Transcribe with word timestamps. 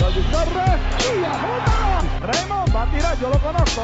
Torres 0.00 0.80
y 0.98 1.24
ajuda. 1.24 2.00
Raymond 2.22 2.74
va 2.74 2.82
a 2.82 2.86
tirar, 2.90 3.18
yo 3.20 3.28
lo 3.28 3.38
conozco. 3.38 3.82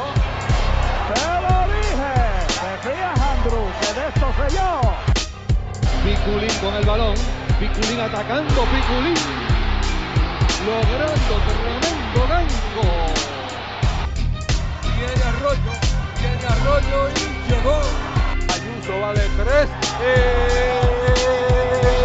Te 1.13 1.21
lo 1.45 1.57
dije. 1.75 2.13
Te 2.49 2.71
fías, 2.89 3.21
Andrew, 3.21 3.67
que 3.81 3.91
de 3.93 4.09
esto 4.09 4.27
sé 4.33 4.47
yo. 4.57 4.69
Piculín 6.03 6.55
con 6.63 6.75
el 6.75 6.87
balón. 6.87 7.15
Piculín 7.61 8.01
atacando. 8.01 8.65
Piculín 8.65 9.15
logrando 10.65 11.35
tremendo 11.47 12.21
gancho. 12.29 12.83
Viene 14.97 15.23
Arroyo. 15.23 15.73
Viene 16.19 16.47
Arroyo 16.49 16.99
y 17.11 17.13
llegó. 17.53 17.79
Ayuso 18.55 19.01
va 19.03 19.13
de 19.13 19.29
tres. 19.37 19.69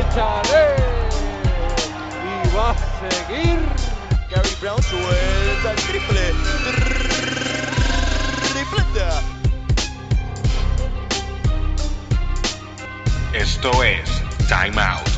Échale. 0.02 0.66
Y 2.26 2.55
va 2.55 2.72
a 2.72 2.76
seguir. 3.00 3.91
Brown 4.62 4.84
suelta 4.84 5.72
el 5.72 5.76
triple. 5.88 6.34
Tripleta. 8.54 9.22
Esto 13.34 13.84
es 13.84 14.22
Time 14.48 14.80
Out. 14.80 15.11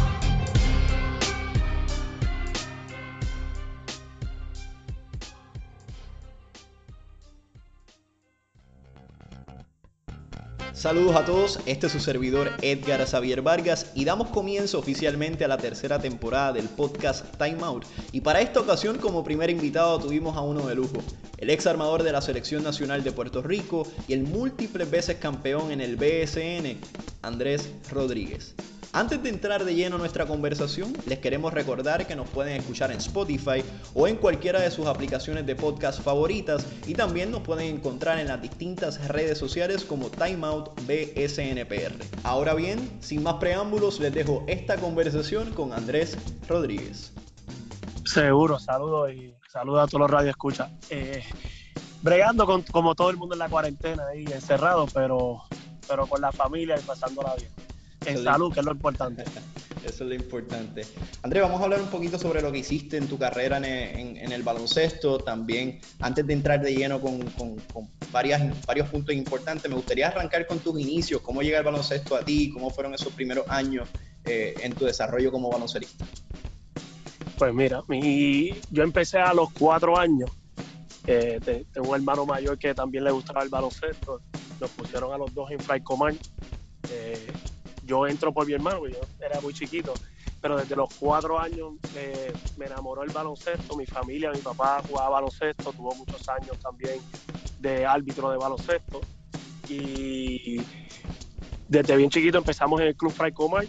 Saludos 10.83 11.15
a 11.15 11.23
todos, 11.23 11.59
este 11.65 11.87
es 11.87 11.93
su 11.93 12.01
servidor 12.01 12.51
Edgar 12.61 13.07
Xavier 13.07 13.41
Vargas 13.41 13.89
y 13.95 14.03
damos 14.03 14.27
comienzo 14.31 14.79
oficialmente 14.79 15.45
a 15.45 15.47
la 15.47 15.55
tercera 15.55 15.97
temporada 15.97 16.51
del 16.51 16.67
podcast 16.67 17.25
Time 17.37 17.63
Out. 17.63 17.85
Y 18.11 18.19
para 18.19 18.41
esta 18.41 18.59
ocasión 18.59 18.97
como 18.97 19.23
primer 19.23 19.49
invitado 19.49 19.97
tuvimos 19.97 20.35
a 20.35 20.41
uno 20.41 20.67
de 20.67 20.75
lujo, 20.75 21.01
el 21.37 21.51
ex 21.51 21.67
armador 21.67 22.03
de 22.03 22.11
la 22.11 22.21
Selección 22.21 22.63
Nacional 22.63 23.01
de 23.01 23.13
Puerto 23.13 23.41
Rico 23.41 23.87
y 24.09 24.13
el 24.13 24.23
múltiples 24.23 24.91
veces 24.91 25.15
campeón 25.19 25.71
en 25.71 25.79
el 25.79 25.95
BSN, 25.95 26.77
Andrés 27.21 27.69
Rodríguez. 27.89 28.53
Antes 28.95 29.23
de 29.23 29.29
entrar 29.29 29.65
de 29.65 29.73
lleno 29.73 29.95
a 29.95 29.97
nuestra 29.97 30.27
conversación, 30.27 30.95
les 31.07 31.17
queremos 31.17 31.51
recordar 31.51 32.05
que 32.05 32.15
nos 32.15 32.29
pueden 32.29 32.57
escuchar 32.57 32.91
en 32.91 32.99
Spotify 32.99 33.63
o 33.95 34.07
en 34.07 34.17
cualquiera 34.17 34.61
de 34.61 34.69
sus 34.69 34.85
aplicaciones 34.85 35.47
de 35.47 35.55
podcast 35.55 35.99
favoritas 35.99 36.63
y 36.85 36.93
también 36.93 37.31
nos 37.31 37.41
pueden 37.41 37.75
encontrar 37.75 38.19
en 38.19 38.27
las 38.27 38.39
distintas 38.39 39.07
redes 39.07 39.39
sociales 39.39 39.83
como 39.83 40.11
Timeout 40.11 40.79
BSNPR. 40.85 42.05
Ahora 42.23 42.53
bien, 42.53 42.99
sin 43.01 43.23
más 43.23 43.33
preámbulos, 43.35 43.99
les 43.99 44.13
dejo 44.13 44.43
esta 44.45 44.77
conversación 44.77 45.53
con 45.53 45.73
Andrés 45.73 46.15
Rodríguez. 46.47 47.11
Seguro, 48.05 48.59
saludos 48.59 49.11
y 49.11 49.33
saludos 49.51 49.85
a 49.85 49.87
todos 49.87 50.01
los 50.01 50.11
radioescuchas. 50.11 50.69
Eh, 50.91 51.23
bregando 52.03 52.45
como 52.71 52.93
todo 52.93 53.09
el 53.09 53.17
mundo 53.17 53.33
en 53.33 53.39
la 53.39 53.49
cuarentena 53.49 54.05
ahí 54.05 54.25
encerrado, 54.25 54.85
pero, 54.93 55.41
pero 55.87 56.05
con 56.05 56.21
la 56.21 56.31
familia 56.31 56.77
y 56.79 56.83
pasándola 56.83 57.33
bien 57.33 57.49
en 58.17 58.23
salud, 58.23 58.53
que 58.53 58.59
es 58.59 58.65
lo 58.65 58.71
importante. 58.71 59.23
Eso 59.85 60.05
es 60.05 60.09
lo 60.09 60.15
importante. 60.15 60.85
André, 61.23 61.41
vamos 61.41 61.59
a 61.59 61.65
hablar 61.65 61.81
un 61.81 61.89
poquito 61.89 62.17
sobre 62.17 62.41
lo 62.41 62.51
que 62.51 62.59
hiciste 62.59 62.95
en 62.95 63.07
tu 63.07 63.17
carrera 63.17 63.57
en, 63.57 64.31
el 64.31 64.41
baloncesto. 64.41 65.17
También, 65.17 65.81
antes 65.99 66.25
de 66.25 66.33
entrar 66.33 66.61
de 66.61 66.73
lleno 66.73 67.01
con, 67.01 67.19
varias, 68.11 68.65
varios 68.65 68.87
puntos 68.87 69.13
importantes, 69.13 69.69
me 69.69 69.75
gustaría 69.75 70.07
arrancar 70.07 70.47
con 70.47 70.59
tus 70.59 70.79
inicios. 70.79 71.21
¿Cómo 71.21 71.41
llega 71.41 71.57
el 71.57 71.65
baloncesto 71.65 72.15
a 72.15 72.23
ti? 72.23 72.49
¿Cómo 72.51 72.69
fueron 72.69 72.93
esos 72.93 73.11
primeros 73.11 73.45
años 73.49 73.89
eh, 74.23 74.53
en 74.61 74.73
tu 74.73 74.85
desarrollo 74.85 75.31
como 75.31 75.51
baloncerista? 75.51 76.05
Pues 77.37 77.53
mira, 77.53 77.81
mi, 77.89 78.53
yo 78.71 78.83
empecé 78.83 79.19
a 79.19 79.33
los 79.33 79.51
cuatro 79.51 79.97
años. 79.97 80.31
Eh, 81.05 81.41
tengo 81.73 81.89
un 81.89 81.95
hermano 81.95 82.25
mayor 82.25 82.57
que 82.57 82.73
también 82.73 83.03
le 83.03 83.11
gustaba 83.11 83.43
el 83.43 83.49
baloncesto. 83.49 84.21
Nos 84.61 84.69
pusieron 84.71 85.11
a 85.11 85.17
los 85.17 85.33
dos 85.33 85.51
en 85.51 85.59
Fly 85.59 85.81
Command. 85.81 86.17
Eh, 86.89 87.27
yo 87.85 88.07
entro 88.07 88.33
por 88.33 88.47
mi 88.47 88.53
hermano, 88.53 88.87
yo 88.87 88.99
era 89.19 89.39
muy 89.41 89.53
chiquito, 89.53 89.93
pero 90.41 90.57
desde 90.57 90.75
los 90.75 90.93
cuatro 90.95 91.39
años 91.39 91.73
eh, 91.95 92.33
me 92.57 92.65
enamoró 92.65 93.03
el 93.03 93.11
baloncesto, 93.11 93.75
mi 93.75 93.85
familia, 93.85 94.31
mi 94.31 94.39
papá 94.39 94.81
jugaba 94.87 95.09
baloncesto, 95.09 95.71
tuvo 95.71 95.93
muchos 95.95 96.27
años 96.29 96.57
también 96.59 96.99
de 97.59 97.85
árbitro 97.85 98.29
de 98.31 98.37
baloncesto 98.37 99.01
y 99.69 100.61
desde 101.67 101.95
bien 101.95 102.09
chiquito 102.09 102.37
empezamos 102.37 102.81
en 102.81 102.87
el 102.87 102.95
Club 102.95 103.11
Fray 103.11 103.31
Comar, 103.31 103.65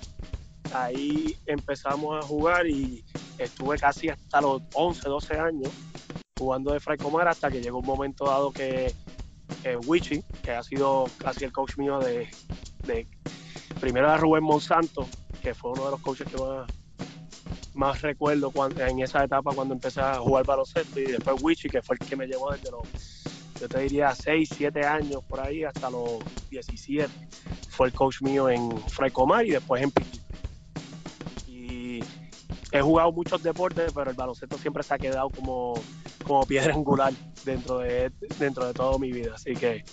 ahí 0.73 1.37
empezamos 1.47 2.23
a 2.23 2.27
jugar 2.27 2.67
y 2.67 3.05
estuve 3.39 3.79
casi 3.79 4.09
hasta 4.09 4.41
los 4.41 4.63
11, 4.73 5.09
12 5.09 5.39
años 5.39 5.71
jugando 6.39 6.73
de 6.73 6.81
Fray 6.81 6.99
Comar 6.99 7.29
hasta 7.29 7.51
que 7.51 7.61
llegó 7.61 7.79
un 7.79 7.87
momento 7.87 8.27
dado 8.27 8.53
que 8.53 8.93
eh, 9.63 9.79
que 10.43 10.51
ha 10.51 10.63
sido 10.63 11.05
casi 11.19 11.45
el 11.45 11.53
coach 11.53 11.77
mío 11.77 11.99
de 12.01 12.29
primero 13.85 14.07
era 14.07 14.17
Rubén 14.17 14.43
Monsanto, 14.43 15.07
que 15.43 15.53
fue 15.53 15.73
uno 15.73 15.85
de 15.85 15.91
los 15.91 16.01
coaches 16.01 16.27
que 16.27 16.39
más, 17.75 18.01
recuerdo 18.01 18.51
en 18.79 19.01
esa 19.01 19.25
etapa 19.25 19.53
cuando 19.55 19.75
empecé 19.75 20.01
a 20.01 20.15
jugar 20.15 20.47
baloncesto, 20.47 21.01
y 21.01 21.05
después 21.05 21.37
Wichi, 21.43 21.69
que 21.69 21.83
fue 21.83 21.97
el 22.01 22.09
que 22.09 22.17
me 22.17 22.27
llevó 22.27 22.51
desde 22.51 22.71
los, 22.71 22.89
yo 23.61 23.69
te 23.69 23.81
diría, 23.81 24.15
6, 24.15 24.49
7 24.57 24.87
años 24.87 25.23
por 25.29 25.39
ahí 25.39 25.65
hasta 25.65 25.91
los 25.91 26.21
17. 26.49 27.13
Fue 27.69 27.89
el 27.89 27.93
coach 27.93 28.23
mío 28.23 28.49
en 28.49 28.75
Frecomar 28.89 29.45
y 29.45 29.51
después 29.51 29.83
en 29.83 29.91
Piqui. 29.91 30.21
Y 31.47 32.01
he 32.73 32.81
jugado 32.81 33.13
muchos 33.13 33.43
deportes, 33.43 33.93
pero 33.93 34.09
el 34.09 34.17
baloncesto 34.17 34.57
siempre 34.57 34.83
se 34.83 34.95
ha 34.95 34.99
quedado 34.99 35.29
como, 35.29 35.75
como 36.25 36.47
piedra 36.47 36.73
angular 36.73 37.13
dentro 37.45 37.81
de, 37.81 38.11
dentro 38.39 38.67
de 38.67 38.73
toda 38.73 38.97
mi 38.99 39.13
vida. 39.13 39.35
Así 39.35 39.53
que 39.53 39.85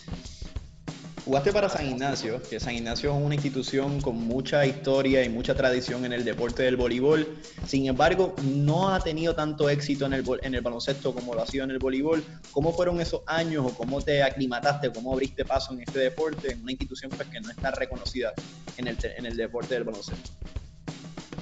Jugaste 1.23 1.53
para 1.53 1.69
San 1.69 1.85
Ignacio, 1.85 2.41
que 2.49 2.59
San 2.59 2.73
Ignacio 2.73 3.15
es 3.15 3.23
una 3.23 3.35
institución 3.35 4.01
con 4.01 4.15
mucha 4.15 4.65
historia 4.65 5.23
y 5.23 5.29
mucha 5.29 5.53
tradición 5.53 6.03
en 6.03 6.13
el 6.13 6.25
deporte 6.25 6.63
del 6.63 6.77
voleibol. 6.77 7.27
Sin 7.67 7.85
embargo, 7.85 8.33
no 8.43 8.89
ha 8.89 8.99
tenido 8.99 9.35
tanto 9.35 9.69
éxito 9.69 10.07
en 10.07 10.13
el, 10.13 10.25
en 10.41 10.55
el 10.55 10.61
baloncesto 10.61 11.13
como 11.13 11.35
lo 11.35 11.43
ha 11.43 11.45
sido 11.45 11.63
en 11.63 11.71
el 11.71 11.77
voleibol. 11.77 12.23
¿Cómo 12.49 12.73
fueron 12.73 12.99
esos 13.01 13.21
años 13.27 13.67
o 13.67 13.75
cómo 13.75 14.01
te 14.01 14.23
aclimataste, 14.23 14.91
cómo 14.91 15.13
abriste 15.13 15.45
paso 15.45 15.73
en 15.73 15.81
este 15.81 15.99
deporte, 15.99 16.53
en 16.53 16.63
una 16.63 16.71
institución 16.71 17.11
pues, 17.15 17.27
que 17.27 17.39
no 17.39 17.51
está 17.51 17.69
reconocida 17.69 18.33
en 18.77 18.87
el, 18.87 19.37
deporte 19.37 19.75
del 19.75 19.83
baloncesto? 19.83 20.31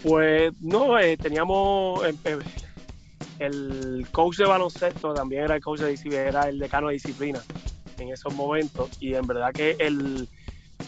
Pues 0.03 0.51
no, 0.59 1.00
eh, 1.00 1.16
teníamos 1.16 2.06
eh, 2.06 2.16
eh, 2.25 2.40
el 3.40 4.07
coach 4.11 4.40
de 4.40 4.46
baloncesto, 4.46 5.13
también 5.13 5.46
era 5.46 5.56
el 5.56 5.61
coach 5.61 5.79
de 5.79 5.91
disciplina, 5.91 6.23
era 6.23 6.50
el 6.50 6.59
decano 6.59 6.88
de 6.88 6.96
disciplina 6.96 7.41
en 7.99 8.09
esos 8.11 8.33
momentos 8.33 8.89
y 8.99 9.13
en 9.13 9.25
verdad 9.27 9.51
que 9.53 9.71
el, 9.79 10.27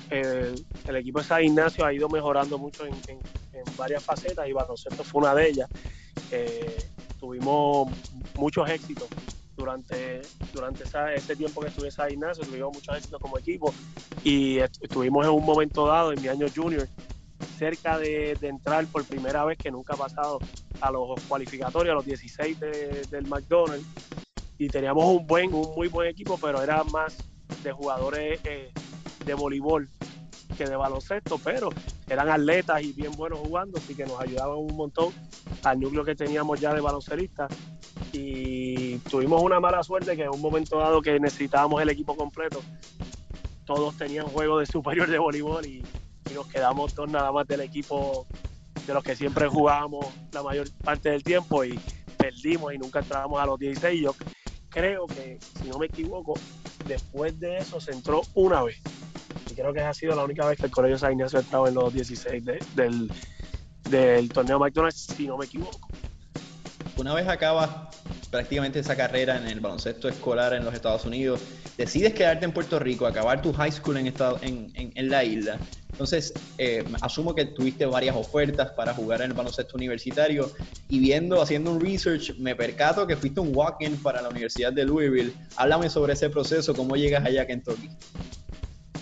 el, 0.10 0.96
equipo 0.96 1.20
de 1.20 1.26
San 1.26 1.44
Ignacio 1.44 1.86
ha 1.86 1.94
ido 1.94 2.10
mejorando 2.10 2.58
mucho 2.58 2.86
en, 2.86 2.96
varias 3.78 4.04
facetas 4.04 4.48
y 4.48 4.54
baloncesto 4.54 5.04
fue 5.04 5.22
una 5.22 5.36
de 5.36 5.50
ellas. 5.50 5.70
Eh, 6.32 6.78
tuvimos 7.20 7.90
muchos 8.36 8.70
éxitos 8.70 9.08
durante, 9.56 10.22
durante 10.54 10.84
ese 11.16 11.36
tiempo 11.36 11.62
que 11.62 11.68
estuve 11.68 11.88
en 11.88 11.92
San 11.92 12.12
Ignacio, 12.12 12.44
tuvimos 12.44 12.74
muchos 12.74 12.98
éxitos 12.98 13.22
como 13.22 13.38
equipo 13.38 13.74
y 14.24 14.58
estuvimos 14.60 15.26
en 15.26 15.32
un 15.32 15.46
momento 15.46 15.86
dado, 15.88 16.12
en 16.12 16.22
mi 16.22 16.28
año 16.28 16.48
junior, 16.54 16.88
cerca 17.58 17.98
de, 17.98 18.38
entrar 18.42 18.86
por 18.88 19.06
primera 19.06 19.46
vez, 19.46 19.58
que 19.58 19.72
nunca 19.72 19.94
ha 19.94 19.98
pasado, 19.98 20.40
a 20.82 20.92
los 20.92 21.22
cualificatorios, 21.28 21.92
a 21.92 21.96
los 21.96 22.06
16 22.06 22.60
del 22.60 23.28
McDonald's 23.28 23.86
y 24.62 24.68
teníamos 24.68 25.06
un 25.06 25.26
buen, 25.26 25.52
un 25.52 25.74
muy 25.76 25.88
buen 25.88 26.08
equipo, 26.08 26.38
pero 26.40 26.62
era 26.62 26.84
más 26.84 27.18
de 27.64 27.72
jugadores 27.72 28.40
eh, 28.44 28.72
de 29.26 29.34
voleibol 29.34 29.90
que 30.56 30.66
de 30.66 30.76
baloncesto, 30.76 31.40
pero 31.44 31.70
eran 32.08 32.30
atletas 32.30 32.84
y 32.84 32.94
bien 32.94 33.12
buenos 33.14 33.40
jugando, 33.40 33.80
así 33.80 33.96
que 33.96 34.06
nos 34.06 34.22
ayudaban 34.22 34.58
un 34.58 34.76
montón 34.76 35.12
al 35.64 35.80
núcleo 35.80 36.06
que 36.06 36.14
teníamos 36.14 36.60
ya 36.60 36.76
de 36.76 36.82
balonceristas. 36.82 37.52
Y 38.14 38.98
tuvimos 39.10 39.42
una 39.42 39.60
mala 39.60 39.82
suerte 39.82 40.16
que 40.16 40.26
en 40.26 40.30
un 40.30 40.42
momento 40.42 40.78
dado 40.78 41.02
que 41.02 41.20
necesitábamos 41.20 41.82
el 41.82 41.90
equipo 41.90 42.16
completo, 42.16 42.62
todos 43.66 43.98
tenían 43.98 44.28
juego 44.28 44.60
de 44.60 44.68
superior 44.68 45.10
de 45.10 45.18
voleibol 45.18 45.66
y, 45.66 45.84
nos 46.36 46.48
quedamos 46.48 46.94
todos 46.94 47.10
nada 47.10 47.30
más 47.32 47.46
del 47.46 47.60
equipo 47.60 48.26
de 48.88 48.94
los 48.94 49.04
que 49.04 49.18
siempre 49.18 49.48
jugábamos 49.48 50.06
la 50.32 50.42
mayor 50.42 50.70
parte 50.82 51.10
del 51.10 51.24
tiempo 51.24 51.66
y 51.66 51.78
perdimos 52.18 52.74
y 52.74 52.78
nunca 52.78 53.00
entrábamos 53.00 53.42
a 53.42 53.46
los 53.48 53.60
16. 53.60 54.02
Yo 54.02 54.14
creo 54.72 55.06
que, 55.06 55.38
si 55.62 55.68
no 55.70 55.78
me 55.78 55.86
equivoco, 55.86 56.34
después 56.88 57.40
de 57.40 57.58
eso 57.58 57.80
se 57.80 57.92
entró 57.92 58.22
una 58.34 58.64
vez. 58.64 58.82
Y 59.50 59.54
creo 59.54 59.74
que 59.74 59.82
ha 59.82 59.94
sido 59.94 60.16
la 60.16 60.24
única 60.24 60.46
vez 60.46 60.58
que 60.58 60.66
el 60.66 60.72
Colegio 60.72 60.98
San 60.98 61.12
Ignacio 61.12 61.40
ha 61.40 61.42
entrado 61.42 61.68
en 61.68 61.76
los 61.76 61.94
16 61.94 62.44
del, 62.76 63.12
del 63.90 64.30
torneo 64.30 64.58
McDonald's, 64.58 65.08
si 65.16 65.28
no 65.28 65.38
me 65.38 65.46
equivoco. 65.46 65.90
Una 66.98 67.14
vez 67.14 67.28
acabas 67.28 67.70
prácticamente 68.30 68.80
esa 68.80 68.96
carrera 68.96 69.38
en 69.38 69.48
el 69.48 69.60
baloncesto 69.60 70.08
escolar 70.08 70.54
en 70.54 70.64
los 70.64 70.74
Estados 70.74 71.06
Unidos, 71.06 71.42
decides 71.82 72.14
quedarte 72.14 72.46
en 72.46 72.52
Puerto 72.52 72.78
Rico, 72.78 73.08
acabar 73.08 73.42
tu 73.42 73.52
high 73.54 73.72
school 73.72 73.98
en, 73.98 74.08
estado, 74.08 74.40
en, 74.44 75.10
la 75.10 75.24
isla. 75.24 75.58
Entonces, 75.92 76.32
eh, 76.58 76.84
asumo 77.02 77.34
que 77.34 77.46
tuviste 77.46 77.86
varias 77.86 78.16
ofertas 78.16 78.72
para 78.72 78.94
jugar 78.94 79.22
en 79.22 79.32
el 79.32 79.34
baloncesto 79.34 79.78
universitario 79.78 80.52
y 80.90 81.00
viendo, 81.00 81.42
haciendo 81.42 81.72
un 81.72 81.82
research, 81.82 82.38
me 82.38 82.56
percato 82.56 83.08
que 83.08 83.16
fuiste 83.16 83.40
un 83.40 83.56
walk-in 83.56 83.98
para 83.98 84.22
la 84.22 84.30
Universidad 84.30 84.72
de 84.72 84.86
Louisville. 84.86 85.34
Háblame 85.58 85.90
sobre 85.90 86.14
ese 86.14 86.30
proceso, 86.30 86.74
cómo 86.76 86.96
llegas 86.96 87.26
allá 87.26 87.42
a 87.42 87.48
Kentucky. 87.48 87.90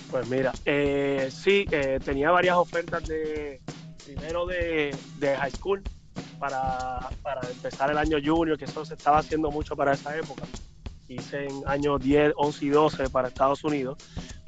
Pues 0.09 0.27
mira, 0.27 0.53
eh, 0.65 1.29
sí, 1.31 1.65
eh, 1.71 1.99
tenía 2.03 2.31
varias 2.31 2.55
ofertas 2.55 3.05
de 3.07 3.61
primero 4.05 4.45
de, 4.45 4.95
de 5.19 5.35
high 5.35 5.51
school 5.51 5.83
para, 6.39 7.09
para, 7.21 7.41
empezar 7.47 7.91
el 7.91 7.97
año 7.97 8.17
junior, 8.23 8.57
que 8.57 8.65
eso 8.65 8.85
se 8.85 8.93
estaba 8.93 9.19
haciendo 9.19 9.51
mucho 9.51 9.75
para 9.75 9.93
esa 9.93 10.17
época. 10.17 10.43
Hice 11.09 11.45
en 11.47 11.63
años 11.65 11.99
10, 12.01 12.33
11 12.37 12.65
y 12.65 12.69
12 12.69 13.09
para 13.09 13.27
Estados 13.27 13.63
Unidos, 13.63 13.97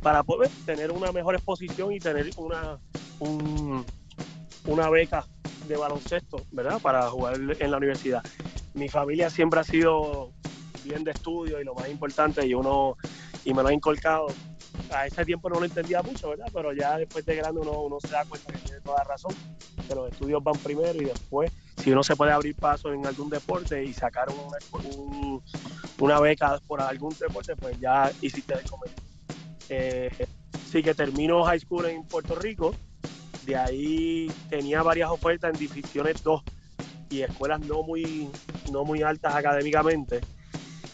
para 0.01 0.23
poder 0.23 0.49
tener 0.65 0.91
una 0.91 1.11
mejor 1.11 1.35
exposición 1.35 1.91
y 1.91 1.99
tener 1.99 2.29
una, 2.37 2.79
un, 3.19 3.83
una 4.65 4.89
beca 4.89 5.25
de 5.67 5.75
baloncesto, 5.75 6.45
¿verdad? 6.51 6.79
Para 6.79 7.09
jugar 7.09 7.39
en 7.59 7.71
la 7.71 7.77
universidad. 7.77 8.23
Mi 8.73 8.89
familia 8.89 9.29
siempre 9.29 9.59
ha 9.59 9.63
sido 9.63 10.31
bien 10.83 11.03
de 11.03 11.11
estudio 11.11 11.59
y 11.59 11.63
lo 11.63 11.73
más 11.73 11.89
importante, 11.89 12.45
y 12.45 12.53
uno, 12.53 12.95
y 13.43 13.53
me 13.53 13.63
lo 13.63 13.69
ha 13.69 13.73
inculcado. 13.73 14.27
A 14.93 15.07
ese 15.07 15.25
tiempo 15.25 15.49
no 15.49 15.59
lo 15.59 15.65
entendía 15.65 16.01
mucho, 16.01 16.29
¿verdad? 16.29 16.47
Pero 16.53 16.73
ya 16.73 16.97
después 16.97 17.25
de 17.25 17.35
grande 17.35 17.61
uno, 17.61 17.71
uno 17.81 17.97
se 17.99 18.09
da 18.09 18.23
cuenta 18.25 18.53
que 18.53 18.59
tiene 18.59 18.81
toda 18.81 19.03
razón, 19.03 19.33
que 19.87 19.95
los 19.95 20.11
estudios 20.11 20.43
van 20.43 20.57
primero 20.59 21.01
y 21.01 21.05
después, 21.05 21.51
si 21.81 21.91
uno 21.91 22.03
se 22.03 22.15
puede 22.15 22.31
abrir 22.31 22.55
paso 22.55 22.93
en 22.93 23.05
algún 23.07 23.29
deporte 23.29 23.83
y 23.83 23.91
sacar 23.93 24.27
una, 24.29 24.57
un, 24.83 25.41
una 25.99 26.19
beca 26.19 26.59
por 26.67 26.79
algún 26.79 27.15
deporte, 27.19 27.55
pues 27.55 27.79
ya 27.79 28.11
hiciste 28.21 28.53
el 28.53 28.69
comentario. 28.69 29.03
Eh, 29.69 30.27
sí 30.69 30.83
que 30.83 30.93
termino 30.93 31.43
high 31.43 31.59
school 31.59 31.85
en 31.87 32.03
Puerto 32.03 32.35
Rico, 32.35 32.75
de 33.45 33.55
ahí 33.55 34.31
tenía 34.49 34.83
varias 34.83 35.09
ofertas 35.09 35.53
en 35.53 35.59
divisiones 35.59 36.21
2 36.21 36.43
y 37.09 37.21
escuelas 37.21 37.59
no 37.61 37.81
muy, 37.81 38.29
no 38.71 38.85
muy 38.85 39.01
altas 39.01 39.33
académicamente. 39.33 40.21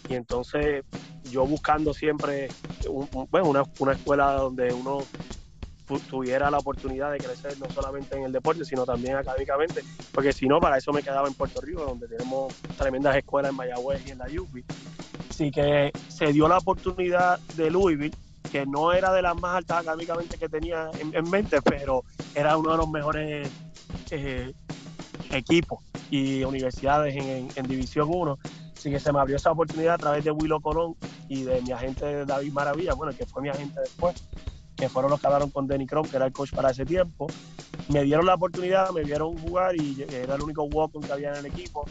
Y 0.08 0.14
entonces 0.14 0.86
yo 1.30 1.46
buscando 1.46 1.94
siempre 1.94 2.48
un, 2.90 3.10
bueno, 3.30 3.50
una, 3.50 3.64
una, 3.80 3.92
escuela 3.92 4.32
donde 4.34 4.74
uno 4.74 5.00
tuviera 6.10 6.52
la 6.52 6.58
oportunidad 6.58 7.12
de 7.12 7.18
crecer 7.18 7.58
no 7.60 7.70
solamente 7.74 8.18
en 8.18 8.24
el 8.24 8.32
deporte, 8.32 8.66
sino 8.66 8.86
también 8.86 9.16
académicamente, 9.16 9.84
porque 10.14 10.34
si 10.34 10.48
no, 10.48 10.60
para 10.60 10.78
eso 10.78 10.92
me 10.92 11.02
quedaba 11.02 11.28
en 11.28 11.34
Puerto 11.34 11.62
Rico, 11.62 11.84
donde 11.84 12.08
tenemos 12.08 12.54
tremendas 12.78 13.16
escuelas 13.16 13.52
en 13.52 13.58
Mayagüez 13.58 14.06
y 14.06 14.12
en 14.12 14.18
la 14.18 14.26
UPI. 14.26 14.66
Así 15.30 15.52
que 15.52 15.92
se 16.08 16.34
dio 16.34 16.48
la 16.48 16.58
oportunidad 16.58 17.40
de 17.56 17.72
Louisville, 17.72 18.16
que 18.52 18.66
no 18.66 18.92
era 18.92 19.14
de 19.14 19.22
las 19.22 19.36
más 19.40 19.58
altas 19.58 19.82
académicamente 19.82 20.38
que 20.38 20.50
tenía 20.50 20.90
en, 21.00 21.14
en 21.16 21.30
mente, 21.30 21.62
pero 21.62 22.04
era 22.36 22.58
uno 22.58 22.72
de 22.72 22.78
los 22.78 22.90
mejores 22.90 23.50
eh, 24.12 24.54
equipos 25.32 25.80
y 26.10 26.44
universidades 26.44 27.16
en, 27.16 27.68
División 27.68 28.08
1. 28.10 28.38
Así 28.76 28.92
que 28.92 29.00
se 29.00 29.12
me 29.12 29.20
abrió 29.20 29.36
esa 29.36 29.52
oportunidad 29.52 29.96
a 29.96 29.98
través 29.98 30.24
de 30.24 30.32
Willow 30.32 30.62
Colón 30.62 30.96
y 31.28 31.44
de 31.44 31.62
mi 31.62 31.72
agente 31.72 32.26
David 32.26 32.52
Maravilla, 32.54 32.94
bueno, 32.94 33.16
que 33.18 33.26
fue 33.26 33.42
mi 33.42 33.50
agente 33.50 33.80
después, 33.82 34.16
que 34.78 34.88
fueron 34.88 35.12
los 35.12 35.20
que 35.20 35.28
hablaron 35.28 35.50
con 35.50 35.68
Denny 35.68 35.88
Crom, 35.88 36.08
que 36.08 36.16
era 36.16 36.28
el 36.28 36.32
coach 36.32 36.54
para 36.54 36.70
ese 36.70 36.86
tiempo. 36.86 37.28
Me 37.90 38.04
dieron 38.04 38.26
la 38.26 38.36
oportunidad, 38.36 38.92
me 38.92 39.04
vieron 39.04 39.38
jugar 39.38 39.76
y 39.76 40.06
era 40.12 40.36
el 40.36 40.42
único 40.42 40.64
walk-on 40.64 41.02
que 41.02 41.12
había 41.12 41.32
en 41.32 41.38
el 41.38 41.46
equipo. 41.48 41.86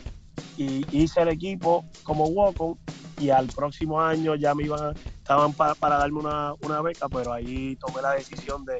Y 0.56 0.86
hice 0.96 1.22
el 1.22 1.28
equipo 1.28 1.84
como 2.04 2.26
walk-on 2.26 2.78
y 3.18 3.30
al 3.30 3.46
próximo 3.48 4.00
año 4.00 4.34
ya 4.36 4.54
me 4.54 4.64
iban, 4.64 4.94
estaban 5.18 5.52
para, 5.52 5.74
para 5.74 5.98
darme 5.98 6.20
una, 6.20 6.54
una, 6.62 6.80
beca, 6.82 7.08
pero 7.08 7.32
ahí 7.32 7.76
tomé 7.76 8.02
la 8.02 8.12
decisión 8.12 8.64
de, 8.64 8.78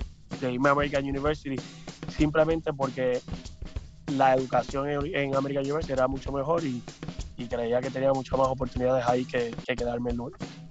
irme 0.49 0.69
a 0.69 0.73
American 0.73 1.05
University 1.05 1.57
simplemente 2.09 2.73
porque 2.73 3.21
la 4.09 4.35
educación 4.35 4.89
en, 4.89 5.35
American 5.35 5.65
University 5.65 5.93
era 5.93 6.07
mucho 6.07 6.33
mejor 6.33 6.63
y, 6.65 6.83
creía 7.49 7.81
que 7.81 7.91
tenía 7.91 8.13
muchas 8.13 8.39
más 8.39 8.49
oportunidades 8.49 9.07
ahí 9.07 9.25
que, 9.25 9.55
que 9.67 9.77
quedarme 9.77 10.11
en 10.11 10.17
Louisville. 10.17 10.66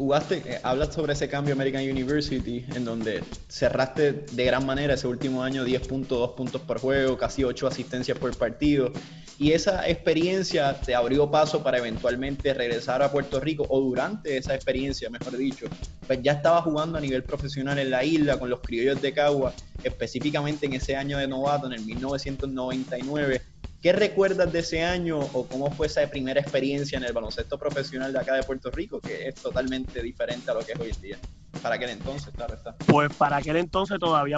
Jugaste, 0.00 0.42
eh, 0.46 0.58
hablas 0.62 0.94
sobre 0.94 1.12
ese 1.12 1.28
cambio 1.28 1.52
American 1.52 1.82
University, 1.82 2.64
en 2.74 2.86
donde 2.86 3.22
cerraste 3.48 4.24
de 4.32 4.44
gran 4.46 4.64
manera 4.64 4.94
ese 4.94 5.06
último 5.06 5.42
año 5.42 5.62
10.2 5.62 6.34
puntos 6.34 6.62
por 6.62 6.80
juego, 6.80 7.18
casi 7.18 7.44
8 7.44 7.66
asistencias 7.66 8.16
por 8.16 8.34
partido, 8.34 8.94
y 9.38 9.52
esa 9.52 9.86
experiencia 9.86 10.80
te 10.80 10.94
abrió 10.94 11.30
paso 11.30 11.62
para 11.62 11.76
eventualmente 11.76 12.54
regresar 12.54 13.02
a 13.02 13.12
Puerto 13.12 13.40
Rico, 13.40 13.66
o 13.68 13.78
durante 13.78 14.38
esa 14.38 14.54
experiencia, 14.54 15.10
mejor 15.10 15.36
dicho, 15.36 15.66
pues 16.06 16.22
ya 16.22 16.32
estaba 16.32 16.62
jugando 16.62 16.96
a 16.96 17.02
nivel 17.02 17.22
profesional 17.22 17.78
en 17.78 17.90
la 17.90 18.02
isla 18.02 18.38
con 18.38 18.48
los 18.48 18.60
criollos 18.60 19.02
de 19.02 19.12
Cagua, 19.12 19.52
específicamente 19.84 20.64
en 20.64 20.72
ese 20.72 20.96
año 20.96 21.18
de 21.18 21.28
novato, 21.28 21.66
en 21.66 21.74
el 21.74 21.84
1999. 21.84 23.42
¿Qué 23.80 23.92
recuerdas 23.94 24.52
de 24.52 24.58
ese 24.58 24.82
año 24.82 25.18
o 25.18 25.46
cómo 25.46 25.70
fue 25.70 25.86
esa 25.86 26.06
primera 26.06 26.38
experiencia 26.38 26.98
en 26.98 27.04
el 27.04 27.14
baloncesto 27.14 27.58
profesional 27.58 28.12
de 28.12 28.18
acá 28.18 28.34
de 28.34 28.42
Puerto 28.42 28.70
Rico, 28.70 29.00
que 29.00 29.28
es 29.28 29.36
totalmente 29.36 30.02
diferente 30.02 30.50
a 30.50 30.54
lo 30.54 30.60
que 30.60 30.72
es 30.72 30.80
hoy 30.80 30.90
en 30.94 31.00
día? 31.00 31.18
Para 31.62 31.76
aquel 31.76 31.88
entonces, 31.88 32.34
claro 32.34 32.54
está. 32.54 32.76
Pues 32.86 33.10
para 33.14 33.38
aquel 33.38 33.56
entonces 33.56 33.98
todavía, 33.98 34.36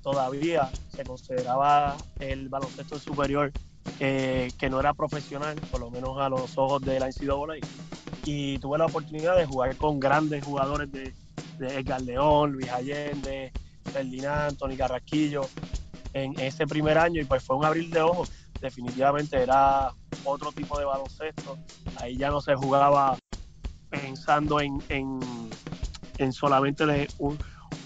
todavía 0.00 0.70
se 0.94 1.04
consideraba 1.04 1.96
el 2.20 2.48
baloncesto 2.48 3.00
superior 3.00 3.50
eh, 3.98 4.52
que 4.56 4.70
no 4.70 4.78
era 4.78 4.94
profesional, 4.94 5.56
por 5.68 5.80
lo 5.80 5.90
menos 5.90 6.20
a 6.20 6.28
los 6.28 6.56
ojos 6.56 6.82
de 6.82 7.00
la 7.00 7.08
NCAA. 7.08 7.56
Y 8.24 8.58
tuve 8.58 8.78
la 8.78 8.86
oportunidad 8.86 9.36
de 9.36 9.44
jugar 9.44 9.76
con 9.76 9.98
grandes 9.98 10.44
jugadores 10.44 10.90
de, 10.92 11.12
de 11.58 11.80
Edgar 11.80 12.00
León, 12.02 12.52
Luis 12.52 12.70
Allende, 12.70 13.50
Ferdinand, 13.92 14.56
Tony 14.56 14.76
Carrasquillo 14.76 15.48
en 16.12 16.38
ese 16.38 16.66
primer 16.66 16.98
año 16.98 17.20
y 17.20 17.24
pues 17.24 17.42
fue 17.42 17.56
un 17.56 17.64
abril 17.64 17.90
de 17.90 18.02
ojos 18.02 18.30
definitivamente 18.62 19.42
era 19.42 19.92
otro 20.24 20.52
tipo 20.52 20.78
de 20.78 20.84
baloncesto. 20.84 21.58
Ahí 21.96 22.16
ya 22.16 22.30
no 22.30 22.40
se 22.40 22.54
jugaba 22.54 23.18
pensando 23.90 24.60
en, 24.60 24.82
en, 24.88 25.20
en 26.16 26.32
solamente 26.32 27.08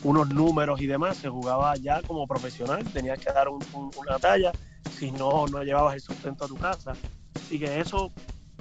unos 0.04 0.28
números 0.28 0.80
y 0.80 0.86
demás, 0.86 1.16
se 1.16 1.28
jugaba 1.28 1.74
ya 1.76 2.02
como 2.02 2.26
profesional, 2.28 2.84
tenías 2.92 3.18
que 3.18 3.32
dar 3.32 3.48
un, 3.48 3.60
un, 3.72 3.90
una 3.96 4.18
talla, 4.18 4.52
si 4.96 5.10
no, 5.10 5.46
no 5.48 5.64
llevabas 5.64 5.94
el 5.94 6.00
sustento 6.00 6.44
a 6.44 6.48
tu 6.48 6.56
casa. 6.56 6.92
Así 7.34 7.58
que 7.58 7.80
eso 7.80 8.12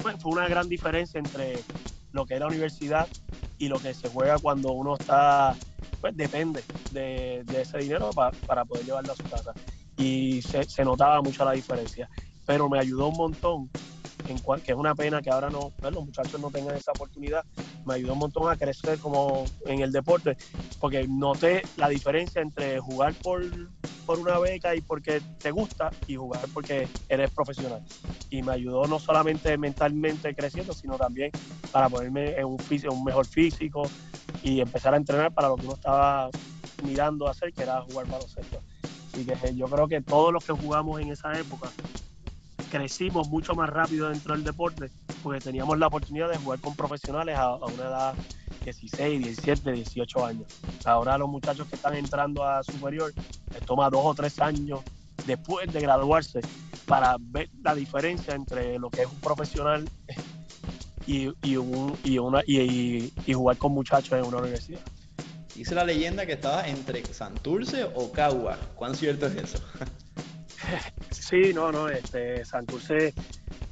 pues, 0.02 0.16
fue 0.20 0.32
una 0.32 0.48
gran 0.48 0.68
diferencia 0.68 1.20
entre 1.20 1.60
lo 2.14 2.26
que 2.26 2.36
es 2.36 2.40
la 2.40 2.48
universidad 2.48 3.08
y 3.58 3.68
lo 3.68 3.78
que 3.80 3.94
se 3.94 4.10
juega 4.10 4.40
cuando 4.40 4.72
uno 4.72 4.96
está, 4.96 5.56
pues 6.02 6.16
depende 6.16 6.64
de, 6.92 7.44
de 7.46 7.62
ese 7.62 7.78
dinero 7.80 8.10
para, 8.12 8.32
para 8.48 8.66
poder 8.66 8.86
llevarlo 8.86 9.12
a 9.12 9.16
su 9.16 9.24
casa 9.24 9.54
y 9.98 10.42
se, 10.42 10.64
se, 10.64 10.84
notaba 10.84 11.22
mucho 11.22 11.46
la 11.46 11.52
diferencia. 11.52 12.10
Pero 12.46 12.70
me 12.70 12.80
ayudó 12.80 13.08
un 13.08 13.18
montón, 13.18 13.70
en 14.28 14.40
cual, 14.40 14.62
que 14.62 14.72
es 14.72 14.78
una 14.78 14.96
pena 14.96 15.22
que 15.22 15.30
ahora 15.30 15.50
no, 15.50 15.72
pues, 15.80 15.94
los 15.94 16.06
muchachos 16.06 16.40
no 16.40 16.52
tengan 16.52 16.76
esa 16.76 16.92
oportunidad, 16.92 17.44
me 17.86 17.96
ayudó 17.96 18.14
un 18.14 18.20
montón 18.20 18.52
a 18.52 18.56
crecer 18.56 19.00
como 19.00 19.46
en 19.66 19.82
el 19.82 19.92
deporte, 19.92 20.38
porque 20.80 21.08
noté 21.08 21.64
la 21.78 21.90
diferencia 21.90 22.42
entre 22.42 22.80
jugar 22.80 23.14
por, 23.22 23.44
por 24.06 24.20
una 24.20 24.40
beca 24.40 24.76
y 24.76 24.82
porque 24.82 25.22
te 25.42 25.52
gusta 25.52 25.92
y 26.08 26.16
jugar 26.16 26.42
porque 26.54 26.88
eres 27.10 27.32
profesional. 27.32 27.82
Y 28.30 28.42
me 28.42 28.54
ayudó 28.54 28.86
no 28.88 29.00
solamente 29.00 29.58
mentalmente 29.58 30.36
creciendo, 30.36 30.74
sino 30.74 30.98
también 30.98 31.32
para 31.72 31.90
ponerme 31.90 32.36
en 32.38 32.46
un, 32.46 32.60
físico, 32.60 32.94
un 32.94 33.04
mejor 33.04 33.26
físico 33.26 33.84
y 34.44 34.62
empezar 34.62 34.94
a 34.94 34.98
entrenar 34.98 35.34
para 35.34 35.50
lo 35.50 35.56
que 35.56 35.66
uno 35.66 35.76
estaba 35.76 36.30
mirando 36.84 37.28
hacer, 37.28 37.54
que 37.54 37.64
era 37.64 37.82
jugar 37.82 38.08
baloncesto. 38.08 38.62
Así 39.16 39.26
que 39.26 39.56
yo 39.56 39.68
creo 39.68 39.88
que 39.88 40.02
todos 40.02 40.34
los 40.34 40.44
que 40.44 40.52
jugamos 40.52 41.00
en 41.00 41.10
esa 41.10 41.40
época 41.40 41.70
crecimos 42.70 43.30
mucho 43.30 43.56
más 43.56 43.70
rápido 43.70 44.10
dentro 44.10 44.34
del 44.34 44.44
deporte 44.44 44.92
porque 45.24 45.40
teníamos 45.40 45.80
la 45.80 45.88
oportunidad 45.88 46.30
de 46.30 46.36
jugar 46.36 46.60
con 46.60 46.76
profesionales 46.76 47.38
a, 47.38 47.56
una 47.56 47.84
edad 47.84 48.14
16, 48.66 49.24
17, 49.24 49.72
18 49.72 50.26
años. 50.26 50.48
Ahora 50.84 51.18
los 51.18 51.30
muchachos 51.30 51.66
que 51.68 51.76
están 51.76 51.96
entrando 51.96 52.44
a 52.44 52.62
superior 52.62 53.14
les 53.54 53.64
toma 53.64 53.90
dos 53.90 54.02
o 54.04 54.14
tres 54.14 54.38
años 54.42 54.82
después 55.26 55.72
de 55.72 55.80
graduarse 55.80 56.42
para 56.86 57.16
ver 57.18 57.50
la 57.64 57.74
diferencia 57.74 58.36
entre 58.36 58.78
lo 58.80 58.90
que 58.90 59.04
es 59.04 59.08
un 59.08 59.22
profesional 59.22 59.90
y, 61.08 61.30
y, 61.42 61.56
una, 62.18 62.42
y, 62.46 63.14
y 63.26 63.34
jugar 63.34 63.58
con 63.58 63.72
muchachos 63.72 64.20
en 64.20 64.26
una 64.26 64.40
universidad. 64.40 64.82
Dice 65.56 65.74
la 65.74 65.86
leyenda 65.86 66.26
que 66.26 66.34
estaba 66.34 66.68
entre 66.68 67.06
Santurce 67.06 67.86
o 67.96 68.12
Cagua. 68.12 68.58
¿Cuán 68.76 68.94
cierto 68.94 69.28
es 69.28 69.36
eso? 69.36 69.60
sí, 71.12 71.54
no, 71.54 71.72
no, 71.72 71.88
este, 71.88 72.44
Santurce 72.44 73.14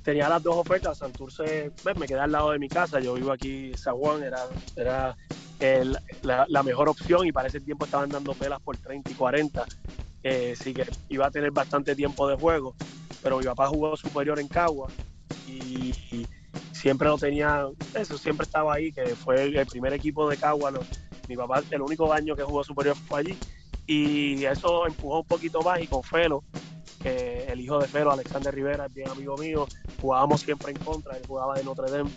tenía 0.01 0.29
las 0.29 0.41
dos 0.41 0.55
ofertas. 0.55 0.97
Santurce 0.97 1.71
pues, 1.83 1.97
me 1.97 2.07
quedé 2.07 2.19
al 2.19 2.31
lado 2.31 2.51
de 2.51 2.59
mi 2.59 2.69
casa, 2.69 3.01
yo 3.01 3.15
vivo 3.15 3.33
aquí 3.33 3.71
en 3.71 3.77
San 3.77 3.95
Juan, 3.95 4.23
era, 4.23 4.45
era 4.77 5.17
la, 6.21 6.63
mejor 6.63 6.89
opción 6.89 7.25
y 7.27 7.31
para 7.31 7.47
ese 7.47 7.59
tiempo 7.59 7.85
estaban 7.85 8.09
dando 8.09 8.33
pelas 8.33 8.61
por 8.61 8.77
30 8.77 9.11
y 9.11 9.13
40. 9.13 9.65
Eh, 10.23 10.55
así 10.57 10.73
que 10.73 10.85
iba 11.09 11.27
a 11.27 11.31
tener 11.31 11.51
bastante 11.51 11.95
tiempo 11.95 12.29
de 12.29 12.35
juego, 12.35 12.75
pero 13.21 13.39
mi 13.39 13.43
papá 13.43 13.67
jugó 13.67 13.97
superior 13.97 14.39
en 14.39 14.47
Cagua 14.47 14.87
y, 15.47 16.25
siempre 16.71 17.07
lo 17.07 17.17
tenía, 17.17 17.67
eso 17.93 18.17
siempre 18.17 18.45
estaba 18.45 18.73
ahí, 18.73 18.91
que 18.91 19.05
fue 19.15 19.43
el, 19.43 19.65
primer 19.65 19.93
equipo 19.93 20.29
de 20.29 20.37
Cagua. 20.37 20.71
Mi 21.27 21.35
papá 21.35 21.63
el 21.71 21.81
único 21.81 22.11
año 22.11 22.35
que 22.35 22.43
jugó 22.43 22.63
superior 22.63 22.95
fue 22.95 23.21
allí 23.21 23.37
Y 23.87 24.43
eso 24.45 24.85
empujó 24.87 25.19
un 25.19 25.27
poquito 25.27 25.61
más 25.61 25.81
y 25.81 25.87
con 25.87 26.03
Felo, 26.03 26.43
que 27.01 27.45
el 27.45 27.59
hijo 27.59 27.79
de 27.79 27.87
Felo, 27.87 28.11
Alexander 28.11 28.53
Rivera, 28.53 28.85
es 28.85 28.93
bien 28.93 29.09
amigo 29.09 29.37
mío, 29.37 29.67
jugábamos 30.01 30.41
siempre 30.41 30.71
en 30.71 30.79
contra, 30.79 31.17
él 31.17 31.23
jugaba 31.27 31.55
de 31.55 31.63
Notre 31.63 31.91
Dame 31.91 32.09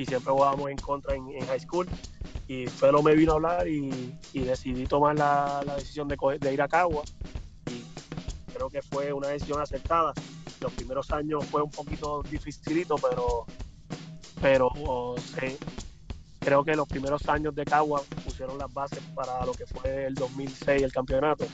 y 0.00 0.06
siempre 0.06 0.32
jugábamos 0.32 0.70
en 0.70 0.78
contra 0.78 1.14
en, 1.14 1.28
high 1.46 1.60
school. 1.60 1.86
Y 2.48 2.66
Felo 2.66 3.02
me 3.02 3.14
vino 3.14 3.32
a 3.32 3.34
hablar 3.34 3.68
y, 3.68 4.14
decidí 4.32 4.86
tomar 4.86 5.16
la, 5.16 5.62
decisión 5.76 6.08
de, 6.08 6.16
ir 6.52 6.62
a 6.62 6.68
Cagua. 6.68 7.02
Y 7.66 7.84
creo 8.54 8.70
que 8.70 8.80
fue 8.80 9.12
una 9.12 9.28
decisión 9.28 9.60
acertada. 9.60 10.14
Los 10.60 10.72
primeros 10.72 11.10
años 11.12 11.44
fue 11.44 11.62
un 11.62 11.70
poquito 11.70 12.22
dificilito, 12.22 12.96
pero, 12.96 13.44
pero 14.40 15.14
sí, 15.18 15.58
creo 16.40 16.64
que 16.64 16.74
los 16.74 16.88
primeros 16.88 17.28
años 17.28 17.54
de 17.54 17.64
Cagua 17.64 18.02
pusieron 18.24 18.58
las 18.58 18.72
bases 18.72 19.00
para 19.14 19.44
lo 19.44 19.52
que 19.52 19.66
fue 19.66 20.06
el 20.06 20.14
2006, 20.14 20.82
el 20.82 20.92
campeonato. 20.92 21.46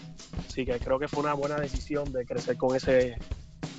Así 0.49 0.65
que 0.65 0.79
creo 0.79 0.99
que 0.99 1.09
fue 1.09 1.23
una 1.23 1.35
buena 1.35 1.57
decisión 1.57 2.11
de 2.13 2.25
crecer 2.25 2.57
con 2.57 2.75
ese, 2.75 3.19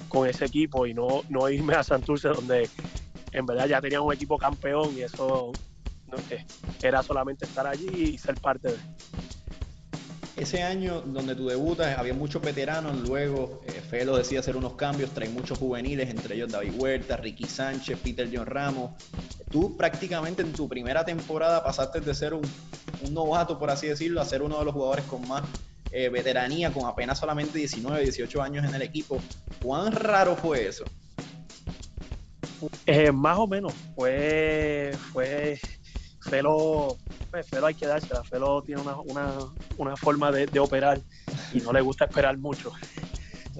con 0.09 0.27
ese 0.27 0.45
equipo 0.45 0.85
y 0.85 0.93
no, 0.93 1.23
no 1.29 1.49
irme 1.49 1.75
a 1.75 1.83
Santurce 1.83 2.27
donde 2.27 2.69
en 3.31 3.45
verdad 3.45 3.67
ya 3.67 3.81
tenían 3.81 4.01
un 4.01 4.13
equipo 4.13 4.37
campeón 4.37 4.95
y 4.95 5.01
eso 5.01 5.51
no, 6.07 6.17
eh, 6.29 6.45
era 6.83 7.01
solamente 7.01 7.45
estar 7.45 7.65
allí 7.65 7.87
y 8.13 8.17
ser 8.17 8.35
parte 8.35 8.69
de. 8.69 8.77
Ese 10.35 10.61
año 10.61 11.01
donde 11.01 11.35
tú 11.35 11.47
debutas, 11.47 11.97
había 11.97 12.13
muchos 12.13 12.43
veteranos, 12.43 12.95
luego 13.07 13.63
eh, 13.65 13.81
Felo 13.81 14.15
decide 14.15 14.37
hacer 14.37 14.55
unos 14.55 14.73
cambios, 14.73 15.09
trae 15.09 15.29
muchos 15.29 15.57
juveniles, 15.57 16.11
entre 16.11 16.35
ellos 16.35 16.51
David 16.51 16.73
Huerta, 16.77 17.17
Ricky 17.17 17.45
Sánchez, 17.45 17.97
Peter 18.03 18.29
John 18.31 18.45
Ramos. 18.45 18.91
Tú 19.49 19.77
prácticamente 19.77 20.41
en 20.41 20.53
tu 20.53 20.67
primera 20.67 21.05
temporada 21.05 21.63
pasaste 21.63 22.01
de 22.01 22.13
ser 22.13 22.33
un, 22.33 22.41
novato, 23.11 23.57
por 23.57 23.69
así 23.69 23.87
decirlo, 23.87 24.19
a 24.19 24.25
ser 24.25 24.41
uno 24.41 24.59
de 24.59 24.65
los 24.65 24.73
jugadores 24.73 25.05
con 25.05 25.25
más 25.27 25.43
eh, 25.91 26.09
veteranía, 26.09 26.73
con 26.73 26.85
apenas 26.85 27.17
solamente 27.17 27.57
19, 27.57 28.01
18 28.01 28.41
años 28.41 28.65
en 28.65 28.75
el 28.75 28.81
equipo. 28.81 29.21
¿Cuán 29.61 29.91
raro 29.91 30.35
fue 30.35 30.67
eso? 30.67 30.83
Eh, 32.85 33.11
más 33.11 33.37
o 33.37 33.47
menos, 33.47 33.73
fue, 33.95 34.91
fue 35.13 35.59
Felo, 36.21 36.97
pues, 37.29 37.47
Felo 37.47 37.67
hay 37.67 37.75
que 37.75 37.85
dársela, 37.85 38.23
Felo 38.23 38.61
tiene 38.63 38.81
una, 38.81 38.99
una, 39.01 39.33
una 39.77 39.95
forma 39.95 40.31
de, 40.31 40.47
de 40.47 40.59
operar 40.59 40.99
y 41.53 41.59
no 41.59 41.71
le 41.71 41.81
gusta 41.81 42.05
esperar 42.05 42.37
mucho. 42.37 42.73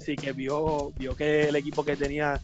Así 0.07 0.15
que 0.15 0.31
vio, 0.31 0.93
vio 0.97 1.13
que 1.17 1.49
el 1.49 1.55
equipo 1.57 1.83
que 1.83 1.97
tenía 1.97 2.41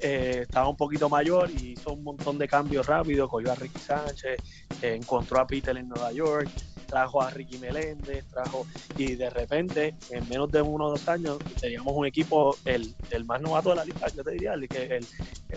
eh, 0.00 0.42
estaba 0.42 0.68
un 0.68 0.76
poquito 0.76 1.08
mayor 1.08 1.50
y 1.50 1.72
hizo 1.72 1.92
un 1.92 2.04
montón 2.04 2.38
de 2.38 2.46
cambios 2.46 2.86
rápidos, 2.86 3.28
cogió 3.28 3.50
a 3.50 3.56
Ricky 3.56 3.80
Sánchez, 3.80 4.38
eh, 4.80 4.94
encontró 4.94 5.40
a 5.40 5.46
Peter 5.48 5.76
en 5.76 5.88
Nueva 5.88 6.12
York, 6.12 6.48
trajo 6.86 7.20
a 7.20 7.30
Ricky 7.30 7.58
Meléndez, 7.58 8.26
trajo 8.26 8.64
y 8.96 9.16
de 9.16 9.28
repente 9.28 9.96
en 10.10 10.28
menos 10.28 10.52
de 10.52 10.62
uno 10.62 10.84
o 10.84 10.90
dos 10.90 11.08
años 11.08 11.38
teníamos 11.60 11.92
un 11.96 12.06
equipo 12.06 12.56
el, 12.64 12.94
el 13.10 13.24
más 13.24 13.40
novato 13.40 13.70
de 13.70 13.74
la 13.74 13.84
liga, 13.84 14.06
yo 14.14 14.22
te 14.22 14.30
diría, 14.30 14.54
el, 14.54 14.68
el, 14.70 15.04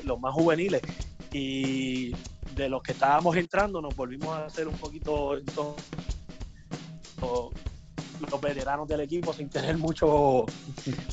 los 0.05 0.19
más 0.19 0.33
juveniles. 0.33 0.81
Y 1.31 2.15
de 2.55 2.67
los 2.67 2.81
que 2.81 2.93
estábamos 2.93 3.37
entrando 3.37 3.79
nos 3.79 3.95
volvimos 3.95 4.29
a 4.29 4.45
hacer 4.45 4.67
un 4.67 4.77
poquito 4.77 5.37
entonces, 5.37 5.85
los 8.31 8.41
veteranos 8.41 8.87
del 8.87 9.01
equipo 9.01 9.33
sin 9.33 9.49
tener 9.49 9.77
mucho, 9.77 10.51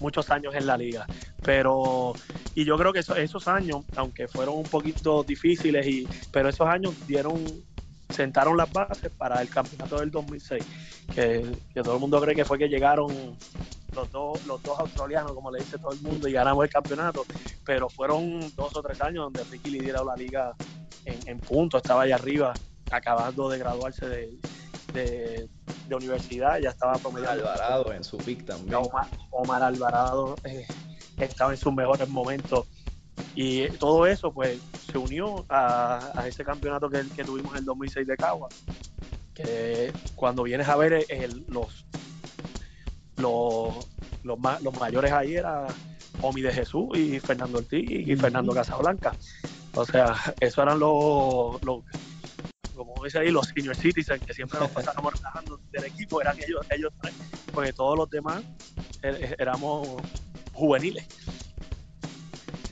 muchos 0.00 0.30
años 0.30 0.54
en 0.54 0.66
la 0.66 0.76
liga. 0.76 1.08
Pero, 1.42 2.16
y 2.54 2.64
yo 2.64 2.78
creo 2.78 2.92
que 2.92 3.00
eso- 3.00 3.14
esos 3.16 3.48
años, 3.48 3.84
aunque 3.94 4.28
fueron 4.28 4.56
un 4.56 4.68
poquito 4.68 5.24
difíciles, 5.24 5.86
y, 5.86 6.08
pero 6.30 6.48
esos 6.48 6.66
años 6.68 6.94
dieron, 7.06 7.64
sentaron 8.08 8.56
las 8.56 8.70
bases 8.72 9.12
para 9.16 9.40
el 9.42 9.50
campeonato 9.50 9.98
del 10.00 10.10
2006, 10.10 10.66
que, 11.08 11.56
que 11.68 11.82
todo 11.82 11.94
el 11.94 12.00
mundo 12.00 12.20
cree 12.20 12.36
que 12.36 12.44
fue 12.44 12.58
que 12.58 12.68
llegaron 12.68 13.40
los 13.92 14.10
dos, 14.10 14.40
los 14.44 14.62
dos 14.62 14.78
australianos, 14.78 15.34
como 15.34 15.50
le 15.50 15.60
dice 15.60 15.78
todo 15.78 15.92
el 15.92 16.00
mundo, 16.00 16.28
y 16.28 16.32
ganamos 16.32 16.64
el 16.64 16.70
campeonato, 16.70 17.26
pero 17.64 17.88
fueron 17.90 18.52
dos 18.54 18.74
o 18.76 18.82
tres 18.82 19.00
años 19.00 19.24
donde 19.24 19.44
Ricky 19.44 19.70
lideró 19.70 20.04
la 20.04 20.16
liga 20.16 20.56
en, 21.04 21.22
en 21.26 21.40
punto, 21.40 21.78
estaba 21.78 22.02
allá 22.02 22.16
arriba, 22.16 22.60
acabando 22.88 23.48
de 23.48 23.58
graduarse 23.58 24.06
de, 24.06 24.38
de, 24.92 25.48
de 25.86 25.94
universidad, 25.96 26.58
ya 26.58 26.70
estaba 26.70 26.94
promediando. 26.94 27.48
Alvarado 27.48 27.92
en 27.92 28.04
su 28.04 28.18
pick 28.18 28.44
también. 28.44 28.74
Omar, 28.74 29.08
Omar 29.30 29.62
Alvarado 29.62 30.38
eh, 30.44 30.66
estaba 31.18 31.52
en 31.52 31.56
sus 31.58 31.72
mejores 31.72 32.08
momentos 32.08 32.66
y 33.34 33.68
todo 33.78 34.06
eso 34.06 34.32
pues 34.32 34.60
se 34.90 34.98
unió 34.98 35.44
a, 35.48 36.12
a 36.18 36.26
ese 36.26 36.44
campeonato 36.44 36.88
que, 36.90 37.04
que 37.14 37.24
tuvimos 37.24 37.52
en 37.52 37.58
el 37.58 37.64
2006 37.64 38.06
de 38.06 38.16
Cagua 38.16 38.48
que 39.34 39.92
cuando 40.16 40.42
vienes 40.42 40.68
a 40.68 40.76
ver 40.76 41.06
el- 41.08 41.44
los 41.48 41.86
los, 43.16 43.88
los, 44.22 44.38
ma- 44.38 44.58
los 44.60 44.74
mayores 44.74 45.12
ahí 45.12 45.34
era 45.36 45.66
Omi 46.22 46.40
de 46.42 46.52
Jesús 46.52 46.88
y 46.98 47.20
Fernando 47.20 47.58
Ortiz 47.58 48.08
y 48.08 48.16
Fernando 48.16 48.52
Casablanca 48.52 49.14
o 49.74 49.84
sea 49.84 50.14
eso 50.40 50.62
eran 50.62 50.78
los, 50.78 51.62
los 51.62 51.84
como 52.86 53.04
dice 53.04 53.18
ahí, 53.18 53.30
los 53.30 53.46
senior 53.54 53.76
citizens 53.76 54.22
que 54.24 54.32
siempre 54.34 54.58
nos 54.58 54.70
pasábamos 54.70 55.12
relajando 55.14 55.60
del 55.72 55.84
equipo, 55.84 56.20
eran 56.20 56.36
ellos, 56.38 56.60
ellos 56.70 56.92
tres, 57.00 57.14
porque 57.52 57.72
todos 57.72 57.96
los 57.96 58.08
demás 58.10 58.42
er- 59.02 59.34
éramos 59.38 60.02
juveniles. 60.52 61.06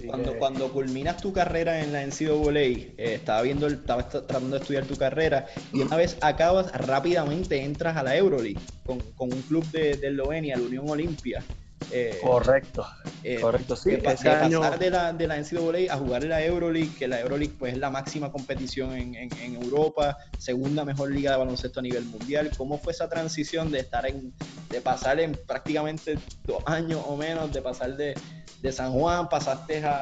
Cuando, 0.06 0.32
que- 0.32 0.38
cuando 0.38 0.72
culminas 0.72 1.20
tu 1.20 1.32
carrera 1.32 1.82
en 1.82 1.92
la 1.92 2.02
NCAA, 2.02 2.60
eh, 2.62 2.94
estaba 2.96 3.42
viendo, 3.42 3.66
el- 3.66 3.74
estaba 3.74 4.02
est- 4.02 4.10
tratando 4.12 4.50
de 4.50 4.62
estudiar 4.62 4.86
tu 4.86 4.96
carrera 4.96 5.46
y 5.72 5.82
una 5.82 5.96
vez 5.96 6.16
acabas, 6.22 6.72
rápidamente 6.72 7.62
entras 7.62 7.96
a 7.96 8.02
la 8.02 8.16
Euroleague 8.16 8.60
con, 8.84 9.12
con 9.12 9.32
un 9.32 9.42
club 9.42 9.64
de, 9.70 9.96
de 9.96 10.08
Eslovenia, 10.08 10.56
la 10.56 10.62
Unión 10.62 10.88
Olimpia. 10.88 11.44
Eh, 11.90 12.18
correcto, 12.22 12.86
eh, 13.22 13.40
correcto, 13.40 13.74
sí. 13.76 13.90
de, 13.90 14.02
ese 14.12 14.28
de 14.28 14.34
año, 14.34 14.60
pasar 14.60 14.78
de 14.78 14.90
la, 14.90 15.12
de 15.12 15.26
la 15.26 15.36
NCAA 15.38 15.94
a 15.94 15.96
jugar 15.96 16.22
en 16.24 16.28
la 16.30 16.44
Euroleague, 16.44 16.90
que 16.98 17.08
la 17.08 17.20
Euroleague 17.20 17.54
pues, 17.58 17.72
es 17.72 17.78
la 17.78 17.88
máxima 17.90 18.30
competición 18.30 18.92
en, 18.92 19.14
en- 19.14 19.32
en 19.38 19.54
Europa, 19.62 20.16
segunda 20.38 20.84
mejor 20.84 21.10
liga 21.10 21.30
de 21.32 21.38
baloncesto 21.38 21.80
a 21.80 21.82
nivel 21.82 22.04
mundial. 22.04 22.50
¿Cómo 22.56 22.78
fue 22.78 22.92
esa 22.92 23.08
transición 23.08 23.70
de 23.70 23.80
estar 23.80 24.06
en, 24.06 24.32
de 24.70 24.80
pasar 24.80 25.20
en 25.20 25.38
prácticamente 25.46 26.18
dos 26.46 26.62
años 26.66 27.00
o 27.06 27.16
menos, 27.16 27.52
de 27.52 27.62
pasar 27.62 27.96
de, 27.96 28.14
de 28.60 28.72
San 28.72 28.92
Juan, 28.92 29.28
pasaste 29.28 29.82
a, 29.84 30.00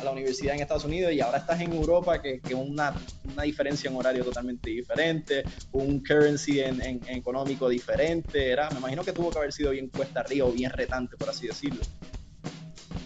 a 0.00 0.04
la 0.04 0.10
universidad 0.10 0.54
en 0.54 0.62
Estados 0.62 0.84
Unidos 0.84 1.12
y 1.12 1.20
ahora 1.20 1.38
estás 1.38 1.60
en 1.60 1.72
Europa, 1.72 2.20
que 2.20 2.42
es 2.46 2.54
una, 2.54 2.94
una 3.24 3.42
diferencia 3.42 3.90
en 3.90 3.96
horario 3.96 4.24
totalmente 4.24 4.70
diferente, 4.70 5.44
un 5.72 6.02
currency 6.02 6.60
en, 6.60 6.80
en- 6.80 7.02
económico 7.08 7.68
diferente? 7.68 8.50
Era, 8.50 8.70
me 8.70 8.78
imagino 8.78 9.04
que 9.04 9.12
tuvo 9.12 9.32
que 9.32 9.38
haber 9.38 9.52
sido 9.52 9.70
bien 9.70 9.88
cuesta 9.88 10.20
arriba 10.20 10.46
o 10.46 10.52
bien 10.52 10.70
retante, 10.70 11.16
por 11.16 11.28
así 11.28 11.46
decirlo. 11.46 11.82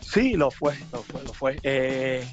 sí, 0.00 0.34
lo 0.34 0.50
fue, 0.50 0.74
lo 0.92 1.02
fue, 1.02 1.22
lo 1.24 1.32
fue. 1.32 1.60
Eh, 1.62 2.24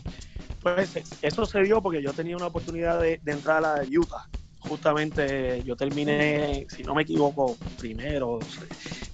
pues 0.62 0.94
eso 1.22 1.46
se 1.46 1.62
dio 1.64 1.82
porque 1.82 2.02
yo 2.02 2.14
tenía 2.14 2.36
una 2.36 2.48
oportunidad 2.48 3.02
de, 3.02 3.22
entrar 3.26 3.64
a 3.64 3.84
Utah. 3.84 4.30
Justamente 4.60 5.64
yo 5.64 5.76
terminé, 5.78 6.66
si 6.68 6.84
no 6.84 6.94
me 6.94 7.04
equivoco, 7.04 7.58
primero 7.80 8.42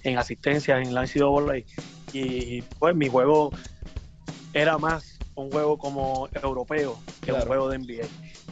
en 0.02 0.18
asistencia 0.18 0.78
en 0.78 0.92
la 0.92 1.04
NCAA 1.04 1.64
y 2.12 2.62
pues 2.78 2.96
mi 2.96 3.08
juego 3.08 3.52
era 4.52 4.78
más 4.78 5.15
un 5.36 5.50
juego 5.50 5.78
como 5.78 6.28
europeo 6.42 6.98
que 7.20 7.32
un 7.32 7.40
juego 7.42 7.68
de 7.68 7.78
NBA. 7.78 8.06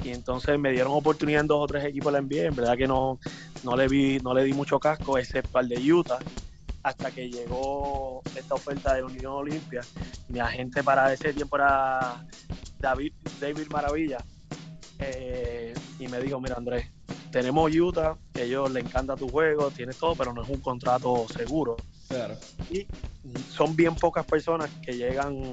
Y 0.04 0.10
entonces 0.10 0.58
me 0.58 0.70
dieron 0.70 0.92
oportunidad 0.92 1.40
en 1.40 1.46
dos 1.46 1.62
o 1.62 1.66
tres 1.66 1.84
equipos 1.84 2.12
de 2.12 2.20
la 2.20 2.26
NBA. 2.26 2.48
En 2.48 2.54
verdad 2.54 2.76
que 2.76 2.86
no, 2.86 3.18
no 3.62 3.76
le 3.76 3.88
vi, 3.88 4.18
no 4.20 4.34
le 4.34 4.44
di 4.44 4.52
mucho 4.52 4.78
casco, 4.78 5.18
excepto 5.18 5.58
al 5.58 5.68
de 5.68 5.92
Utah, 5.92 6.18
hasta 6.82 7.10
que 7.10 7.30
llegó 7.30 8.22
esta 8.36 8.54
oferta 8.54 8.94
de 8.94 9.00
la 9.00 9.06
Unión 9.06 9.32
Olimpia. 9.32 9.80
Mi 10.28 10.40
agente 10.40 10.82
para 10.82 11.12
ese 11.12 11.32
tiempo 11.32 11.56
era 11.56 12.24
David, 12.78 13.12
David 13.40 13.66
Maravilla. 13.70 14.18
Eh, 14.98 15.74
y 15.98 16.06
me 16.08 16.20
dijo, 16.20 16.40
mira 16.40 16.56
Andrés, 16.56 16.86
tenemos 17.30 17.74
Utah, 17.74 18.16
ellos 18.34 18.70
les 18.70 18.84
encanta 18.84 19.16
tu 19.16 19.28
juego, 19.28 19.70
tienes 19.70 19.96
todo, 19.96 20.14
pero 20.14 20.32
no 20.32 20.42
es 20.42 20.48
un 20.48 20.60
contrato 20.60 21.26
seguro 21.28 21.76
Claro. 22.08 22.36
y 22.70 22.86
son 23.48 23.74
bien 23.74 23.94
pocas 23.94 24.26
personas 24.26 24.70
que 24.82 24.92
llegan 24.92 25.52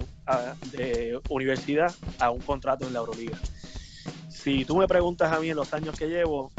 de 0.72 1.20
universidad 1.30 1.94
a 2.20 2.30
un 2.30 2.40
contrato 2.42 2.86
en 2.86 2.94
la 2.94 3.00
Euroliga. 3.00 3.38
Si 4.28 4.66
tú 4.66 4.78
me 4.78 4.88
preguntas 4.88 5.32
a 5.32 5.40
mí 5.40 5.50
en 5.50 5.56
los 5.56 5.74
años 5.74 5.96
que 5.96 6.08
llevo, 6.08 6.52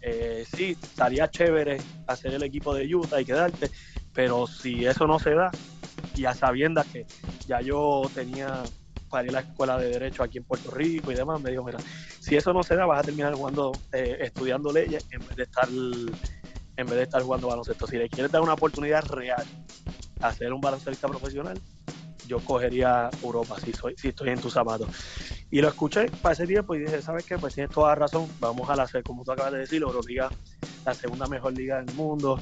eh, 0.00 0.44
sí, 0.52 0.76
estaría 0.80 1.28
chévere 1.30 1.78
hacer 2.06 2.34
el 2.34 2.42
equipo 2.42 2.74
de 2.74 2.92
Utah 2.92 3.20
y 3.20 3.24
quedarte, 3.24 3.70
pero 4.12 4.46
si 4.46 4.84
eso 4.84 5.06
no 5.06 5.18
se 5.18 5.34
da, 5.34 5.52
y 6.14 6.24
a 6.24 6.34
sabiendas 6.34 6.86
que 6.88 7.06
ya 7.46 7.60
yo 7.60 8.02
tenía 8.14 8.62
para 9.08 9.24
ir 9.24 9.30
a 9.30 9.32
la 9.32 9.40
escuela 9.40 9.78
de 9.78 9.90
Derecho 9.90 10.22
aquí 10.22 10.38
en 10.38 10.44
Puerto 10.44 10.70
Rico 10.70 11.12
y 11.12 11.14
demás, 11.14 11.40
me 11.40 11.50
dijo, 11.50 11.62
mira, 11.62 11.78
si 12.18 12.34
eso 12.34 12.52
no 12.52 12.62
se 12.62 12.74
da, 12.74 12.86
vas 12.86 13.00
a 13.00 13.04
terminar 13.04 13.34
jugando, 13.34 13.72
eh, 13.92 14.16
estudiando 14.20 14.72
leyes 14.72 15.06
en 15.10 15.20
vez 15.20 15.36
de 15.36 15.42
estar 15.42 15.68
en 16.76 16.86
vez 16.86 16.96
de 16.96 17.02
estar 17.02 17.22
jugando 17.22 17.48
baloncesto. 17.48 17.86
Si 17.86 17.96
le 17.96 18.08
quieres 18.08 18.32
dar 18.32 18.42
una 18.42 18.54
oportunidad 18.54 19.04
real 19.06 19.44
a 20.20 20.32
ser 20.32 20.52
un 20.52 20.60
baloncelista 20.60 21.08
profesional, 21.08 21.58
yo 22.26 22.38
cogería 22.40 23.10
Europa 23.22 23.56
si 23.62 23.72
soy, 23.72 23.94
si 23.96 24.08
estoy 24.08 24.30
en 24.30 24.40
tus 24.40 24.52
zapatos. 24.52 24.88
Y 25.50 25.60
lo 25.60 25.68
escuché 25.68 26.06
para 26.22 26.32
ese 26.32 26.46
tiempo 26.46 26.74
y 26.74 26.80
dije, 26.80 27.02
¿sabes 27.02 27.26
qué? 27.26 27.36
Pues 27.38 27.54
tienes 27.54 27.72
toda 27.72 27.94
razón, 27.94 28.28
vamos 28.40 28.68
a 28.70 28.76
la, 28.76 28.88
como 29.04 29.24
tú 29.24 29.32
acabas 29.32 29.52
de 29.52 29.58
decir, 29.58 29.80
la 29.80 29.88
Euroliga, 29.88 30.30
la 30.84 30.94
segunda 30.94 31.26
mejor 31.26 31.52
liga 31.52 31.82
del 31.82 31.94
mundo. 31.94 32.38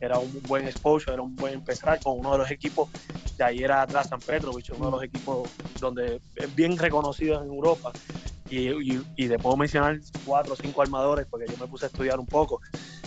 era 0.00 0.18
un 0.18 0.40
buen 0.42 0.66
exposure, 0.66 1.14
era 1.14 1.22
un 1.22 1.34
buen 1.34 1.54
empezar 1.54 1.98
con 2.00 2.18
uno 2.18 2.32
de 2.32 2.38
los 2.38 2.50
equipos, 2.50 2.90
de 3.36 3.44
ahí 3.44 3.64
era 3.64 3.84
Drasan 3.86 4.20
Petrovic, 4.20 4.66
uno 4.76 4.86
de 4.86 4.90
los 4.92 5.02
equipos 5.02 5.48
donde 5.80 6.20
es 6.36 6.54
bien 6.54 6.76
reconocido 6.76 7.42
en 7.42 7.48
Europa. 7.48 7.92
Y, 8.48 8.68
y, 8.96 9.00
y 9.16 9.28
te 9.28 9.38
puedo 9.38 9.56
mencionar 9.56 9.98
cuatro 10.22 10.52
o 10.52 10.56
cinco 10.56 10.82
armadores, 10.82 11.26
porque 11.30 11.48
yo 11.50 11.56
me 11.58 11.66
puse 11.66 11.86
a 11.86 11.88
estudiar 11.88 12.20
un 12.20 12.26
poco, 12.28 12.60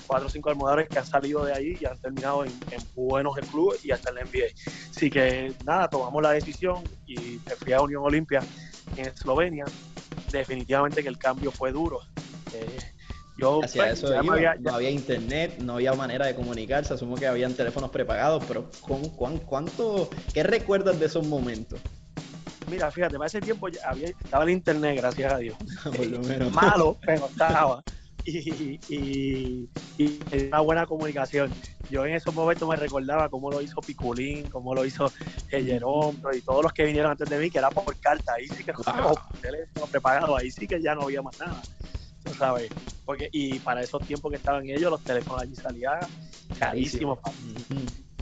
cuatro 0.06 0.28
o 0.28 0.30
cinco 0.30 0.50
armadores 0.50 0.90
que 0.90 1.00
han 1.00 1.06
salido 1.06 1.44
de 1.46 1.54
ahí 1.54 1.78
y 1.80 1.86
han 1.86 2.00
terminado 2.00 2.44
en, 2.44 2.60
en 2.72 2.80
buenos 2.96 3.36
clubes 3.46 3.84
y 3.86 3.92
hasta 3.92 4.10
en 4.10 4.16
la 4.16 4.22
NBA. 4.22 4.46
Así 4.90 5.10
que 5.10 5.54
nada, 5.64 5.88
tomamos 5.90 6.22
la 6.24 6.32
decisión 6.32 6.86
y 7.06 7.40
me 7.48 7.56
fui 7.56 7.74
a 7.74 7.82
Unión 7.82 8.04
Olimpia 8.04 8.44
en 8.96 9.08
Eslovenia. 9.08 9.68
Definitivamente 10.32 11.04
que 11.04 11.10
el 11.10 11.18
cambio 11.18 11.52
fue 11.52 11.72
duro. 11.72 12.00
Eh, 12.52 12.80
yo 13.38 13.62
Hacia 13.62 13.84
pues, 13.84 13.94
eso 14.00 14.24
iba. 14.24 14.34
había- 14.34 14.56
no 14.56 14.74
había 14.74 14.90
internet, 14.90 15.58
no 15.60 15.74
había 15.76 15.94
manera 15.94 16.26
de 16.26 16.36
comunicarse, 16.36 16.94
asumo 16.94 17.18
que 17.18 17.28
habían 17.28 17.54
teléfonos 17.56 17.92
prepagados, 17.92 18.44
pero 18.48 18.70
¿con, 18.82 19.10
cuán- 19.16 19.40
cuánto, 19.40 20.10
¿qué 20.34 20.44
recuerdas 20.44 21.00
de 21.00 21.06
esos 21.06 21.24
momentos? 21.26 21.80
Mira, 22.70 22.92
fíjate, 22.92 23.18
para 23.18 23.28
ese 23.28 23.42
tiempo 23.42 23.70
ya 23.70 23.80
había, 23.86 24.10
estaba 24.10 24.44
el 24.44 24.50
internet, 24.50 24.98
gracias 24.98 25.32
a 25.32 25.38
Dios. 25.38 25.58
Por 25.96 26.08
lo 26.08 26.22
menos. 26.22 26.52
Malo, 26.52 26.98
pero 27.02 27.28
estaba. 27.32 27.84
Y, 28.26 28.82
y, 28.90 29.70
y 29.98 30.48
una 30.48 30.60
buena 30.60 30.86
comunicación. 30.86 31.54
Yo 31.90 32.06
en 32.06 32.16
esos 32.16 32.34
momentos 32.34 32.68
me 32.68 32.76
recordaba 32.76 33.30
cómo 33.30 33.50
lo 33.50 33.62
hizo 33.62 33.82
Piculín, 33.82 34.50
cómo 34.50 34.76
lo 34.76 34.86
hizo 34.86 35.12
el 35.50 35.66
Jerome 35.66 36.20
y 36.36 36.42
todos 36.42 36.62
los 36.62 36.74
que 36.74 36.84
vinieron 36.84 37.12
antes 37.12 37.30
de 37.30 37.40
mí, 37.40 37.50
que 37.50 37.60
era 37.60 37.72
por 37.72 37.98
carta. 38.00 38.34
Ahí 38.34 38.48
sí 38.48 38.64
que 38.64 38.74
no 38.74 38.80
Wow. 38.80 39.16
teléfono 39.42 39.88
prepagado, 39.88 40.36
ahí 40.36 40.52
sí 40.52 40.68
que 40.68 40.82
ya 40.82 40.94
no 40.94 41.04
había 41.04 41.22
más 41.22 41.38
nada. 41.40 41.64
Tú 42.24 42.34
sabes. 42.34 42.70
Porque, 43.06 43.30
y 43.32 43.60
para 43.60 43.82
esos 43.82 44.04
tiempos 44.06 44.30
que 44.30 44.38
estaban 44.38 44.66
ellos, 44.70 44.92
los 44.92 45.04
teléfonos 45.06 45.44
allí 45.44 45.56
salían 45.56 46.02
carísimos. 46.60 47.20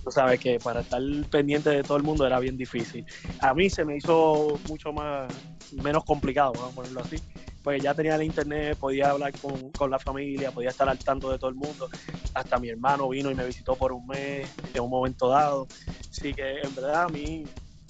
Tú 0.06 0.12
sabes 0.12 0.40
que 0.40 0.60
para 0.60 0.82
estar 0.82 1.02
pendiente 1.32 1.72
de 1.72 1.82
todo 1.82 1.98
el 1.98 2.04
mundo 2.04 2.28
era 2.28 2.40
bien 2.40 2.56
difícil. 2.56 3.04
A 3.40 3.56
mí 3.56 3.72
se 3.72 3.84
me 3.84 3.98
hizo 3.98 4.60
mucho 4.70 4.94
más 4.94 5.34
menos 5.72 6.06
complicado, 6.06 6.54
vamos 6.54 6.74
a 6.74 6.76
ponerlo 6.76 7.02
así. 7.02 7.18
Pues 7.64 7.82
ya 7.82 7.96
tenía 7.96 8.14
el 8.14 8.22
internet, 8.22 8.78
podía 8.78 9.10
hablar 9.10 9.34
con, 9.40 9.72
con 9.72 9.90
la 9.90 9.98
familia, 9.98 10.52
podía 10.52 10.70
estar 10.70 10.88
al 10.88 11.00
tanto 11.00 11.32
de 11.32 11.40
todo 11.40 11.50
el 11.50 11.56
mundo. 11.56 11.90
Hasta 12.36 12.60
mi 12.60 12.70
hermano 12.70 13.10
vino 13.10 13.32
y 13.32 13.36
me 13.36 13.44
visitó 13.48 13.76
por 13.76 13.94
un 13.94 14.06
mes 14.06 14.48
en 14.76 14.82
un 14.84 14.92
momento 14.92 15.28
dado. 15.28 15.68
Así 16.08 16.36
que 16.36 16.60
en 16.62 16.76
verdad 16.76 17.06
a 17.06 17.10
mí, 17.10 17.44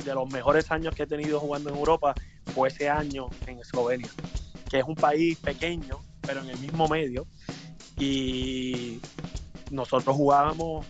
de 0.06 0.14
los 0.14 0.32
mejores 0.32 0.72
años 0.72 0.96
que 0.96 1.04
he 1.04 1.08
tenido 1.08 1.42
jugando 1.42 1.70
en 1.70 1.76
Europa, 1.76 2.16
fue 2.54 2.70
ese 2.70 2.90
año 2.90 3.28
en 3.46 3.60
Eslovenia, 3.60 4.10
que 4.70 4.80
es 4.80 4.86
un 4.86 4.96
país 4.96 5.38
pequeño, 5.40 6.00
pero 6.22 6.40
en 6.40 6.50
el 6.50 6.60
mismo 6.60 6.88
medio. 6.88 7.28
Y 7.98 9.02
nosotros 9.70 10.16
jugábamos 10.16 10.86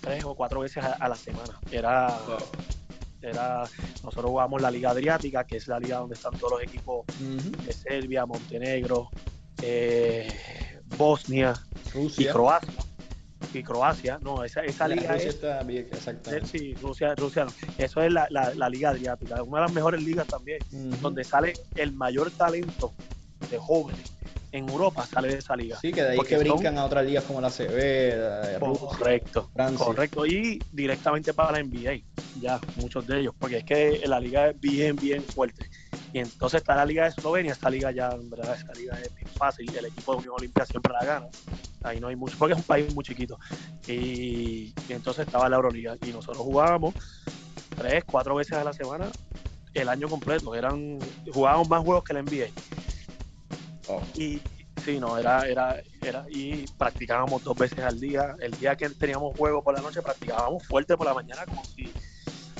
tres 0.00 0.24
o 0.24 0.34
cuatro 0.34 0.60
veces 0.60 0.82
a, 0.84 0.92
a 0.94 1.08
la 1.08 1.14
semana. 1.14 1.58
Era, 1.70 2.08
era, 3.22 3.64
nosotros 4.02 4.30
jugábamos 4.30 4.62
la 4.62 4.70
Liga 4.70 4.90
Adriática, 4.90 5.44
que 5.44 5.56
es 5.56 5.68
la 5.68 5.78
liga 5.78 5.98
donde 5.98 6.14
están 6.14 6.32
todos 6.34 6.52
los 6.54 6.62
equipos 6.62 7.04
de 7.66 7.72
Serbia, 7.72 8.24
Montenegro, 8.26 9.10
eh, 9.62 10.32
Bosnia 10.96 11.54
y 11.94 11.98
Rusia. 11.98 12.32
Croacia. 12.32 12.70
Y 13.52 13.62
Croacia, 13.62 14.18
no, 14.22 14.44
esa, 14.44 14.60
esa 14.60 14.86
La 14.86 14.94
liga 14.94 15.14
Rusia 15.14 15.28
es. 15.28 15.34
Sí, 16.46 16.74
Rusia, 16.74 17.14
Rusia 17.16 17.44
no. 17.44 17.52
Eso 17.78 18.00
es 18.02 18.12
la, 18.12 18.26
la- 18.30 18.54
la 18.54 18.68
Liga 18.68 18.90
Adriática, 18.90 19.42
una 19.42 19.60
de 19.60 19.66
las 19.66 19.72
mejores 19.74 20.02
ligas 20.02 20.26
también, 20.28 20.58
donde 21.00 21.24
sale 21.24 21.54
el 21.74 21.92
mayor 21.92 22.30
talento 22.30 22.92
de 23.50 23.58
jóvenes 23.58 24.12
en 24.52 24.68
Europa, 24.68 25.06
sale 25.06 25.28
de 25.28 25.38
esa 25.38 25.54
liga. 25.56 25.78
Sí, 25.80 25.92
que 25.92 26.02
de 26.02 26.10
ahí 26.10 26.18
que 26.20 26.34
son- 26.36 26.40
brincan 26.40 26.78
a 26.78 26.84
otras 26.84 27.04
ligas 27.04 27.24
como 27.24 27.40
la 27.40 27.50
CB. 27.50 28.58
Correcto, 28.58 29.50
Francia. 29.52 29.84
correcto. 29.86 30.26
Y 30.26 30.60
directamente 30.70 31.32
para 31.34 31.52
la 31.52 31.58
NBA, 31.60 32.02
ya, 32.34 32.60
muchos 32.76 33.06
de 33.06 33.20
ellos, 33.20 33.34
porque 33.38 33.58
es 33.58 33.64
que 33.64 34.00
la 34.06 34.18
liga 34.20 34.48
es 34.48 34.60
bien, 34.60 34.96
bien 34.96 35.24
fuerte. 35.24 35.68
Y 36.12 36.18
entonces 36.18 36.58
está 36.60 36.74
la 36.74 36.84
liga 36.84 37.04
de 37.04 37.10
Eslovenia, 37.10 37.52
esta 37.52 37.70
liga 37.70 37.92
ya, 37.92 38.12
en 38.12 38.28
verdad, 38.28 38.54
esta 38.54 38.74
liga 38.74 38.98
es 39.00 39.14
bien 39.14 39.28
fácil, 39.36 39.74
el 39.76 39.86
equipo 39.86 40.12
de 40.12 40.18
Unión 40.18 40.34
Olimpia 40.36 40.66
siempre 40.66 40.92
la 40.92 41.04
gana. 41.04 41.26
Ahí 41.82 42.00
no 42.00 42.08
hay 42.08 42.16
mucho, 42.16 42.36
porque 42.38 42.52
es 42.54 42.58
un 42.58 42.64
país 42.64 42.92
muy 42.92 43.04
chiquito. 43.04 43.38
Y, 43.86 44.66
y 44.86 44.92
entonces 44.92 45.24
estaba 45.26 45.48
la 45.48 45.56
Euroliga 45.56 45.96
y 46.02 46.12
nosotros 46.12 46.42
jugábamos 46.42 46.94
tres, 47.76 48.04
cuatro 48.06 48.34
veces 48.34 48.54
a 48.54 48.64
la 48.64 48.72
semana 48.72 49.10
el 49.72 49.88
año 49.88 50.08
completo. 50.08 50.54
Eran, 50.54 50.98
jugábamos 51.32 51.68
más 51.68 51.82
juegos 51.82 52.04
que 52.04 52.12
la 52.12 52.20
NBA. 52.20 52.48
Oh. 53.90 54.02
Y 54.14 54.40
sí, 54.84 54.98
no, 55.00 55.18
era, 55.18 55.46
era, 55.46 55.82
era, 56.02 56.24
y 56.30 56.66
practicábamos 56.78 57.42
dos 57.42 57.56
veces 57.56 57.80
al 57.80 57.98
día. 57.98 58.36
El 58.40 58.52
día 58.52 58.76
que 58.76 58.90
teníamos 58.90 59.34
juego 59.36 59.62
por 59.62 59.74
la 59.74 59.80
noche, 59.82 60.00
practicábamos 60.02 60.66
fuerte 60.66 60.96
por 60.96 61.06
la 61.06 61.14
mañana, 61.14 61.44
como 61.46 61.64
si, 61.64 61.92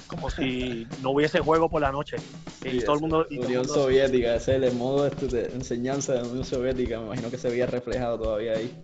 como 0.07 0.29
si 0.31 0.87
no 1.03 1.11
hubiese 1.13 1.41
juego 1.41 1.69
por 1.69 1.81
la 1.83 1.93
noche. 1.93 2.17
y 2.65 2.71
Sí, 2.71 2.81
todo 2.85 2.93
el 2.95 2.99
eso. 2.99 3.01
mundo, 3.01 3.27
y 3.31 3.37
todo 3.37 3.41
el 3.45 3.47
Unión 3.47 3.67
mundo- 3.67 3.75
Soviética, 3.75 4.35
ese 4.35 4.57
es 4.57 4.63
el 4.63 4.75
modo 4.75 5.07
este 5.07 5.27
de 5.29 5.45
enseñanza 5.55 6.15
de 6.15 6.23
la 6.23 6.29
Unión 6.29 6.45
Soviética, 6.45 6.99
me 6.99 7.07
imagino 7.07 7.31
que 7.31 7.39
se 7.39 7.49
veía 7.49 7.67
reflejado 7.67 8.19
todavía 8.19 8.53
ahí. 8.55 8.75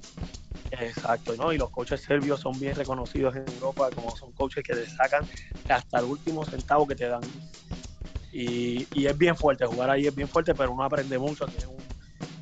Exacto, 0.70 1.36
¿no? 1.36 1.52
Y 1.52 1.58
los 1.58 1.70
coaches 1.70 2.00
serbios 2.00 2.40
son 2.40 2.58
bien 2.58 2.74
reconocidos 2.74 3.34
en 3.36 3.44
Europa, 3.54 3.88
como 3.94 4.14
son 4.16 4.32
coaches 4.32 4.62
que 4.64 4.74
te 4.74 4.86
sacan 4.86 5.24
hasta 5.68 5.98
el 5.98 6.04
último 6.06 6.44
centavo 6.44 6.86
que 6.86 6.96
te 6.96 7.06
dan. 7.08 7.20
Y, 8.32 8.86
y 8.92 9.06
es 9.06 9.16
bien 9.16 9.36
fuerte, 9.36 9.64
jugar 9.64 9.90
ahí 9.90 10.06
es 10.06 10.14
bien 10.14 10.28
fuerte, 10.28 10.54
pero 10.54 10.72
uno 10.72 10.84
aprende 10.84 11.18
mucho, 11.18 11.46
tiene 11.46 11.66
un 11.66 11.85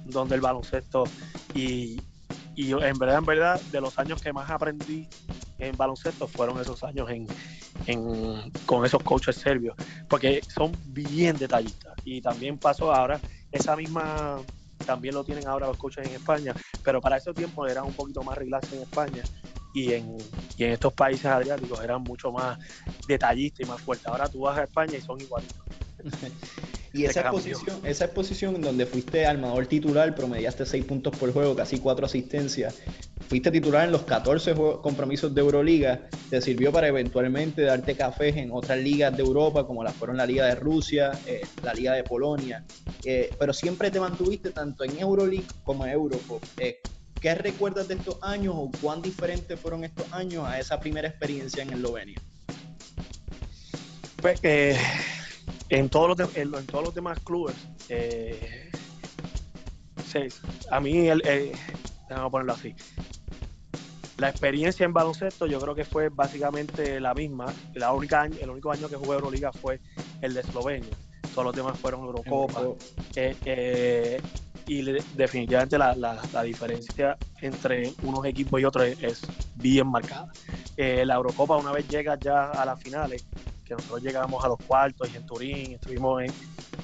don 0.04 0.28
del 0.28 0.40
baloncesto. 0.40 1.12
Y, 1.52 2.06
y 2.54 2.72
en 2.72 2.98
verdad, 2.98 3.18
en 3.18 3.24
verdad, 3.26 3.62
de 3.64 3.80
los 3.80 3.98
años 3.98 4.20
que 4.20 4.32
más 4.32 4.50
aprendí 4.50 5.10
en 5.58 5.76
baloncesto 5.76 6.28
fueron 6.28 6.60
esos 6.60 6.82
años 6.84 7.10
en, 7.10 7.30
en- 7.86 8.52
con 8.66 8.84
esos 8.84 9.02
coaches 9.02 9.36
serbios, 9.36 9.76
porque 10.08 10.44
son 10.48 10.80
bien 10.84 11.38
detallistas. 11.38 11.94
Y 12.04 12.20
también 12.22 12.58
pasó 12.58 12.92
ahora, 12.92 13.22
esa 13.50 13.76
misma, 13.76 14.42
también 14.84 15.14
lo 15.14 15.24
tienen 15.24 15.46
ahora 15.48 15.66
los 15.68 15.76
coaches 15.78 16.04
en 16.06 16.14
España, 16.14 16.54
pero 16.82 17.00
para 17.00 17.16
esos 17.18 17.34
tiempos 17.36 17.70
era 17.70 17.84
un 17.84 17.94
poquito 17.94 18.22
más 18.24 18.36
relax 18.38 18.72
en 18.72 18.82
España 18.82 19.28
y 19.72 19.92
en, 19.92 20.16
y 20.56 20.64
en 20.64 20.72
estos 20.72 20.94
países 20.94 21.26
adriáticos 21.26 21.82
eran 21.82 22.02
mucho 22.02 22.32
más 22.32 22.58
detallistas 23.06 23.60
y 23.64 23.66
más 23.66 23.82
fuertes. 23.82 24.06
Ahora 24.06 24.28
tú 24.28 24.40
vas 24.40 24.58
a 24.58 24.64
España 24.64 24.98
y 24.98 25.02
son 25.02 25.20
igualitos. 25.20 25.66
Y 26.94 27.06
esa 27.06 27.24
cambió. 27.24 27.40
exposición, 27.40 27.80
esa 27.84 28.04
exposición 28.04 28.62
donde 28.62 28.86
fuiste 28.86 29.26
armador 29.26 29.66
titular, 29.66 30.14
promediaste 30.14 30.64
6 30.64 30.84
puntos 30.84 31.16
por 31.18 31.32
juego, 31.32 31.56
casi 31.56 31.80
4 31.80 32.06
asistencias, 32.06 32.76
fuiste 33.28 33.50
titular 33.50 33.84
en 33.84 33.90
los 33.90 34.02
14 34.04 34.54
juegos- 34.54 34.80
compromisos 34.80 35.34
de 35.34 35.40
Euroliga, 35.40 36.06
te 36.30 36.40
sirvió 36.40 36.70
para 36.70 36.86
eventualmente 36.86 37.62
darte 37.62 37.96
cafés 37.96 38.36
en 38.36 38.50
otras 38.52 38.78
ligas 38.78 39.16
de 39.16 39.24
Europa, 39.24 39.66
como 39.66 39.82
las 39.82 39.92
fueron 39.94 40.16
la 40.16 40.24
Liga 40.24 40.46
de 40.46 40.54
Rusia, 40.54 41.10
eh, 41.26 41.42
la 41.64 41.74
Liga 41.74 41.94
de 41.94 42.04
Polonia, 42.04 42.64
eh, 43.04 43.32
pero 43.40 43.52
siempre 43.52 43.90
te 43.90 43.98
mantuviste 43.98 44.50
tanto 44.50 44.84
en 44.84 44.96
Euroleague 44.96 45.46
como 45.64 45.84
en 45.84 45.92
Europop. 45.92 46.42
Eh, 46.58 46.78
¿Qué 47.20 47.34
recuerdas 47.34 47.88
de 47.88 47.94
estos 47.94 48.18
años 48.22 48.54
o 48.56 48.70
cuán 48.80 49.02
diferentes 49.02 49.58
fueron 49.58 49.82
estos 49.82 50.06
años 50.12 50.44
a 50.46 50.60
esa 50.60 50.78
primera 50.78 51.08
experiencia 51.08 51.62
en 51.64 51.72
Eslovenia? 51.72 52.20
Pues 54.20 54.38
eh, 54.42 54.76
en, 55.68 55.88
todos 55.88 56.08
los 56.08 56.16
de- 56.34 56.40
en, 56.42 56.54
en 56.54 56.66
todos 56.66 56.84
los 56.84 56.94
demás 56.94 57.18
clubes, 57.20 57.56
eh, 57.88 58.70
se- 60.06 60.28
a 60.70 60.80
mí, 60.80 61.08
el, 61.08 61.22
eh, 61.26 61.52
vamos 62.10 62.26
a 62.26 62.30
ponerlo 62.30 62.52
así, 62.52 62.74
la 64.18 64.28
experiencia 64.28 64.84
en 64.84 64.92
baloncesto 64.92 65.46
yo 65.46 65.60
creo 65.60 65.74
que 65.74 65.84
fue 65.84 66.08
básicamente 66.08 67.00
la 67.00 67.14
misma. 67.14 67.52
La 67.74 67.92
única 67.92 68.22
año- 68.22 68.36
el 68.40 68.48
único 68.50 68.70
año 68.70 68.88
que 68.88 68.94
jugué 68.96 69.14
Euroliga 69.14 69.50
fue 69.52 69.80
el 70.20 70.34
de 70.34 70.40
Eslovenia. 70.40 70.96
Todos 71.34 71.46
los 71.46 71.56
demás 71.56 71.76
fueron 71.78 72.02
Eurocopa. 72.04 72.62
Eh, 73.16 73.34
eh, 73.44 74.20
y 74.66 74.82
le- 74.82 75.04
definitivamente 75.10 75.78
la, 75.78 75.94
la- 75.94 76.26
la 76.32 76.42
diferencia 76.42 77.18
entre 77.40 77.92
unos 78.00 78.24
equipos 78.26 78.60
y 78.60 78.64
otros 78.64 78.86
es, 78.86 78.96
es 79.00 79.32
bien 79.52 79.86
marcada. 79.88 80.32
Eh, 80.76 81.04
la 81.04 81.14
Eurocopa, 81.14 81.56
una 81.56 81.72
vez 81.72 81.86
llegas 81.86 82.18
ya 82.20 82.52
a 82.60 82.64
las 82.64 82.80
finales, 82.80 83.24
que 83.64 83.74
nosotros 83.74 84.02
llegamos 84.02 84.44
a 84.44 84.48
los 84.48 84.58
cuartos 84.64 85.08
y 85.10 85.16
en 85.16 85.24
Turín, 85.24 85.72
estuvimos 85.74 86.22
en. 86.22 86.36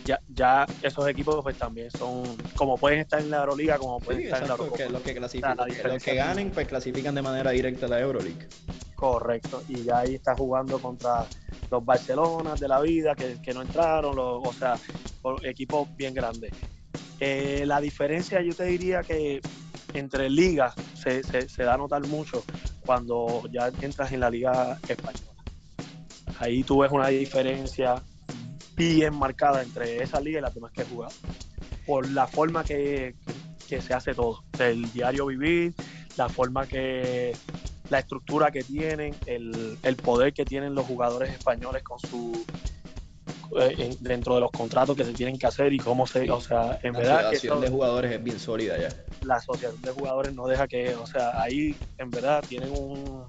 Ya, 0.02 0.18
ya 0.26 0.66
esos 0.80 1.06
equipos 1.08 1.42
pues 1.42 1.56
también 1.56 1.90
son, 1.90 2.42
como 2.56 2.78
pueden 2.78 3.00
estar 3.00 3.20
en 3.20 3.28
la 3.28 3.40
Euroliga, 3.40 3.76
como 3.78 4.00
pueden 4.00 4.22
Sí, 4.22 4.24
estar 4.26 4.40
en 4.42 4.48
la 4.48 4.54
Eurocopa. 4.54 4.76
que 4.82 4.88
los 4.90 5.02
que 5.02 5.14
clasifican, 5.14 5.56
los 5.84 6.04
ganen, 6.04 6.50
pues 6.54 6.66
clasifican 6.66 7.14
de 7.14 7.22
manera 7.22 7.50
directa 7.50 7.84
a 7.84 7.88
la 7.90 8.00
Euroleague. 8.00 8.48
Correcto, 8.94 9.62
y 9.66 9.84
ya 9.84 9.98
ahí 9.98 10.14
está 10.14 10.34
jugando 10.34 10.80
contra 10.80 11.28
los 11.70 11.84
Barcelonas 11.84 12.58
de 12.58 12.66
la 12.68 12.80
vida, 12.80 13.14
que, 13.14 13.38
que 13.42 13.52
no 13.52 13.60
entraron, 13.62 14.16
los- 14.16 14.40
o 14.42 14.52
sea, 14.52 14.78
equipos 15.42 15.88
bien 15.96 16.14
grandes. 16.14 16.52
Eh, 17.20 17.64
la 17.66 17.80
diferencia 17.82 18.40
yo 18.40 18.54
te 18.54 18.64
diría 18.64 19.04
que 19.04 19.42
entre 19.92 20.30
ligas 20.30 20.74
se, 20.94 21.22
se- 21.22 21.46
da 21.64 21.74
a 21.74 21.76
notar 21.78 22.02
mucho 22.06 22.46
cuando 22.78 23.42
ya 23.52 23.70
entras 23.80 24.12
en 24.12 24.20
la 24.20 24.30
liga 24.30 24.80
española. 24.86 25.36
Ahí 26.38 26.64
tú 26.64 26.78
ves 26.80 26.90
una 26.90 27.08
diferencia 27.08 28.02
bien 28.76 29.14
marcada 29.14 29.62
entre 29.62 30.02
esa 30.02 30.18
liga 30.20 30.38
y 30.38 30.42
las 30.42 30.54
demás 30.54 30.72
que 30.72 30.82
he 30.82 30.86
jugado. 30.86 31.14
Por 31.84 32.10
la 32.10 32.26
forma 32.26 32.64
que, 32.64 33.16
se 33.66 33.94
hace 33.94 34.14
todo, 34.14 34.44
el 34.58 34.90
diario 34.90 35.26
vivir, 35.26 35.76
la 36.16 36.30
forma 36.30 36.66
que, 36.66 37.38
la 37.88 37.98
estructura 37.98 38.50
que 38.50 38.64
tienen, 38.64 39.20
el 39.26 39.98
poder 40.02 40.32
que 40.32 40.46
tienen 40.46 40.74
los 40.74 40.86
jugadores 40.86 41.32
españoles 41.32 41.82
con 41.82 41.98
su 41.98 42.48
eh, 43.56 43.74
en- 43.78 43.96
dentro 44.00 44.34
de 44.34 44.40
los 44.42 44.52
contratos 44.52 44.96
que 44.96 45.04
se 45.04 45.14
tienen 45.14 45.38
que 45.38 45.46
hacer 45.46 45.72
y 45.72 45.78
cómo 45.80 46.06
se, 46.06 46.30
o 46.30 46.40
sea, 46.40 46.78
en 46.82 46.92
La 46.94 46.98
verdad 47.00 47.18
que 47.18 47.24
asociación 47.36 47.60
de 47.60 47.68
jugadores 47.70 48.12
es 48.12 48.22
bien 48.22 48.38
sólida 48.38 48.78
ya. 48.78 48.96
la 49.22 49.36
asociación 49.36 49.82
de 49.82 49.90
jugadores 49.92 50.32
no 50.32 50.46
deja 50.46 50.66
que, 50.66 50.94
o 50.94 51.06
sea, 51.06 51.40
ahí 51.42 51.78
en 51.98 52.12
verdad 52.12 52.44
tienen 52.46 52.70
un, 52.72 53.26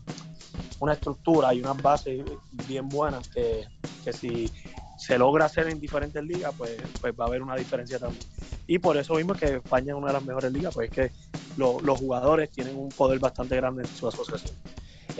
una 0.80 0.94
estructura 0.94 1.54
y 1.54 1.62
unas 1.62 1.82
bases 1.82 2.24
bien 2.50 2.90
buenas 2.90 3.28
que, 3.30 3.66
que 4.02 4.14
si 4.14 4.52
se 4.98 5.18
logra 5.18 5.46
hacer 5.46 5.68
en 5.68 5.80
diferentes 5.80 6.24
ligas, 6.24 6.54
pues, 6.56 6.80
pues 7.00 7.14
va 7.20 7.26
a 7.26 7.28
haber 7.28 7.42
una 7.42 7.56
diferencia 7.56 8.00
también. 8.00 8.26
Y 8.68 8.80
por 8.80 8.98
eso 8.98 9.16
mismo 9.16 9.36
que 9.36 9.56
España 9.58 9.94
es 9.94 9.98
una 9.98 10.08
de 10.08 10.14
las 10.14 10.24
mejores 10.24 10.52
ligas, 10.52 10.72
pues 10.74 10.86
es 10.86 10.92
que 10.92 11.12
lo- 11.56 11.82
los 11.82 11.98
jugadores 11.98 12.50
tienen 12.52 12.76
un 12.78 12.94
poder 12.94 13.20
bastante 13.20 13.56
grande 13.58 13.84
en 13.84 13.94
su 13.94 14.08
asociación. 14.08 14.56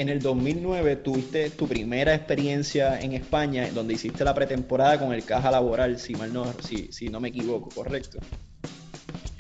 En 0.02 0.10
el 0.10 0.20
2009 0.20 0.96
tuviste 0.96 1.52
tu 1.52 1.68
primera 1.68 2.16
experiencia 2.16 3.00
en 3.00 3.14
España, 3.14 3.70
donde 3.72 3.94
hiciste 3.94 4.24
la 4.24 4.34
pretemporada 4.34 5.00
con 5.00 5.14
el 5.14 5.24
Caja 5.24 5.52
Laboral, 5.52 6.00
si 6.00 6.16
mal 6.16 6.34
no, 6.34 6.52
si, 6.60 6.92
si 6.92 7.10
no 7.10 7.20
me 7.20 7.28
equivoco, 7.28 7.70
correcto. 7.70 8.18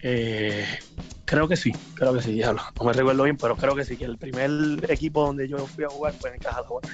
Eh, 0.03 0.63
creo 1.25 1.47
que 1.47 1.55
sí, 1.55 1.71
creo 1.95 2.13
que 2.13 2.21
sí, 2.21 2.33
diablo. 2.33 2.61
No 2.79 2.85
me 2.85 2.93
recuerdo 2.93 3.23
bien, 3.23 3.37
pero 3.37 3.57
creo 3.57 3.75
que 3.75 3.83
sí, 3.83 3.97
que 3.97 4.05
el 4.05 4.19
primer 4.19 4.51
equipo 4.87 5.25
donde 5.25 5.49
yo 5.49 5.57
fui 5.65 5.83
a 5.83 5.89
jugar 5.89 6.13
fue 6.13 6.29
en 6.29 6.35
el 6.35 6.41
Caja 6.41 6.61
Laboral. 6.61 6.91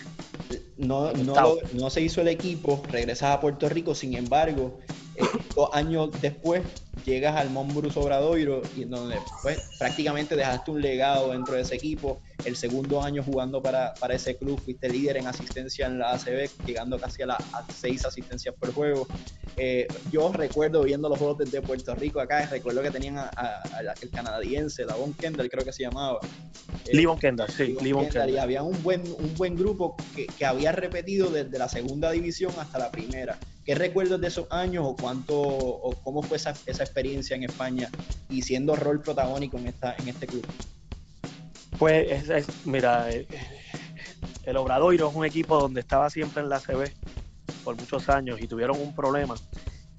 No, 0.78 1.12
no, 1.12 1.58
no 1.74 1.90
se 1.90 2.00
hizo 2.00 2.22
el 2.22 2.30
equipo, 2.30 2.86
regresas 2.90 3.36
a 3.36 3.42
Puerto 3.42 3.68
Rico, 3.68 3.94
sin 3.94 4.14
embargo, 4.14 4.80
eh, 5.18 5.24
dos 5.56 5.70
años 5.74 6.10
después 6.22 6.62
llegas 7.06 7.36
al 7.36 7.50
Monbrus 7.50 7.96
Obradoiro 7.98 8.62
y 8.76 8.84
en 8.84 8.90
donde 8.90 9.18
pues, 9.42 9.60
prácticamente 9.80 10.36
dejaste 10.36 10.72
un 10.72 10.82
legado 10.82 11.32
dentro 11.32 11.56
de 11.56 11.62
ese 11.62 11.76
equipo. 11.76 12.20
El 12.46 12.56
segundo 12.56 13.02
año 13.02 13.24
jugando 13.24 13.62
para, 13.62 13.94
para 13.96 14.14
ese 14.16 14.38
club, 14.38 14.60
fuiste 14.64 14.90
líder 14.90 15.18
en 15.18 15.28
asistencia 15.28 15.88
en 15.88 16.00
la 16.00 16.12
ACB, 16.14 16.50
llegando 16.66 17.00
casi 17.00 17.24
a 17.24 17.28
las 17.28 17.38
seis 17.76 18.06
asistencias 18.06 18.54
por 18.60 18.74
juego. 18.74 19.08
Eh, 19.60 19.88
yo 20.12 20.32
recuerdo 20.32 20.84
viendo 20.84 21.10
los 21.10 21.18
juegos 21.18 21.40
desde 21.40 21.62
Puerto 21.64 21.96
Rico 21.96 22.20
acá, 22.20 22.46
recuerdo 22.46 22.84
que 22.84 22.92
tenían 22.92 23.18
a, 23.18 23.24
a- 23.36 23.62
a- 23.64 23.94
el 24.02 24.12
canadiense, 24.12 24.86
Davon 24.86 25.14
Kendall 25.16 25.50
creo 25.50 25.66
que 25.66 25.74
se 25.74 25.82
llamaba. 25.84 26.20
Eh, 26.86 26.96
Livon 26.96 27.18
Kendall, 27.18 27.50
sí, 27.50 27.76
Livon 27.82 28.06
Kendall, 28.06 28.30
y 28.30 28.34
Kendall. 28.34 28.40
había 28.40 28.62
un 28.64 28.84
buen, 28.84 29.02
un 29.02 29.34
buen 29.36 29.56
grupo 29.56 29.96
que, 30.16 30.28
que 30.28 30.46
había 30.46 30.72
repetido 30.74 31.30
desde 31.32 31.58
la 31.58 31.68
segunda 31.70 32.12
división 32.12 32.52
hasta 32.60 32.78
la 32.78 32.92
primera. 32.92 33.40
¿Qué 33.68 33.76
recuerdas 33.76 34.22
de 34.22 34.28
esos 34.28 34.48
años 34.50 34.86
o 34.88 34.96
cuánto 34.96 35.36
o 35.38 35.94
cómo 36.02 36.24
fue 36.24 36.38
esa, 36.38 36.54
esa 36.66 36.84
experiencia 36.84 37.36
en 37.36 37.44
España 37.44 37.92
y 38.30 38.42
siendo 38.42 38.78
rol 38.78 39.02
protagónico 39.02 39.58
en 39.58 39.68
esta 39.68 39.94
en 39.98 40.08
este 40.08 40.26
club? 40.26 40.46
Pues, 41.78 42.10
es, 42.10 42.30
es- 42.30 42.66
mira, 42.66 43.12
eh, 43.12 43.28
el 44.44 44.56
Obradoiro 44.56 45.10
es 45.10 45.16
un 45.16 45.26
equipo 45.26 45.60
donde 45.60 45.82
estaba 45.82 46.10
siempre 46.10 46.42
en 46.42 46.48
la 46.48 46.62
CB 46.62 46.94
por 47.66 47.76
muchos 47.76 48.08
años 48.08 48.40
y 48.40 48.48
tuvieron 48.48 48.80
un 48.80 48.96
problema 48.96 49.36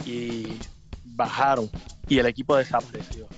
y 0.06 0.58
bajaron 1.04 1.70
y 2.08 2.18
el 2.18 2.24
equipo 2.24 2.56
desapareció. 2.56 3.28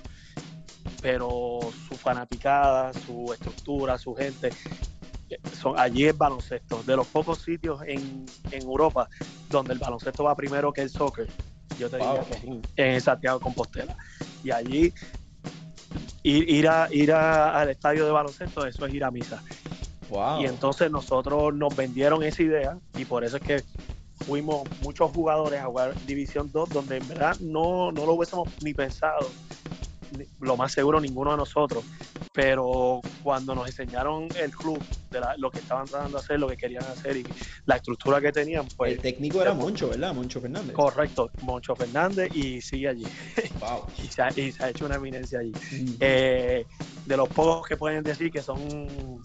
Pero 1.02 1.70
su 1.88 1.96
fanaticada, 1.96 2.92
su 2.92 3.32
estructura, 3.32 3.98
su 3.98 4.14
gente, 4.14 4.52
son, 5.52 5.78
allí 5.78 6.06
es 6.06 6.16
baloncesto. 6.16 6.82
De 6.82 6.96
los 6.96 7.08
pocos 7.08 7.42
sitios 7.42 7.80
en, 7.86 8.26
en 8.50 8.62
Europa 8.62 9.08
donde 9.46 9.72
el 9.74 9.78
baloncesto 9.78 10.24
va 10.24 10.36
primero 10.36 10.72
que 10.72 10.82
el 10.82 10.90
soccer, 10.90 11.32
yo 11.76 11.88
te 11.90 11.98
Wow. 11.98 12.06
diría 12.16 12.24
que 12.24 12.34
es 12.34 12.42
en, 12.44 12.62
en 12.76 13.00
Santiago 13.00 13.38
de 13.38 13.42
Compostela. 13.42 13.96
Y 14.42 14.50
allí 14.50 14.92
ir, 16.22 16.48
ir, 16.50 16.68
a, 16.68 16.88
ir 16.90 17.12
a- 17.12 17.60
al 17.60 17.70
estadio 17.70 18.04
de 18.06 18.12
baloncesto, 18.12 18.66
eso 18.66 18.86
es 18.86 18.94
ir 18.94 19.04
a 19.04 19.10
misa. 19.10 19.42
Wow. 20.08 20.40
Y 20.40 20.46
entonces 20.46 20.90
nosotros 20.90 21.54
nos 21.54 21.74
vendieron 21.74 22.22
esa 22.22 22.42
idea 22.42 22.78
y 22.94 23.04
por 23.04 23.24
eso 23.24 23.36
es 23.36 23.42
que 23.42 23.62
fuimos 24.14 24.68
muchos 24.78 25.10
jugadores 25.10 25.60
a 25.60 25.66
jugar 25.66 25.96
División 26.00 26.50
2, 26.52 26.70
donde 26.72 26.96
en 26.98 27.06
verdad 27.06 27.36
no, 27.40 27.90
no 27.92 28.06
lo 28.06 28.14
hubiésemos 28.14 28.48
ni 28.60 28.74
pensado, 28.74 29.36
lo 30.40 30.56
más 30.56 30.72
seguro 30.72 31.00
ninguno 31.00 31.32
de 31.32 31.36
nosotros. 31.38 31.84
Pero 32.32 33.04
cuando 33.20 33.54
nos 33.54 33.66
enseñaron 33.66 34.30
el 34.34 34.50
club, 34.50 34.84
de 35.10 35.20
la- 35.20 35.34
lo 35.38 35.50
que 35.50 35.58
estaban 35.60 35.88
tratando 35.88 36.18
de 36.18 36.20
hacer, 36.20 36.38
lo 36.38 36.48
que 36.48 36.56
querían 36.56 36.86
hacer 36.86 37.16
y 37.16 37.32
la 37.66 37.76
estructura 37.76 38.20
que 38.20 38.30
tenían, 38.30 38.68
pues 38.76 38.92
el 38.92 39.00
técnico 39.00 39.42
era 39.42 39.54
Moncho, 39.54 39.88
¿verdad? 39.88 40.14
Moncho 40.14 40.40
Fernández. 40.40 40.76
correcto, 40.76 41.32
Moncho 41.40 41.74
Fernández 41.76 42.30
y 42.32 42.60
sigue 42.60 42.88
allí. 42.88 43.08
Wow. 43.60 43.88
Y 44.02 44.08
se 44.08 44.22
ha, 44.22 44.32
y 44.36 44.52
se 44.52 44.64
ha 44.64 44.70
hecho 44.70 44.86
una 44.86 44.96
eminencia 44.96 45.40
allí. 45.40 45.56
eh, 46.00 46.64
de 47.04 47.16
los 47.16 47.28
pocos 47.30 47.66
que 47.66 47.76
pueden 47.76 48.04
decir 48.04 48.30
que 48.30 48.42
son 48.42 49.18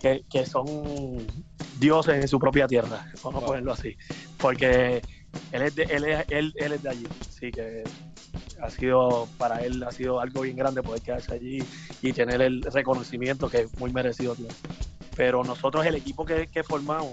que, 0.00 0.24
que 0.28 0.46
son 0.46 1.28
dioses 1.72 2.14
en 2.16 2.28
su 2.28 2.38
propia 2.38 2.66
tierra, 2.66 3.04
vamos 3.22 3.38
a 3.38 3.40
Wow. 3.40 3.50
ponerlo 3.50 3.72
así, 3.72 3.94
porque 4.38 5.04
él 5.50 5.62
es 5.62 5.74
de, 5.74 5.82
él 5.90 6.04
es, 6.04 6.24
él, 6.28 6.52
él 6.56 6.72
es 6.72 6.82
de 6.82 6.90
allí, 6.90 7.12
así 7.28 7.52
que 7.52 7.92
ha 8.60 8.70
sido 8.70 9.28
para 9.38 9.58
él 9.64 9.82
ha 9.82 9.92
sido 9.92 10.20
algo 10.20 10.42
bien 10.42 10.56
grande 10.56 10.82
poder 10.82 11.02
quedarse 11.02 11.34
allí 11.34 11.62
y 12.02 12.12
tener 12.12 12.42
el 12.42 12.62
reconocimiento 12.62 13.48
que 13.48 13.62
es 13.62 13.78
muy 13.78 13.92
merecido. 13.92 14.36
Pero 15.16 15.44
nosotros 15.44 15.84
el 15.86 15.94
equipo 15.94 16.24
que, 16.24 16.48
formamos, 16.62 17.12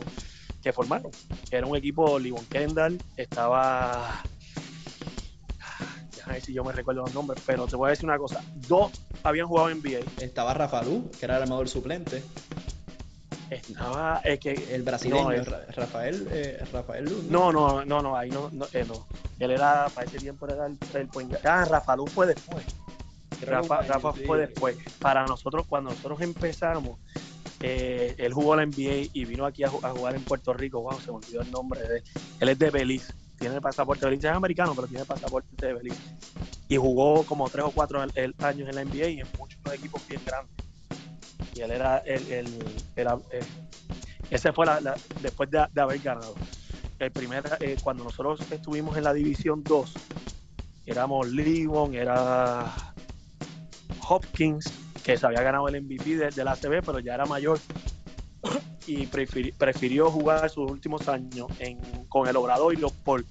que 0.62 0.72
formaron, 0.72 1.12
que 1.50 1.58
era 1.58 1.68
un 1.68 1.76
equipo 1.76 2.20
Livon 2.20 2.46
Kendall, 2.46 3.02
estaba 3.16 4.22
déjame 6.16 6.34
ver 6.34 6.42
si 6.44 6.54
yo 6.54 6.64
me 6.64 6.72
recuerdo 6.72 7.02
los 7.02 7.14
nombres, 7.14 7.42
pero 7.46 7.68
te 7.68 7.76
voy 7.76 7.88
a 7.88 7.90
decir 7.92 8.06
una 8.06 8.18
cosa. 8.18 8.44
Dos 8.68 8.92
habían 9.24 9.48
jugado 9.48 9.70
en 9.70 9.80
NBA. 9.80 10.24
Estaba 10.24 10.54
Rafa 10.54 10.84
Lu, 10.84 11.10
que 11.18 11.26
era 11.26 11.38
el 11.38 11.44
armador 11.44 11.70
suplente. 11.70 12.24
Estaba 13.50 14.22
es 14.26 14.40
que 14.40 14.52
El 14.76 14.84
brasileño, 14.84 15.24
No, 15.24 15.58
Rafael, 15.76 16.28
eh, 16.32 16.60
Rafael 16.72 17.06
Lu. 17.06 17.24
no, 17.24 17.52
no, 17.52 17.86
no, 17.86 18.02
no, 18.02 18.18
ahí 18.18 18.30
no, 18.30 18.50
no, 18.52 18.68
eh, 18.74 18.84
no. 18.86 19.08
Él 19.40 19.52
era, 19.52 19.88
para 19.94 20.06
ese 20.06 20.20
tiempo 20.20 20.48
era 20.48 20.66
el, 20.66 20.78
el. 20.94 21.10
Ah, 21.44 21.64
Rafa 21.66 21.96
Lu 21.96 22.06
fue 22.08 22.28
después. 22.28 22.66
Rafa, 23.42 23.84
Rafa 23.84 24.14
sí. 24.14 24.26
fue 24.26 24.40
después. 24.40 24.78
Para 25.00 25.26
nosotros, 25.28 25.66
cuando 25.68 25.92
nosotros 25.92 26.20
empezamos, 26.22 27.00
eh, 27.62 28.16
él 28.18 28.34
jugó 28.34 28.56
la 28.56 28.64
NBA 28.64 29.10
y 29.14 29.26
vino 29.26 29.46
aquí 29.46 29.64
a, 29.64 29.70
ju- 29.70 29.80
a 29.84 29.92
jugar 29.92 30.16
en 30.16 30.24
Puerto 30.26 30.54
Rico. 30.54 30.82
Wow, 30.82 31.00
se 31.00 31.12
me 31.12 31.18
olvidó 31.18 31.42
el 31.42 31.52
nombre 31.52 31.82
de 31.88 31.98
él. 31.98 32.04
Él 32.40 32.50
es 32.50 32.60
de 32.60 32.72
Belice. 32.72 33.14
Tiene 33.38 33.56
el 33.56 33.62
pasaporte 33.62 34.06
de 34.06 34.10
Belice. 34.10 34.28
Es 34.28 34.34
americano, 34.34 34.76
pero 34.76 34.88
tiene 34.88 35.02
el 35.02 35.08
pasaporte 35.08 35.56
de 35.66 35.74
Belice. 35.74 36.02
Y 36.68 36.76
jugó 36.78 37.24
como 37.26 37.48
tres 37.50 37.66
o 37.66 37.72
cuatro 37.72 38.04
el- 38.04 38.12
el- 38.16 38.36
años 38.40 38.68
en 38.68 38.76
la 38.76 38.82
NBA 38.82 39.08
y 39.08 39.20
en 39.22 39.28
muchos 39.38 39.62
equipos 39.74 40.06
bien 40.06 40.22
grandes. 40.26 40.67
Y 41.58 41.62
él 41.62 41.72
era 41.72 41.98
el, 42.00 42.32
el- 42.32 42.48
eh, 42.96 43.42
ese 44.30 44.52
fue 44.54 44.66
la, 44.66 44.96
después 45.22 45.50
de, 45.50 45.66
haber 45.82 46.00
ganado. 46.00 46.36
El 47.00 47.12
primer, 47.12 47.44
eh, 47.60 47.78
cuando 47.84 48.04
nosotros 48.04 48.42
estuvimos 48.52 48.98
en 48.98 49.04
la 49.04 49.14
División 49.14 49.64
2, 49.64 49.94
éramos 50.86 51.30
Livon, 51.30 51.94
era 51.96 52.94
Hopkins, 54.08 54.72
que 55.04 55.18
se 55.18 55.26
había 55.26 55.42
ganado 55.42 55.68
el 55.68 55.82
MVP 55.84 56.18
de, 56.18 56.30
de 56.32 56.44
la 56.44 56.52
ACB, 56.52 56.84
pero 56.86 57.00
ya 57.00 57.14
era 57.16 57.26
mayor 57.26 57.60
y 58.88 59.06
prefiri- 59.08 59.54
prefirió 59.54 60.10
jugar 60.10 60.50
sus 60.50 60.70
últimos 60.70 61.08
años 61.10 61.48
con 62.08 62.28
el 62.28 62.36
Obradoiro 62.38 62.90
por, 63.04 63.26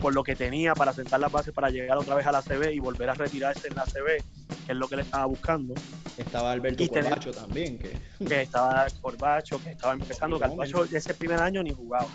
por 0.00 0.14
lo 0.14 0.22
que 0.24 0.34
tenía 0.34 0.74
para 0.74 0.92
sentar 0.92 1.20
las 1.20 1.30
bases 1.30 1.52
para 1.52 1.70
llegar 1.70 1.98
otra 1.98 2.14
vez 2.14 2.26
a 2.26 2.32
la 2.32 2.38
ACB 2.38 2.72
y 2.72 2.78
volver 2.78 3.10
a 3.10 3.14
retirarse 3.14 3.68
en 3.68 3.74
la 3.76 3.82
ACB, 3.82 4.22
que 4.66 4.72
es 4.72 4.76
lo 4.76 4.88
que 4.88 4.96
le 4.96 5.02
estaba 5.02 5.26
buscando. 5.26 5.74
Estaba 6.18 6.52
Alberto 6.52 6.82
Y 6.82 6.88
Corbacho 6.88 7.30
también, 7.30 7.78
que 7.78 7.92
Que 8.26 8.42
estaba 8.42 8.86
Corbacho, 9.00 9.62
que 9.62 9.70
estaba 9.70 9.92
empezando. 9.94 10.38
Corbacho 10.40 10.84
ese 10.84 11.14
primer 11.14 11.38
año 11.40 11.62
ni 11.62 11.70
jugaba. 11.70 12.08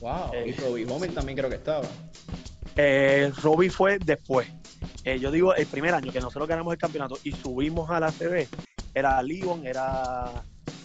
wow. 0.00 0.30
Eh. 0.32 0.48
y 0.56 0.60
Robbie 0.60 0.86
Homer 0.88 1.12
también 1.12 1.36
creo 1.36 1.50
que 1.50 1.56
estaba. 1.56 1.86
Eh, 2.76 3.32
Robbie 3.42 3.70
fue 3.70 3.98
después. 3.98 4.48
Eh, 5.04 5.18
yo 5.18 5.30
digo, 5.30 5.54
el 5.54 5.66
primer 5.66 5.94
año 5.94 6.12
que 6.12 6.20
nosotros 6.20 6.46
ganamos 6.48 6.72
el 6.72 6.78
campeonato 6.78 7.18
y 7.24 7.32
subimos 7.32 7.90
a 7.90 8.00
la 8.00 8.10
CB, 8.12 8.46
era 8.94 9.22
Livon, 9.22 9.66
era 9.66 10.30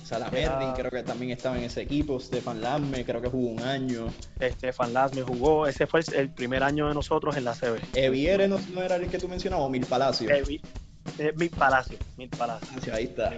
Salamerdin 0.04 0.74
creo 0.74 0.92
que 0.92 1.04
también 1.04 1.32
estaba 1.32 1.58
en 1.58 1.64
ese 1.64 1.82
equipo. 1.82 2.20
Stefan 2.20 2.62
Lamme 2.62 3.04
creo 3.06 3.22
que 3.22 3.28
jugó 3.30 3.50
un 3.50 3.62
año. 3.62 4.08
Estefan 4.40 4.94
Lasme 4.94 5.22
jugó. 5.24 5.68
Ese 5.68 5.88
fue 5.88 6.02
el, 6.02 6.14
el 6.16 6.30
primer 6.30 6.64
año 6.64 6.88
de 6.88 6.94
nosotros 6.94 7.36
en 7.38 7.44
la 7.44 7.54
CB. 7.54 7.80
Eviere 7.94 8.48
no, 8.48 8.60
no 8.74 8.82
era 8.84 8.96
el 8.98 9.08
que 9.10 9.18
tú 9.18 9.28
mencionabas, 9.28 9.66
o 9.66 9.70
Mil 9.70 9.86
Palacio. 9.86 10.30
Eh, 10.30 10.44
mi- 10.48 10.62
eh, 11.18 11.34
Mil 11.36 11.50
Palacio, 11.50 11.98
Mil 12.18 12.30
Palacio. 12.30 12.94
Ahí 12.94 13.06
está. 13.06 13.32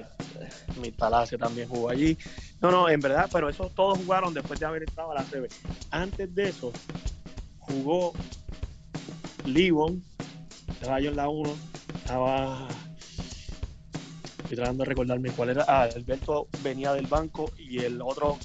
Mil 0.81 0.93
Palacio 0.93 1.37
también 1.37 1.67
jugó 1.69 1.89
allí. 1.89 2.17
No, 2.61 2.71
no, 2.71 2.89
en 2.89 2.99
verdad, 2.99 3.29
pero 3.31 3.49
esos 3.49 3.73
todos 3.73 3.97
jugaron 3.99 4.33
después 4.33 4.59
de 4.59 4.65
haber 4.65 4.83
estado 4.83 5.11
a 5.11 5.15
la 5.15 5.23
CB. 5.23 5.47
Antes 5.91 6.33
de 6.33 6.49
eso, 6.49 6.71
jugó 7.59 8.13
Livon, 9.45 10.03
estaba 10.69 10.99
yo 10.99 11.09
en 11.11 11.15
la 11.15 11.29
1, 11.29 11.55
estaba. 11.95 12.67
Estoy 14.43 14.55
tratando 14.57 14.83
de 14.83 14.89
recordarme 14.89 15.29
cuál 15.31 15.49
era. 15.49 15.65
Ah, 15.67 15.83
Alberto 15.93 16.47
venía 16.63 16.93
del 16.93 17.07
banco 17.07 17.51
y 17.57 17.79
el 17.79 18.01
otro. 18.01 18.37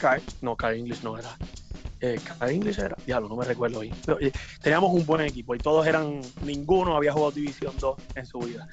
Kai- 0.00 0.22
no, 0.40 0.56
Kai 0.56 0.78
English 0.80 1.02
no 1.02 1.18
era. 1.18 1.36
Eh, 2.00 2.18
English 2.48 2.78
era. 2.78 2.96
Diablo, 3.06 3.28
no 3.28 3.36
me 3.36 3.44
recuerdo 3.44 3.80
bien. 3.80 3.94
Eh, 4.20 4.32
teníamos 4.62 4.92
un 4.92 5.04
buen 5.04 5.20
equipo 5.22 5.54
y 5.54 5.58
todos 5.58 5.86
eran. 5.86 6.20
Ninguno 6.42 6.96
había 6.96 7.12
jugado 7.12 7.32
División 7.32 7.74
2 7.78 7.96
en 8.14 8.26
su 8.26 8.38
vida. 8.38 8.66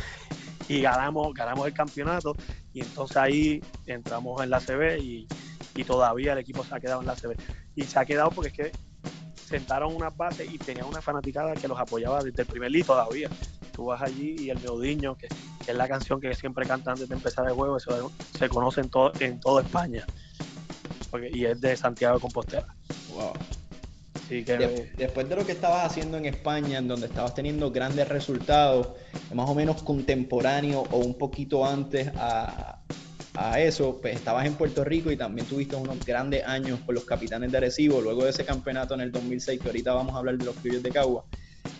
y 0.68 0.80
ganamos, 0.80 1.34
ganamos 1.34 1.66
el 1.66 1.74
campeonato 1.74 2.34
y 2.72 2.80
entonces 2.80 3.16
ahí 3.16 3.62
entramos 3.86 4.42
en 4.42 4.48
la 4.48 4.60
CB 4.60 4.98
y, 4.98 5.28
y 5.74 5.84
todavía 5.84 6.32
el 6.32 6.38
equipo 6.38 6.64
se 6.64 6.74
ha 6.74 6.80
quedado 6.80 7.00
en 7.00 7.06
la 7.06 7.14
CB. 7.14 7.36
Y 7.76 7.82
se 7.82 7.98
ha 7.98 8.04
quedado 8.04 8.30
porque 8.30 8.48
es 8.48 8.54
que 8.56 8.72
sentaron 9.44 9.94
unas 9.94 10.16
bases 10.16 10.50
y 10.50 10.58
tenían 10.58 10.86
una 10.86 11.02
fanaticada 11.02 11.54
que 11.54 11.68
los 11.68 11.78
apoyaba 11.78 12.22
desde 12.22 12.42
el 12.42 12.48
primer 12.48 12.72
día 12.72 12.84
todavía. 12.84 13.28
Tú 13.72 13.86
vas 13.86 14.00
allí 14.02 14.36
y 14.38 14.50
el 14.50 14.58
Meodiño, 14.60 15.16
que, 15.16 15.28
es 15.66 15.74
la 15.74 15.88
canción 15.88 16.20
que 16.20 16.34
siempre 16.34 16.66
cantan 16.66 16.92
antes 16.92 17.08
de 17.08 17.14
empezar 17.14 17.46
el 17.46 17.54
juego, 17.54 17.78
se 17.78 18.48
conoce 18.48 18.80
en, 18.80 18.90
todo, 18.90 19.12
en 19.20 19.40
toda 19.40 19.62
España. 19.62 20.06
Porque, 21.14 21.30
y 21.32 21.44
es 21.44 21.60
de 21.60 21.76
Santiago 21.76 22.16
de 22.16 22.20
Compostela. 22.22 22.66
Wow. 23.14 23.34
Así 24.14 24.42
que, 24.44 24.56
De- 24.56 24.92
después 24.96 25.28
de 25.28 25.36
lo 25.36 25.46
que 25.46 25.52
estabas 25.52 25.86
haciendo 25.86 26.16
en 26.18 26.24
España, 26.24 26.78
en 26.78 26.88
donde 26.88 27.06
estabas 27.06 27.36
teniendo 27.36 27.70
grandes 27.70 28.08
resultados, 28.08 28.88
más 29.32 29.48
o 29.48 29.54
menos 29.54 29.80
contemporáneo 29.84 30.80
o 30.90 30.98
un 30.98 31.16
poquito 31.16 31.64
antes 31.64 32.08
a, 32.16 32.80
a 33.36 33.60
eso, 33.60 34.00
pues 34.02 34.16
estabas 34.16 34.44
en 34.46 34.54
Puerto 34.54 34.82
Rico 34.82 35.12
y 35.12 35.16
también 35.16 35.46
tuviste 35.46 35.76
unos 35.76 36.04
grandes 36.04 36.44
años 36.48 36.80
con 36.84 36.96
los 36.96 37.04
capitanes 37.04 37.52
de 37.52 37.58
Arecibo. 37.58 38.00
Luego 38.00 38.24
de 38.24 38.30
ese 38.30 38.44
campeonato 38.44 38.94
en 38.94 39.02
el 39.02 39.12
2006, 39.12 39.60
que 39.60 39.68
ahorita 39.68 39.92
vamos 39.94 40.16
a 40.16 40.18
hablar 40.18 40.36
de 40.36 40.44
los 40.46 40.56
criollos 40.56 40.82
de 40.82 40.90
Cagua, 40.90 41.24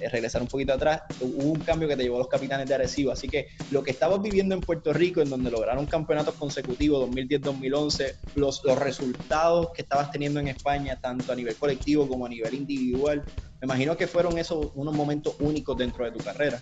eh, 0.01 0.09
regresar 0.09 0.43
un 0.43 0.49
poquito 0.49 0.73
atrás, 0.73 1.01
hubo 1.21 1.53
un 1.53 1.61
cambio 1.63 1.89
que 1.89 1.97
te 1.97 2.03
llevó 2.03 2.17
a 2.17 2.21
los 2.21 2.29
capitanes 2.29 2.69
de 2.69 2.75
Arecibo. 2.75 3.13
Así 3.13 3.29
que 3.29 3.47
lo 3.71 3.83
que 3.83 3.93
estabas 3.93 4.21
viviendo 4.23 4.55
en 4.55 4.63
Puerto 4.63 4.93
Rico, 4.93 5.21
en 5.21 5.31
donde 5.31 5.51
lograron 5.51 5.87
campeonatos 5.87 6.35
consecutivos 6.35 7.09
2010-2011, 7.11 8.15
los, 8.35 8.61
los 8.65 8.79
resultados 8.79 9.69
que 9.75 9.83
estabas 9.83 10.11
teniendo 10.11 10.41
en 10.41 10.49
España, 10.49 10.99
tanto 11.01 11.33
a 11.33 11.37
nivel 11.37 11.57
colectivo 11.57 12.09
como 12.09 12.27
a 12.27 12.29
nivel 12.29 12.55
individual, 12.55 13.25
me 13.61 13.67
imagino 13.67 13.97
que 13.97 14.07
fueron 14.07 14.37
esos 14.39 14.71
unos 14.75 14.95
momentos 14.95 15.37
únicos 15.41 15.77
dentro 15.77 16.05
de 16.05 16.13
tu 16.13 16.19
carrera. 16.19 16.61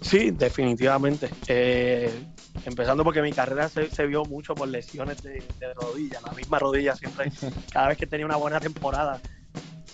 Sí, 0.00 0.30
definitivamente. 0.30 1.30
Eh, 1.48 2.10
empezando 2.64 3.04
porque 3.04 3.22
mi 3.22 3.32
carrera 3.32 3.68
se, 3.68 3.90
se 3.90 4.06
vio 4.06 4.24
mucho 4.24 4.54
por 4.54 4.68
lesiones 4.68 5.22
de, 5.22 5.42
de 5.58 5.74
rodilla, 5.74 6.20
la 6.20 6.32
misma 6.32 6.58
rodilla 6.58 6.94
siempre, 6.94 7.30
cada 7.72 7.88
vez 7.88 7.98
que 7.98 8.06
tenía 8.06 8.26
una 8.26 8.36
buena 8.36 8.60
temporada, 8.60 9.18
te- 9.18 9.35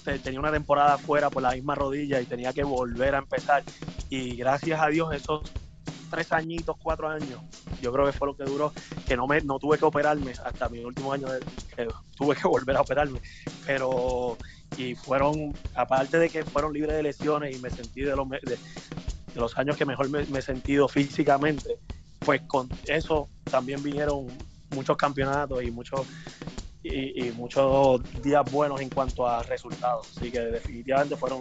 tenía 0.02 0.40
una 0.40 0.52
temporada 0.52 0.98
fuera 0.98 1.30
por 1.30 1.42
la 1.42 1.52
misma 1.52 1.74
rodilla 1.74 2.20
y 2.20 2.26
tenía 2.26 2.52
que 2.52 2.64
volver 2.64 3.14
a 3.14 3.18
empezar. 3.18 3.64
Y 4.08 4.36
gracias 4.36 4.80
a 4.80 4.88
Dios 4.88 5.14
esos 5.14 5.42
tres 6.10 6.32
añitos, 6.32 6.76
cuatro 6.82 7.08
años, 7.08 7.40
yo 7.80 7.92
creo 7.92 8.06
que 8.06 8.12
fue 8.12 8.28
lo 8.28 8.36
que 8.36 8.44
duró, 8.44 8.72
que 9.06 9.16
no 9.16 9.26
me 9.26 9.40
no 9.42 9.58
tuve 9.58 9.78
que 9.78 9.84
operarme 9.84 10.32
hasta 10.44 10.68
mi 10.68 10.84
último 10.84 11.12
año, 11.12 11.28
de- 11.28 11.40
que 11.74 11.88
tuve 12.16 12.36
que 12.36 12.46
volver 12.48 12.76
a 12.76 12.82
operarme. 12.82 13.20
Pero, 13.66 14.38
y 14.76 14.94
fueron, 14.94 15.52
aparte 15.74 16.18
de 16.18 16.30
que 16.30 16.44
fueron 16.44 16.72
libres 16.72 16.96
de 16.96 17.02
lesiones 17.02 17.54
y 17.56 17.60
me 17.60 17.70
sentí 17.70 18.02
de 18.02 18.14
los, 18.16 18.28
de, 18.28 18.58
los 19.34 19.56
años 19.58 19.76
que 19.76 19.86
mejor 19.86 20.10
me, 20.10 20.24
me 20.26 20.38
he 20.40 20.42
sentido 20.42 20.88
físicamente, 20.88 21.78
pues 22.24 22.42
con 22.46 22.70
eso 22.84 23.30
también 23.48 23.82
vinieron 23.82 24.26
muchos 24.70 24.96
campeonatos 24.96 25.62
y 25.62 25.70
muchos 25.70 26.06
y, 26.82 27.26
y 27.28 27.32
muchos 27.32 28.00
días 28.22 28.42
buenos 28.50 28.80
en 28.80 28.88
cuanto 28.90 29.26
a 29.26 29.42
resultados. 29.42 30.08
Así 30.16 30.30
que 30.30 30.40
definitivamente 30.40 31.16
fueron 31.16 31.40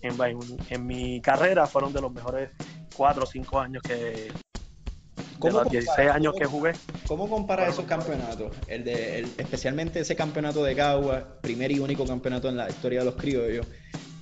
en, 0.00 0.86
mi 0.86 1.20
carrera 1.20 1.66
fueron 1.66 1.92
de 1.92 2.00
los 2.00 2.12
mejores 2.12 2.50
cuatro 2.96 3.24
o 3.24 3.26
cinco 3.26 3.58
años 3.60 3.82
que 3.82 3.94
de 3.94 4.32
¿Cómo 5.38 5.58
los 5.62 5.70
16 5.70 5.96
comparas? 5.96 6.16
años 6.16 6.32
¿Cómo- 6.32 6.38
que 6.40 6.46
jugué. 6.46 6.72
¿Cómo 7.06 7.28
comparas 7.28 7.70
esos 7.72 7.84
campeonatos? 7.86 8.52
El 8.68 8.84
de, 8.84 9.18
el- 9.20 9.32
especialmente 9.36 10.00
ese 10.00 10.14
campeonato 10.14 10.62
de 10.62 10.76
Cagua, 10.76 11.40
primer 11.42 11.72
y 11.72 11.78
único 11.80 12.06
campeonato 12.06 12.48
en 12.48 12.56
la 12.56 12.68
historia 12.70 13.00
de 13.00 13.06
los 13.06 13.16
criollos. 13.16 13.66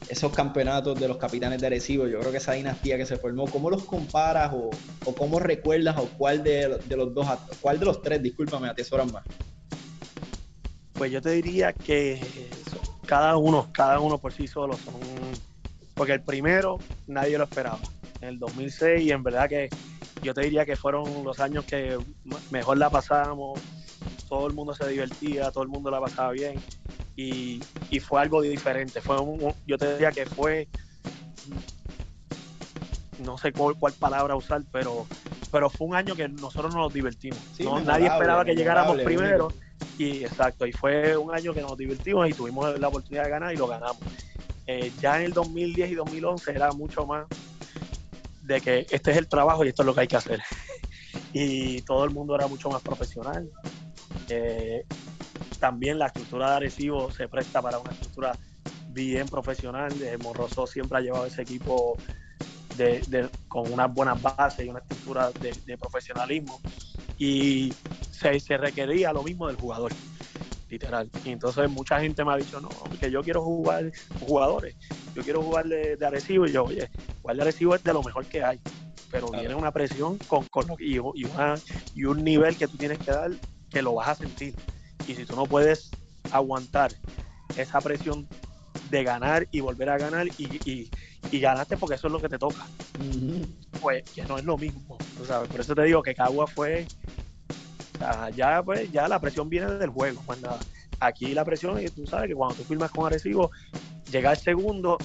Esos 0.09 0.33
campeonatos 0.33 0.99
de 0.99 1.07
los 1.07 1.19
capitanes 1.19 1.61
de 1.61 1.67
Arecibo, 1.67 2.07
yo 2.07 2.19
creo 2.21 2.31
que 2.33 2.39
esa 2.39 2.53
dinastía 2.53 2.97
que 2.97 3.05
se 3.05 3.19
formó, 3.19 3.45
¿cómo 3.47 3.69
los 3.69 3.85
comparas 3.85 4.53
o, 4.55 4.71
o 5.05 5.15
cómo 5.15 5.39
recuerdas 5.39 5.97
o 5.99 6.07
cuál 6.17 6.43
de, 6.43 6.79
de 6.87 6.97
los 6.97 7.13
dos, 7.13 7.27
cuál 7.61 7.79
de 7.79 7.85
los 7.87 8.01
tres, 8.01 8.23
discúlpame, 8.23 8.69
atesoran 8.69 9.13
más? 9.13 9.25
Pues 10.99 11.13
yo 11.13 11.23
te 11.23 11.31
diría 11.31 11.73
que 11.75 12.61
cada 13.07 13.37
uno, 13.37 13.71
cada 13.73 14.01
uno 14.01 14.19
por 14.21 14.33
sí 14.33 14.49
solo 14.49 14.77
son. 14.77 15.41
Porque 15.97 16.13
el 16.15 16.25
primero 16.25 16.83
nadie 17.07 17.39
lo 17.39 17.45
esperaba. 17.45 17.85
En 18.21 18.31
el 18.31 18.39
2006, 18.41 19.05
y 19.07 19.13
en 19.13 19.23
verdad 19.23 19.49
que 19.49 19.71
yo 20.21 20.35
te 20.35 20.43
diría 20.43 20.67
que 20.67 20.77
fueron 20.77 21.23
los 21.25 21.39
años 21.39 21.65
que 21.65 21.97
mejor 22.51 22.79
la 22.79 22.91
pasamos. 22.91 23.63
Todo 24.29 24.49
el 24.49 24.53
mundo 24.55 24.75
se 24.75 24.87
divertía, 24.89 25.53
todo 25.53 25.63
el 25.63 25.71
mundo 25.71 25.91
la 25.91 26.01
pasaba 26.01 26.33
bien. 26.33 26.65
Y, 27.15 27.65
y 27.89 28.01
fue 28.01 28.21
algo 28.21 28.43
diferente. 28.43 29.01
Fue 29.01 29.21
un- 29.21 29.55
yo 29.65 29.79
te 29.79 29.93
diría 29.93 30.13
que 30.13 30.27
fue. 30.27 30.69
No 33.19 33.37
sé 33.39 33.53
cuál, 33.53 33.77
cuál 33.79 33.95
palabra 33.95 34.37
usar, 34.37 34.63
pero, 34.73 35.09
pero 35.51 35.71
fue 35.71 35.87
un 35.89 35.95
año 35.95 36.15
que 36.17 36.29
nosotros 36.29 36.75
nos 36.75 36.93
divertimos. 36.93 37.45
Sí, 37.53 37.65
No, 37.65 37.81
nadie 37.81 38.07
esperaba 38.07 38.45
que 38.45 38.55
llegáramos 38.55 38.97
primero. 39.03 39.49
único. 39.49 39.68
Y 39.97 40.23
exacto, 40.25 40.67
y 40.67 40.73
fue 40.73 41.17
un 41.17 41.35
año 41.35 41.53
que 41.55 41.61
nos 41.63 41.77
divertimos 41.77 42.29
y 42.29 42.35
tuvimos 42.35 42.79
la 42.79 42.89
oportunidad 42.89 43.25
de 43.25 43.31
ganar 43.31 43.53
y 43.55 43.57
lo 43.57 43.67
ganamos. 43.67 44.05
Eh, 44.67 44.95
ya 44.97 45.17
en 45.19 45.25
el 45.25 45.33
2010 45.35 45.91
y 45.91 45.95
2011 45.95 46.53
era 46.53 46.73
mucho 46.73 47.07
más 47.07 47.27
de 48.41 48.61
que 48.61 48.87
este 48.91 49.11
es 49.11 49.17
el 49.17 49.29
trabajo 49.29 49.65
y 49.65 49.69
esto 49.69 49.83
es 49.83 49.87
lo 49.87 49.95
que 49.95 50.03
hay 50.03 50.09
que 50.09 50.17
hacer. 50.17 50.41
y 51.33 51.83
todo 51.83 52.05
el 52.05 52.11
mundo 52.11 52.35
era 52.35 52.49
mucho 52.49 52.71
más 52.71 52.83
profesional. 52.83 53.51
Eh, 54.29 54.85
también 55.59 55.99
la 55.99 56.07
estructura 56.09 56.51
de 56.51 56.57
Arecibo 56.57 57.11
se 57.11 57.29
presta 57.29 57.63
para 57.63 57.79
una 57.81 57.93
estructura 57.93 58.39
bien 58.87 59.29
profesional. 59.31 60.01
Eh, 60.03 60.19
Morroso 60.19 60.67
siempre 60.67 60.99
ha 60.99 61.03
llevado 61.03 61.27
ese 61.27 61.43
equipo 61.43 62.01
de, 62.71 63.05
de- 63.07 63.31
con 63.49 63.73
unas 63.73 63.93
buenas 63.93 64.21
bases 64.21 64.67
y 64.67 64.69
una 64.71 64.81
estructura 64.81 65.33
de, 65.35 65.61
de 65.65 65.79
profesionalismo. 65.79 66.63
Y 67.17 67.79
se, 68.19 68.41
se 68.41 68.57
requería 68.59 69.13
lo 69.13 69.23
mismo 69.25 69.47
del 69.49 69.57
jugador, 69.57 69.97
literal. 70.69 71.13
Y 71.23 71.33
entonces 71.33 71.69
mucha 71.69 72.01
gente 72.01 72.25
me 72.25 72.33
ha 72.33 72.37
dicho, 72.37 72.61
no, 72.61 72.91
que 72.99 73.11
yo 73.11 73.25
quiero 73.25 73.43
jugar 73.45 73.91
jugadores, 74.19 74.77
yo 75.15 75.25
quiero 75.25 75.43
jugar 75.43 75.67
de, 75.69 75.97
de 75.97 76.07
Arecibo. 76.07 76.47
Y 76.47 76.53
yo, 76.53 76.67
oye, 76.67 76.91
jugar 77.21 77.37
de 77.37 77.43
Arecibo 77.43 77.75
es 77.75 77.83
de 77.83 77.93
lo 77.93 78.03
mejor 78.03 78.27
que 78.29 78.43
hay. 78.43 78.63
Pero 79.11 79.29
Claro. 79.31 79.41
viene 79.41 79.55
una 79.55 79.73
presión 79.73 80.21
con, 80.27 80.49
con 80.49 80.69
y, 80.79 80.97
y 80.97 81.25
una- 81.27 81.63
y 81.93 82.05
un 82.05 82.25
nivel 82.25 82.57
que 82.59 82.69
tú 82.69 82.77
tienes 82.79 83.01
que 83.01 83.11
dar 83.13 83.31
que 83.71 83.83
lo 83.83 83.95
vas 83.95 84.09
a 84.09 84.15
sentir. 84.17 84.59
Y 85.05 85.15
si 85.17 85.25
tú 85.27 85.37
no 85.37 85.49
puedes 85.49 85.99
aguantar 86.31 86.99
esa 87.55 87.83
presión 87.83 88.31
de 88.83 89.05
ganar 89.05 89.49
y 89.51 89.61
volver 89.61 89.91
a 89.91 89.99
ganar 89.99 90.29
y, 90.29 90.61
y, 90.65 90.93
y 91.31 91.41
ganaste 91.41 91.79
porque 91.79 91.97
eso 91.97 92.09
es 92.09 92.13
lo 92.13 92.21
que 92.21 92.29
te 92.29 92.39
toca, 92.39 92.73
pues 93.79 94.05
que 94.13 94.27
no 94.27 94.39
es 94.39 94.45
lo 94.45 94.59
mismo. 94.59 95.07
tú 95.15 95.25
sabes. 95.25 95.49
Por 95.51 95.61
eso 95.61 95.75
te 95.75 95.83
digo 95.85 96.03
que 96.03 96.15
Cagua 96.15 96.47
fue, 96.47 96.91
ya, 98.35 98.63
pues, 98.63 98.91
ya 98.93 99.09
la 99.09 99.21
presión 99.21 99.49
viene 99.49 99.67
del 99.75 99.91
juego, 99.91 100.23
más 100.27 100.41
nada. 100.41 100.61
Aquí 101.01 101.33
la 101.35 101.45
presión, 101.45 101.81
y 101.81 101.89
tú 101.89 102.07
sabes 102.07 102.29
que 102.29 102.35
cuando 102.35 102.57
tú 102.57 102.65
firmas 102.65 102.91
con 102.91 103.07
Arecibo, 103.07 103.51
llegar 104.11 104.37
segundo 104.37 104.99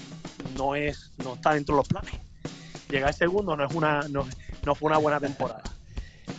no 0.58 0.76
es, 0.76 1.12
no 1.18 1.36
está 1.36 1.54
dentro 1.54 1.76
de 1.76 1.78
los 1.80 1.88
planes. 1.88 2.14
Llegar 2.90 3.14
segundo 3.14 3.56
no 3.56 3.66
es 3.66 3.74
una, 3.74 4.02
no, 4.10 4.28
no 4.66 4.76
fue 4.76 4.88
una 4.88 4.98
buena 4.98 5.20
temporada. 5.20 5.64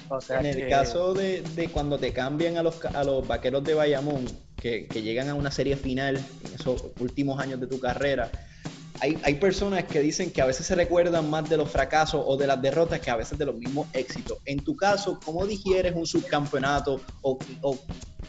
O 0.08 0.20
sea 0.20 0.40
En 0.40 0.46
el 0.46 0.56
que- 0.56 0.68
caso 0.68 1.14
de, 1.14 1.42
de 1.42 1.68
cuando 1.68 1.98
te 1.98 2.12
cambian 2.12 2.56
a 2.56 2.62
los, 2.62 2.84
a 2.84 3.04
los 3.04 3.26
vaqueros 3.26 3.64
de 3.64 3.74
Bayamón, 3.74 4.24
que, 4.60 4.86
que 4.86 5.02
llegan 5.02 5.28
a 5.28 5.34
una 5.34 5.50
serie 5.50 5.76
final 5.76 6.16
en 6.16 6.54
esos 6.54 6.84
últimos 7.00 7.40
años 7.40 7.60
de 7.60 7.66
tu 7.66 7.78
carrera, 7.80 8.30
hay, 9.00 9.20
hay 9.24 9.34
personas 9.34 9.84
que 9.84 10.00
dicen 10.00 10.30
que 10.30 10.40
a 10.40 10.46
veces 10.46 10.66
se 10.66 10.74
recuerdan 10.74 11.28
más 11.28 11.48
de 11.48 11.56
los 11.56 11.70
fracasos 11.70 12.22
o 12.24 12.36
de 12.36 12.46
las 12.46 12.60
derrotas 12.62 13.00
que 13.00 13.10
a 13.10 13.16
veces 13.16 13.38
de 13.38 13.46
los 13.46 13.56
mismos 13.56 13.88
éxitos. 13.92 14.38
En 14.44 14.62
tu 14.64 14.76
caso, 14.76 15.18
¿cómo 15.24 15.46
digieres 15.46 15.94
un 15.94 16.06
subcampeonato 16.06 17.00
o, 17.22 17.38
o 17.62 17.78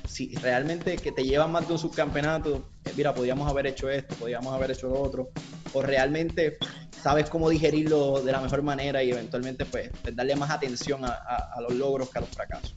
si 0.07 0.35
realmente 0.37 0.97
que 0.97 1.11
te 1.11 1.23
llevan 1.23 1.51
más 1.51 1.67
de 1.67 1.73
un 1.73 1.79
subcampeonato? 1.79 2.69
eh, 2.83 2.93
mira, 2.95 3.13
podíamos 3.13 3.49
haber 3.49 3.67
hecho 3.67 3.89
esto, 3.89 4.15
podíamos 4.15 4.53
haber 4.53 4.71
hecho 4.71 4.87
lo 4.87 5.01
otro, 5.01 5.29
o 5.73 5.81
realmente 5.81 6.57
sabes 7.01 7.29
cómo 7.29 7.49
digerirlo 7.49 8.21
de 8.21 8.31
la 8.31 8.41
mejor 8.41 8.61
manera 8.63 9.03
y 9.03 9.11
eventualmente 9.11 9.65
pues, 9.65 9.89
pues, 10.03 10.15
darle 10.15 10.35
más 10.35 10.49
atención 10.49 11.05
a, 11.05 11.09
a- 11.11 11.49
a 11.55 11.61
los 11.61 11.73
logros 11.73 12.09
que 12.09 12.17
a 12.17 12.21
los 12.21 12.29
fracasos. 12.31 12.75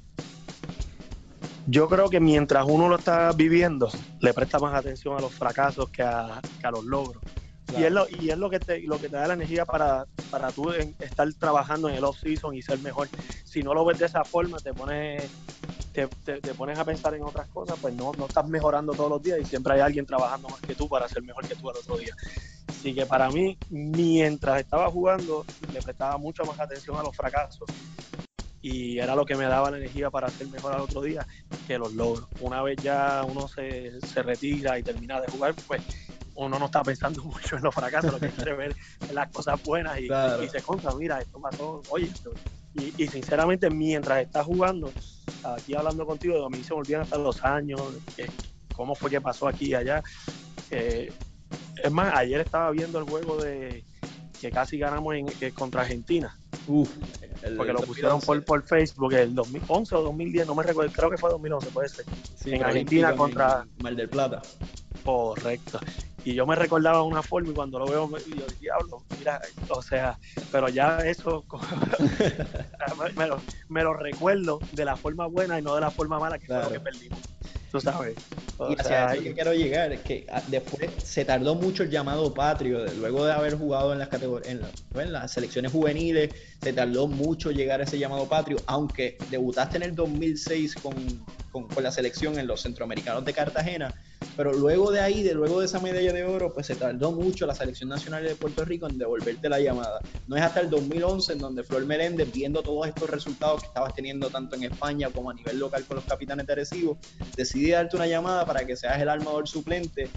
Yo 1.66 1.88
creo 1.88 2.08
que 2.08 2.18
mientras 2.20 2.64
uno 2.66 2.88
lo 2.88 2.96
está 2.96 3.32
viviendo, 3.32 3.90
le 4.20 4.32
presta 4.32 4.58
más 4.58 4.74
atención 4.74 5.16
a 5.16 5.20
los 5.20 5.34
fracasos 5.34 5.90
que 5.90 6.02
a, 6.02 6.40
que 6.60 6.66
a 6.66 6.70
los 6.70 6.84
logros. 6.84 7.22
Y 7.72 7.84
es, 7.84 7.92
lo, 7.92 8.06
y 8.08 8.30
es 8.30 8.38
lo 8.38 8.50
que 8.50 8.60
te, 8.60 8.80
lo 8.82 8.98
que 9.00 9.08
te 9.10 9.16
da 9.16 9.28
la 9.28 9.34
energía 9.34 9.64
para, 9.66 10.06
para 10.28 10.52
tú 10.52 10.72
en- 10.72 10.96
estar 10.98 11.28
trabajando 11.34 11.88
en 11.88 11.96
el 11.96 12.04
off-season 12.04 12.54
y 12.54 12.62
ser 12.62 12.80
mejor. 12.80 13.10
Si 13.44 13.62
no 13.62 13.74
lo 13.74 13.84
ves 13.84 13.98
de 13.98 14.06
esa 14.06 14.24
forma, 14.24 14.60
te 14.60 14.74
pones, 14.74 15.32
te, 15.92 16.08
te- 16.24 16.42
te 16.42 16.54
pones 16.54 16.78
a 16.78 16.84
pensar 16.84 17.14
en 17.14 17.22
otras 17.22 17.48
cosas, 17.48 17.78
pues 17.80 17.94
no, 17.94 18.14
no 18.14 18.26
estás 18.26 18.46
mejorando 18.48 18.94
todos 18.94 19.10
los 19.10 19.22
días 19.22 19.38
y 19.40 19.44
siempre 19.44 19.74
hay 19.74 19.80
alguien 19.80 20.06
trabajando 20.06 20.50
más 20.50 20.62
que 20.62 20.74
tú 20.76 20.88
para 20.88 21.08
ser 21.08 21.22
mejor 21.22 21.46
que 21.46 21.56
tú 21.56 21.68
al 21.70 21.76
otro 21.76 21.98
día. 21.98 22.14
Así 22.68 22.94
que 22.94 23.06
para 23.06 23.30
mí, 23.30 23.58
mientras 23.68 24.60
estaba 24.60 24.90
jugando, 24.90 25.48
le 25.60 25.82
prestaba 25.82 26.18
mucho 26.18 26.46
más 26.46 26.58
atención 26.60 26.98
a 26.98 27.02
los 27.02 27.16
fracasos 27.16 27.70
y 28.60 28.98
era 28.98 29.14
lo 29.14 29.24
que 29.24 29.36
me 29.36 29.44
daba 29.46 29.70
la 29.70 29.78
energía 29.78 30.10
para 30.10 30.30
ser 30.30 30.48
mejor 30.48 30.72
al 30.72 30.80
otro 30.82 31.02
día 31.02 31.26
que 31.64 31.78
los 31.78 31.92
logros. 31.92 32.28
Una 32.38 32.62
vez 32.62 32.78
ya 32.80 33.24
uno 33.24 33.46
se, 33.48 34.00
se 34.00 34.22
retira 34.22 34.78
y 34.78 34.82
termina 34.82 35.20
de 35.20 35.28
jugar, 35.28 35.56
pues 35.66 35.82
uno 36.46 36.58
no 36.58 36.66
está 36.66 36.82
pensando 36.82 37.22
mucho 37.24 37.56
en 37.56 37.62
los 37.62 37.74
fracasos, 37.74 38.12
lo 38.12 38.20
que 38.20 38.30
quiere 38.30 38.54
ver 38.54 38.70
es 38.70 39.12
las 39.14 39.30
cosas 39.30 39.62
buenas 39.64 39.98
y, 40.00 40.06
Claro. 40.06 40.42
y 40.42 40.48
se 40.48 40.62
conta, 40.62 40.94
mira, 40.94 41.20
esto 41.20 41.40
pasó, 41.40 41.82
oye, 41.90 42.06
esto- 42.06 42.32
y, 42.74 42.92
y 43.02 43.08
sinceramente 43.08 43.70
mientras 43.70 44.22
estás 44.22 44.44
jugando, 44.46 44.92
aquí 45.42 45.74
hablando 45.74 46.06
contigo, 46.06 46.44
a 46.44 46.50
mí 46.50 46.62
se 46.62 46.74
me 46.74 46.80
olvidan 46.80 47.02
hasta 47.02 47.16
los 47.18 47.42
años, 47.42 47.80
eh, 48.16 48.28
cómo 48.72 48.94
fue 48.94 49.10
que 49.10 49.20
pasó 49.20 49.48
aquí 49.48 49.66
y 49.68 49.74
allá. 49.74 50.02
Eh, 50.70 51.10
es 51.82 51.90
más, 51.90 52.14
ayer 52.14 52.40
estaba 52.40 52.70
viendo 52.70 52.98
el 52.98 53.04
juego 53.04 53.40
de 53.40 53.84
que 54.38 54.52
casi 54.52 54.78
ganamos 54.78 55.14
en, 55.16 55.26
eh, 55.40 55.50
contra 55.52 55.80
Argentina, 55.82 56.32
Uf, 56.66 56.94
el- 57.42 57.56
porque 57.56 57.70
el 57.70 57.76
lo 57.76 57.80
pusieron 57.82 58.18
2011. 58.20 58.26
por, 58.26 58.44
por 58.44 58.62
Facebook, 58.68 59.12
el 59.14 59.34
2011 59.34 59.96
o 59.96 60.02
2010, 60.02 60.46
no 60.46 60.54
me 60.54 60.62
recuerdo, 60.62 60.92
creo 60.92 61.10
que 61.10 61.16
fue 61.16 61.30
2011, 61.30 61.70
puede 61.70 61.88
ser. 61.88 62.04
Sí, 62.36 62.50
en 62.52 62.62
Argentina 62.62 63.16
contra- 63.16 63.62
en 63.76 63.82
Mar 63.82 63.96
del 63.96 64.08
Plata. 64.10 64.42
Correcto. 65.02 65.80
Y 66.22 66.34
yo 66.34 66.46
me 66.46 66.56
recordaba 66.56 67.02
una 67.04 67.22
forma 67.22 67.52
y 67.52 67.54
cuando 67.54 67.78
lo 67.78 67.88
veo, 67.88 68.08
me- 68.08 68.20
yo 68.26 68.48
diablo, 68.58 69.06
mira, 69.16 69.40
o 69.68 69.82
sea, 69.82 70.18
pero 70.50 70.68
ya 70.68 71.04
eso 71.06 71.46
me, 72.98 73.12
me 73.14 73.26
lo, 73.26 73.44
me 73.68 73.82
lo 73.82 73.94
recuerdo 73.94 74.64
de 74.70 74.84
la 74.84 74.96
forma 74.96 75.26
buena 75.26 75.58
y 75.58 75.62
no 75.62 75.74
de 75.74 75.80
la 75.80 75.90
forma 75.92 76.18
mala 76.20 76.38
que 76.38 76.46
Claro. 76.46 76.62
fue 76.62 76.62
lo 76.64 76.70
que 76.70 76.80
perdimos. 76.80 77.22
Tú 77.70 77.80
sabes. 77.80 78.18
O 78.56 78.66
Y 78.66 78.74
hacia 78.78 78.84
sea, 78.88 79.04
eso 79.04 79.22
que 79.22 79.32
quiero 79.34 79.54
llegar, 79.54 79.92
es 79.92 80.02
que 80.02 80.26
ah, 80.30 80.44
después 80.46 80.90
se 81.04 81.24
tardó 81.24 81.54
mucho 81.54 81.84
el 81.84 81.90
llamado 81.90 82.34
patrio, 82.34 82.92
luego 82.94 83.24
de 83.24 83.32
haber 83.32 83.54
jugado 83.56 83.92
en 83.92 83.98
las 83.98 84.08
categorías, 84.08 84.50
en, 84.52 84.60
la- 84.62 84.74
pues, 84.92 85.06
en 85.06 85.12
las 85.12 85.32
selecciones 85.32 85.72
juveniles, 85.72 86.32
se 86.58 86.72
tardó 86.74 87.08
mucho 87.08 87.50
llegar 87.50 87.80
a 87.80 87.84
ese 87.84 87.98
llamado 87.98 88.28
patrio, 88.28 88.64
aunque 88.66 89.22
debutaste 89.26 89.78
en 89.78 89.84
el 89.84 89.94
2006 89.94 90.76
con, 90.76 91.28
con, 91.48 91.70
con 91.70 91.82
la 91.82 91.90
selección 91.92 92.38
en 92.38 92.46
los 92.46 92.60
centroamericanos 92.62 93.24
de 93.24 93.32
Cartagena, 93.32 93.94
pero 94.38 94.52
luego 94.52 94.92
de 94.92 95.00
ahí, 95.00 95.24
de 95.24 95.34
luego 95.34 95.58
de 95.58 95.66
esa 95.66 95.80
medalla 95.80 96.12
de 96.12 96.22
oro, 96.22 96.54
pues 96.54 96.68
se 96.68 96.76
tardó 96.76 97.10
mucho 97.10 97.44
la 97.44 97.56
selección 97.56 97.88
nacional 97.88 98.22
de 98.22 98.36
Puerto 98.36 98.64
Rico 98.64 98.86
en 98.86 98.96
devolverte 98.96 99.48
la 99.48 99.58
llamada. 99.58 99.98
No 100.28 100.36
es 100.36 100.42
hasta 100.42 100.60
el 100.60 100.70
2011 100.70 101.32
en 101.32 101.38
donde 101.40 101.64
Flor 101.64 101.84
Meléndez, 101.86 102.32
viendo 102.32 102.62
todos 102.62 102.86
estos 102.86 103.10
resultados 103.10 103.62
que 103.62 103.66
estabas 103.66 103.96
teniendo 103.96 104.30
tanto 104.30 104.54
en 104.54 104.62
España 104.62 105.10
como 105.10 105.30
a 105.30 105.34
nivel 105.34 105.58
local 105.58 105.84
con 105.86 105.96
los 105.96 106.04
capitanes 106.04 106.46
de 106.46 106.52
Arecibo, 106.52 106.96
decidí 107.36 107.72
darte 107.72 107.96
una 107.96 108.06
llamada 108.06 108.46
para 108.46 108.64
que 108.64 108.76
seas 108.76 109.00
el 109.00 109.08
armador 109.08 109.48
suplente. 109.48 110.08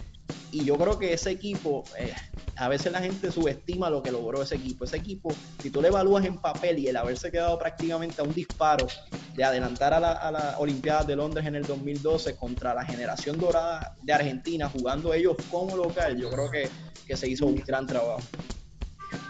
Y 0.52 0.66
yo 0.66 0.78
creo 0.78 1.00
que 1.00 1.14
ese 1.14 1.32
equipo, 1.32 1.84
eh, 1.98 2.14
a 2.56 2.68
veces 2.68 2.92
la 2.92 3.00
gente 3.00 3.32
subestima 3.32 3.90
lo 3.90 4.04
que 4.04 4.12
logró 4.12 4.42
ese 4.42 4.56
equipo. 4.56 4.86
Ese 4.86 4.98
equipo, 4.98 5.34
si 5.62 5.70
tú 5.70 5.82
le 5.82 5.88
evalúas 5.88 6.26
en 6.26 6.38
papel 6.38 6.80
y 6.80 6.88
el 6.88 6.98
haberse 6.98 7.32
quedado 7.32 7.58
prácticamente 7.58 8.22
a 8.22 8.24
un 8.24 8.34
disparo 8.34 8.88
de 9.36 9.44
adelantar 9.44 9.94
a 9.94 10.00
la, 10.00 10.12
a 10.12 10.32
la 10.32 10.56
Olimpiadas 10.60 11.08
de 11.08 11.16
Londres 11.16 11.46
en 11.46 11.56
el 11.56 11.64
2012 11.64 12.36
contra 12.36 12.74
la 12.74 12.86
generación 12.86 13.40
dorada 13.40 13.96
de 14.02 14.14
Argentina, 14.14 14.70
jugando 14.70 15.14
ellos 15.14 15.38
como 15.50 15.76
local, 15.78 16.18
yo 16.18 16.30
creo 16.30 16.52
que, 16.52 16.70
que 17.08 17.16
se 17.16 17.30
hizo 17.30 17.46
un 17.46 17.56
gran 17.66 17.88
trabajo. 17.88 18.22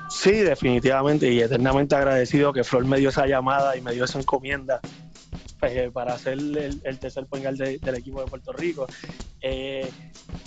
Sí, 0.10 0.32
definitivamente, 0.32 1.32
y 1.32 1.40
eternamente 1.40 1.96
agradecido 1.96 2.52
que 2.52 2.64
Flor 2.64 2.86
me 2.86 2.98
dio 2.98 3.10
esa 3.10 3.26
llamada 3.28 3.78
y 3.78 3.82
me 3.82 3.94
dio 3.94 4.04
esa 4.04 4.20
encomienda 4.20 4.82
eh, 5.62 5.92
para 5.92 6.18
ser 6.18 6.34
el, 6.34 6.80
el 6.84 7.00
tercer 7.00 7.28
point 7.28 7.46
guard 7.46 7.58
de- 7.58 7.80
del 7.84 7.96
equipo 7.96 8.22
de 8.22 8.28
Puerto 8.28 8.52
Rico. 8.54 8.90
Eh, 9.42 9.94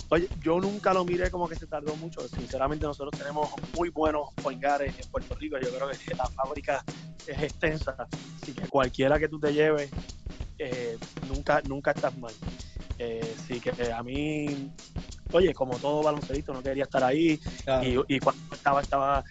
oye, 0.09 0.29
yo 0.35 0.59
nunca 0.61 0.93
lo 0.93 1.05
miré 1.05 1.31
como 1.31 1.47
que 1.49 1.55
se 1.55 1.67
tardó 1.67 1.97
mucho. 1.97 2.27
Sinceramente, 2.27 2.85
nosotros 2.85 3.15
tenemos 3.15 3.49
muy 3.73 3.89
buenos 3.89 4.29
point 4.41 4.61
guards 4.63 4.93
en 4.97 5.09
Puerto 5.09 5.35
Rico. 5.35 5.57
Yo 5.59 5.71
creo 5.73 5.89
que 5.89 5.97
la 6.17 6.29
fábrica 6.31 6.83
es 7.25 7.41
extensa, 7.43 7.95
así 8.35 8.53
que 8.53 8.67
cualquiera 8.69 9.19
que 9.19 9.29
tú 9.29 9.39
te 9.39 9.51
lleves, 9.53 9.93
eh, 10.57 10.99
nunca, 11.21 11.61
nunca 11.63 11.91
estás 11.91 12.15
mal. 12.15 12.37
Así 13.33 13.59
que 13.61 13.73
a 13.93 14.03
mí, 14.03 14.55
oye, 15.31 15.53
como 15.53 15.79
todo 15.79 16.03
baloncelista, 16.03 16.53
no 16.53 16.63
quería 16.63 16.83
estar 16.83 17.03
ahí, 17.03 17.39
y, 17.79 17.95
y 18.07 18.19
cuando 18.19 18.39
estaba 18.51 18.81
estaba 18.81 19.23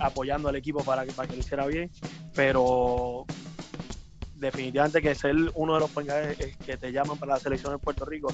apoyando 0.00 0.48
al 0.48 0.56
equipo 0.56 0.84
para 0.84 1.04
que, 1.04 1.12
para 1.14 1.28
que 1.28 1.34
lo 1.34 1.40
hiciera 1.40 1.66
bien 1.66 1.90
pero 2.34 3.28
definitivamente 4.42 5.00
que 5.00 5.14
ser 5.14 5.34
uno 5.54 5.74
de 5.74 5.80
los 5.80 5.90
guards, 5.90 6.36
eh, 6.38 6.54
que 6.62 6.76
te 6.76 6.92
llaman 6.92 7.18
para 7.18 7.34
la 7.34 7.40
selección 7.40 7.72
de 7.72 7.78
Puerto 7.78 8.04
Rico 8.04 8.28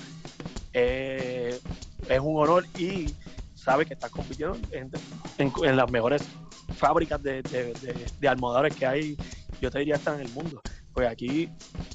eh, 0.73 1.61
es 2.09 2.21
un 2.21 2.41
honor 2.43 2.67
y 2.75 3.15
sabes 3.55 3.87
que 3.87 3.95
estás 3.95 4.11
compitiendo 4.11 4.59
en, 4.71 4.91
en- 5.39 5.53
en 5.65 5.77
las 5.77 5.91
mejores 5.91 6.29
fábricas 6.73 7.23
de, 7.23 7.43
de, 7.43 8.29
almohadores 8.29 8.75
que 8.75 8.87
hay 8.87 9.17
yo 9.61 9.71
te 9.71 9.81
diría 9.81 9.97
hasta 9.97 10.15
en 10.15 10.21
el 10.21 10.31
mundo. 10.31 10.63
Pues 10.93 11.09
aquí 11.09 11.49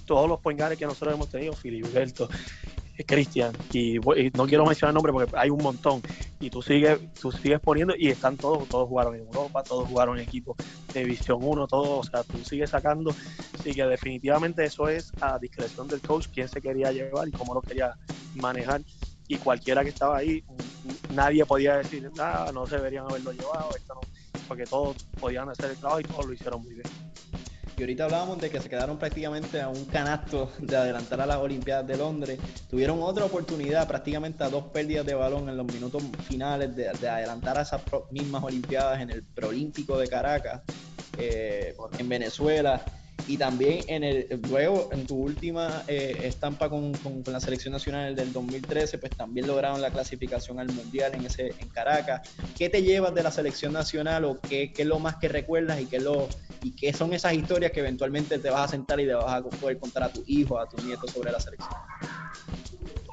todos 0.05 0.27
los 0.27 0.39
guards 0.41 0.77
que 0.77 0.85
nosotros 0.85 1.15
hemos 1.15 1.29
tenido 1.29 1.55
Filiberto 1.55 2.29
Cristian. 3.05 3.53
Y, 3.71 3.99
no 4.33 4.45
quiero 4.45 4.65
mencionar 4.65 4.93
nombres 4.93 5.13
porque 5.13 5.35
hay 5.37 5.49
un 5.49 5.63
montón. 5.63 6.01
Y 6.39 6.49
tú 6.49 6.61
sigues 6.61 6.99
tú 7.19 7.31
sigues 7.31 7.59
poniendo 7.59 7.95
y 7.97 8.09
están 8.09 8.37
todos 8.37 8.67
todos 8.67 8.87
jugaron 8.87 9.15
en 9.15 9.21
Europa 9.21 9.63
todos 9.63 9.87
jugaron 9.87 10.17
en 10.17 10.25
equipos 10.25 10.57
de 10.93 10.99
División 10.99 11.39
1 11.41 11.67
todos 11.67 12.07
o 12.07 12.09
sea 12.09 12.23
tú 12.23 12.37
sigues 12.43 12.69
sacando. 12.69 13.13
Así 13.59 13.73
que 13.73 13.85
definitivamente 13.85 14.63
eso 14.63 14.87
es 14.87 15.11
a 15.21 15.39
discreción 15.39 15.87
del 15.87 16.01
coach 16.01 16.27
quién 16.33 16.47
se 16.47 16.61
quería 16.61 16.91
llevar 16.91 17.27
y 17.27 17.31
cómo 17.31 17.53
lo 17.53 17.61
quería 17.61 17.95
manejar. 18.35 18.81
Y 19.27 19.37
cualquiera 19.37 19.83
que 19.83 19.89
estaba 19.89 20.17
ahí 20.17 20.43
nadie 21.11 21.45
podía 21.45 21.77
decir 21.77 22.11
nada 22.15 22.51
no 22.51 22.67
se 22.67 22.75
deberían 22.75 23.05
haberlo 23.05 23.31
llevado 23.31 23.69
esto 23.75 23.95
no 23.95 24.01
porque 24.47 24.65
todos 24.65 24.97
podían 25.19 25.49
hacer 25.49 25.71
el 25.71 25.77
trabajo 25.77 26.01
y 26.01 26.03
todos 26.03 26.25
lo 26.25 26.33
hicieron 26.33 26.61
muy 26.61 26.73
bien 26.73 27.12
Y 27.75 27.81
ahorita 27.81 28.05
hablábamos 28.05 28.39
de 28.39 28.49
que 28.49 28.59
se 28.59 28.69
quedaron 28.69 28.97
prácticamente 28.97 29.59
a 29.59 29.67
un 29.67 29.85
canasto 29.85 30.51
de 30.59 30.77
adelantar 30.77 31.21
a 31.21 31.25
las 31.25 31.37
Olimpiadas 31.37 31.87
de 31.87 31.97
Londres. 31.97 32.39
Tuvieron 32.69 33.01
otra 33.01 33.25
oportunidad, 33.25 33.87
prácticamente 33.87 34.43
a 34.43 34.49
dos 34.49 34.65
pérdidas 34.65 35.05
de 35.05 35.15
balón 35.15 35.49
en 35.49 35.57
los 35.57 35.65
minutos 35.65 36.03
finales 36.27 36.75
de, 36.75 36.91
de 36.91 37.09
adelantar 37.09 37.57
a 37.57 37.61
esas 37.61 37.81
mismas 38.11 38.43
Olimpiadas 38.43 39.01
en 39.01 39.09
el 39.09 39.23
Preolímpico 39.23 39.97
de 39.97 40.07
Caracas, 40.07 40.61
eh, 41.17 41.75
en 41.97 42.09
Venezuela. 42.09 42.83
Y 43.25 43.37
también 43.37 43.79
en 43.87 44.03
el 44.03 44.27
luego, 44.49 44.89
en 44.91 45.05
tu 45.07 45.15
última 45.15 45.83
eh, 45.87 46.21
estampa 46.23 46.69
con, 46.69 46.91
con- 46.93 47.23
la 47.25 47.39
selección 47.39 47.71
nacional 47.71 48.15
del 48.15 48.33
2013, 48.33 48.97
pues 48.97 49.15
también 49.15 49.47
lograron 49.47 49.81
la 49.81 49.91
clasificación 49.91 50.59
al 50.59 50.67
Mundial 50.67 51.13
en 51.15 51.25
ese 51.25 51.53
en 51.57 51.69
Caracas. 51.69 52.21
¿Qué 52.57 52.69
te 52.69 52.83
llevas 52.83 53.13
de 53.15 53.23
la 53.23 53.31
selección 53.31 53.71
nacional 53.73 54.25
o 54.25 54.39
qué, 54.41 54.73
qué 54.73 54.81
es 54.81 54.87
lo 54.87 54.99
más 54.99 55.15
que 55.17 55.29
recuerdas 55.29 55.79
y 55.81 55.85
qué, 55.85 55.99
lo, 55.99 56.29
y 56.61 56.75
qué 56.75 56.91
son 56.91 57.13
esas 57.13 57.33
historias 57.33 57.71
que 57.71 57.79
eventualmente 57.79 58.39
te 58.39 58.49
vas 58.49 58.65
a 58.65 58.67
sentar 58.67 58.99
y 58.99 59.05
le 59.05 59.13
vas 59.13 59.31
a 59.33 59.43
poder 59.43 59.79
contar 59.79 60.03
a 60.03 60.11
tu 60.11 60.23
hijo, 60.27 60.59
a 60.59 60.67
tus 60.67 60.83
nietos 60.83 61.11
sobre 61.11 61.31
la 61.31 61.39
selección? 61.39 61.71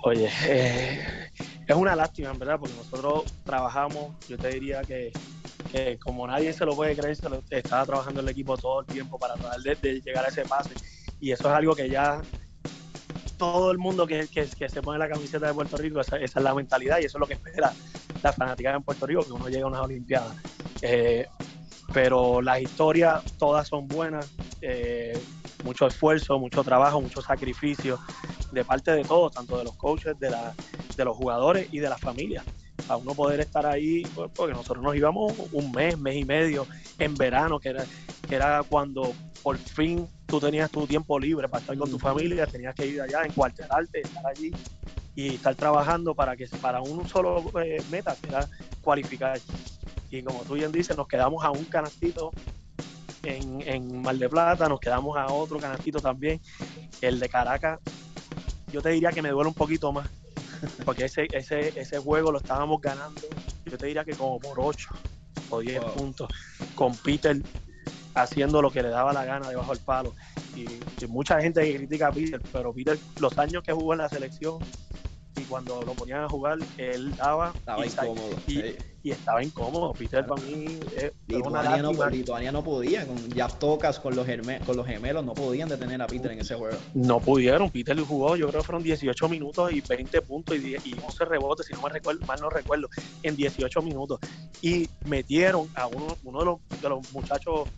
Oye, 0.03 0.29
eh, 0.49 0.99
es 1.69 1.77
una 1.77 1.95
lástima, 1.95 2.31
en 2.31 2.39
verdad, 2.39 2.59
porque 2.59 2.75
nosotros 2.75 3.25
trabajamos, 3.45 4.17
yo 4.29 4.37
te 4.39 4.49
diría 4.49 4.83
que, 4.85 5.13
que 5.71 5.99
como 5.99 6.27
nadie 6.27 6.53
se 6.53 6.65
lo 6.67 6.75
puede 6.77 6.97
creer, 6.97 7.17
se 7.17 7.29
lo- 7.29 7.43
estaba 7.51 7.87
trabajando 7.87 8.21
el 8.21 8.29
equipo 8.29 8.57
todo 8.59 8.81
el 8.81 8.87
tiempo 8.87 9.19
para 9.19 9.37
tratar 9.37 9.61
de, 9.61 10.01
llegar 10.05 10.25
a 10.25 10.29
ese 10.29 10.45
pase. 10.47 10.75
Y 11.21 11.33
eso 11.33 11.49
es 11.49 11.55
algo 11.55 11.75
que 11.75 11.89
ya 11.91 12.23
todo 13.37 13.71
el 13.71 13.79
mundo 13.79 14.07
que, 14.07 14.29
que, 14.29 14.47
que 14.57 14.69
se 14.69 14.83
pone 14.83 14.99
la 14.99 15.09
camiseta 15.09 15.47
de 15.47 15.55
Puerto 15.55 15.79
Rico, 15.79 16.01
esa, 16.01 16.17
esa 16.19 16.41
es 16.41 16.45
la 16.45 16.55
mentalidad 16.55 16.99
y 17.01 17.05
eso 17.07 17.19
es 17.19 17.21
lo 17.21 17.27
que 17.27 17.35
espera 17.35 17.73
la 18.23 18.33
fanática 18.33 18.75
en 18.75 18.83
Puerto 18.83 19.07
Rico, 19.07 19.25
que 19.25 19.33
uno 19.33 19.49
llegue 19.49 19.63
a 19.63 19.67
unas 19.67 19.81
Olimpiadas. 19.81 20.35
Eh, 20.83 21.27
pero 21.93 22.41
las 22.43 22.61
historias 22.61 23.23
todas 23.39 23.67
son 23.67 23.89
buenas, 23.89 24.29
eh, 24.61 25.23
mucho 25.63 25.87
esfuerzo, 25.87 26.39
mucho 26.39 26.63
trabajo, 26.63 27.01
mucho 27.01 27.21
sacrificio 27.23 27.99
de 28.53 28.65
parte 28.65 28.93
de 28.93 29.05
todos, 29.05 29.33
tanto 29.33 29.59
de 29.59 29.65
los 29.65 29.77
coaches, 29.77 30.19
de, 30.19 30.31
la, 30.31 30.55
de 30.97 31.05
los 31.05 31.17
jugadores 31.17 31.69
y 31.73 31.79
de 31.79 31.89
las 31.89 32.01
familias. 32.01 32.45
A 32.89 32.97
uno 32.97 33.15
poder 33.15 33.41
estar 33.41 33.67
ahí, 33.67 34.03
pues, 34.15 34.31
porque 34.35 34.53
nosotros 34.53 34.83
nos 34.83 34.97
íbamos 34.97 35.33
un 35.53 35.73
mes, 35.73 35.99
mes 35.99 36.17
y 36.17 36.25
medio 36.25 36.67
en 36.99 37.15
verano, 37.15 37.59
que 37.59 37.71
era, 37.71 37.85
que 38.29 38.35
era 38.35 38.63
cuando 38.63 39.13
por 39.43 39.57
fin 39.57 40.07
tú 40.27 40.39
tenías 40.41 40.71
tu 40.71 40.87
tiempo 40.87 41.19
libre 41.19 41.49
para 41.49 41.61
estar 41.61 41.77
con 41.77 41.91
tu 41.91 41.99
familia, 41.99 42.47
tenías 42.47 42.75
que 42.75 42.87
ir 42.87 43.01
allá, 43.01 43.25
encuartelarte, 43.25 44.01
estar 44.01 44.27
allí 44.27 44.53
y 45.15 45.35
estar 45.35 45.55
trabajando 45.55 46.15
para 46.15 46.37
que 46.37 46.47
para 46.61 46.81
un 46.81 47.07
solo 47.09 47.45
eh, 47.63 47.83
meta, 47.91 48.17
que 48.21 48.29
era 48.29 48.49
cualificar. 48.81 49.41
Y 50.11 50.23
como 50.23 50.41
tú 50.43 50.55
bien 50.55 50.73
dices, 50.73 50.97
nos 50.97 51.09
quedamos 51.09 51.45
a 51.45 51.51
un 51.51 51.65
canastito 51.65 52.31
en, 53.23 53.61
en 53.63 54.03
Mar 54.03 54.17
de 54.17 54.29
Plata, 54.29 54.69
nos 54.69 54.81
quedamos 54.81 55.17
a 55.17 55.27
otro 55.27 55.59
canastito 55.59 56.01
también, 56.01 56.41
el 57.01 57.21
de 57.21 57.29
Caracas. 57.29 57.81
Yo 58.73 58.81
te 58.83 58.91
diría 58.91 59.11
que 59.11 59.23
me 59.23 59.31
duele 59.31 59.49
un 59.49 59.55
poquito 59.55 59.93
más, 59.93 60.09
porque 60.85 61.05
ese, 61.07 61.29
ese, 61.33 61.73
ese 61.77 61.99
juego 61.99 62.33
lo 62.33 62.39
estábamos 62.39 62.81
ganando, 62.81 63.29
yo 63.65 63.79
te 63.79 63.87
diría 63.87 64.05
que 64.05 64.17
como 64.17 64.41
por 64.41 64.61
8 64.61 64.89
o 65.49 65.61
10 65.61 65.81
Wow. 65.81 65.93
puntos, 65.93 66.31
con 66.75 66.99
Peter 66.99 67.37
haciendo 68.15 68.63
lo 68.63 68.71
que 68.73 68.83
le 68.83 68.91
daba 68.91 69.13
la 69.13 69.25
gana 69.25 69.49
debajo 69.49 69.73
del 69.73 69.81
palo. 69.83 70.15
Y, 70.53 70.85
y 71.03 71.07
mucha 71.09 71.41
gente 71.41 71.63
critica 71.77 72.09
a 72.09 72.13
Peter, 72.15 72.43
pero 72.53 72.75
Peter, 72.75 73.01
los 73.17 73.39
años 73.39 73.63
que 73.65 73.73
jugó 73.73 73.93
en 73.95 73.99
la 74.01 74.09
selección 74.09 74.65
cuando 75.51 75.83
lo 75.83 75.93
ponían 75.95 76.23
a 76.25 76.29
jugar, 76.29 76.59
él 76.79 77.15
daba 77.17 77.53
Estaba 77.59 77.85
y, 77.85 77.89
incómodo. 77.89 78.31
y, 78.47 78.53
sí. 78.55 78.63
y 79.03 79.11
estaba 79.11 79.43
incómodo. 79.43 79.93
Peter 79.93 80.25
Claro. 80.25 80.37
para 80.37 80.47
mí 80.47 80.79
una 81.45 81.63
Lituania 81.63 81.83
no. 81.83 82.11
Lituania 82.11 82.53
no 82.53 82.65
podía, 82.65 83.07
con 83.07 83.17
Tocas, 83.59 83.99
con 83.99 84.15
los, 84.17 84.27
germe- 84.27 84.65
con 84.65 84.77
los 84.77 84.87
gemelos, 84.87 85.25
no 85.25 85.35
podían 85.35 85.69
detener 85.69 86.01
a 86.01 86.07
Peter 86.07 86.31
en 86.31 86.39
ese 86.41 86.55
juego. 86.55 86.77
No 86.95 87.21
pudieron, 87.21 87.71
Peter 87.71 87.99
jugó, 88.01 88.37
yo 88.37 88.49
creo 88.49 88.61
que 88.63 88.67
fueron 88.67 88.83
18 88.83 89.29
minutos 89.29 89.73
y 89.73 89.81
20 89.81 90.23
puntos 90.23 90.57
y, 90.57 90.61
10 90.61 90.87
y 90.87 90.95
11 91.05 91.25
rebotes, 91.27 91.67
si 91.67 91.73
no 91.75 91.83
me 91.83 91.89
recuerdo, 91.91 92.25
mal 92.27 92.41
no 92.41 92.49
recuerdo, 92.49 92.89
en 93.23 93.37
18 93.37 93.83
minutos. 93.83 94.19
Y 94.63 94.89
metieron 95.05 95.69
a 95.75 95.87
uno, 95.89 96.17
uno 96.23 96.39
de, 96.39 96.45
los, 96.45 96.81
de 96.81 96.89
los 96.89 97.13
muchachos 97.13 97.69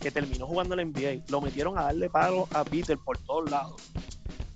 que 0.00 0.10
terminó 0.10 0.46
jugando 0.46 0.74
el 0.74 0.86
NBA, 0.90 1.24
lo 1.28 1.40
metieron 1.40 1.78
a 1.78 1.84
darle 1.84 2.10
palo 2.10 2.46
a 2.52 2.62
Peter 2.64 2.98
por 2.98 3.16
todos 3.18 3.50
lados 3.50 3.80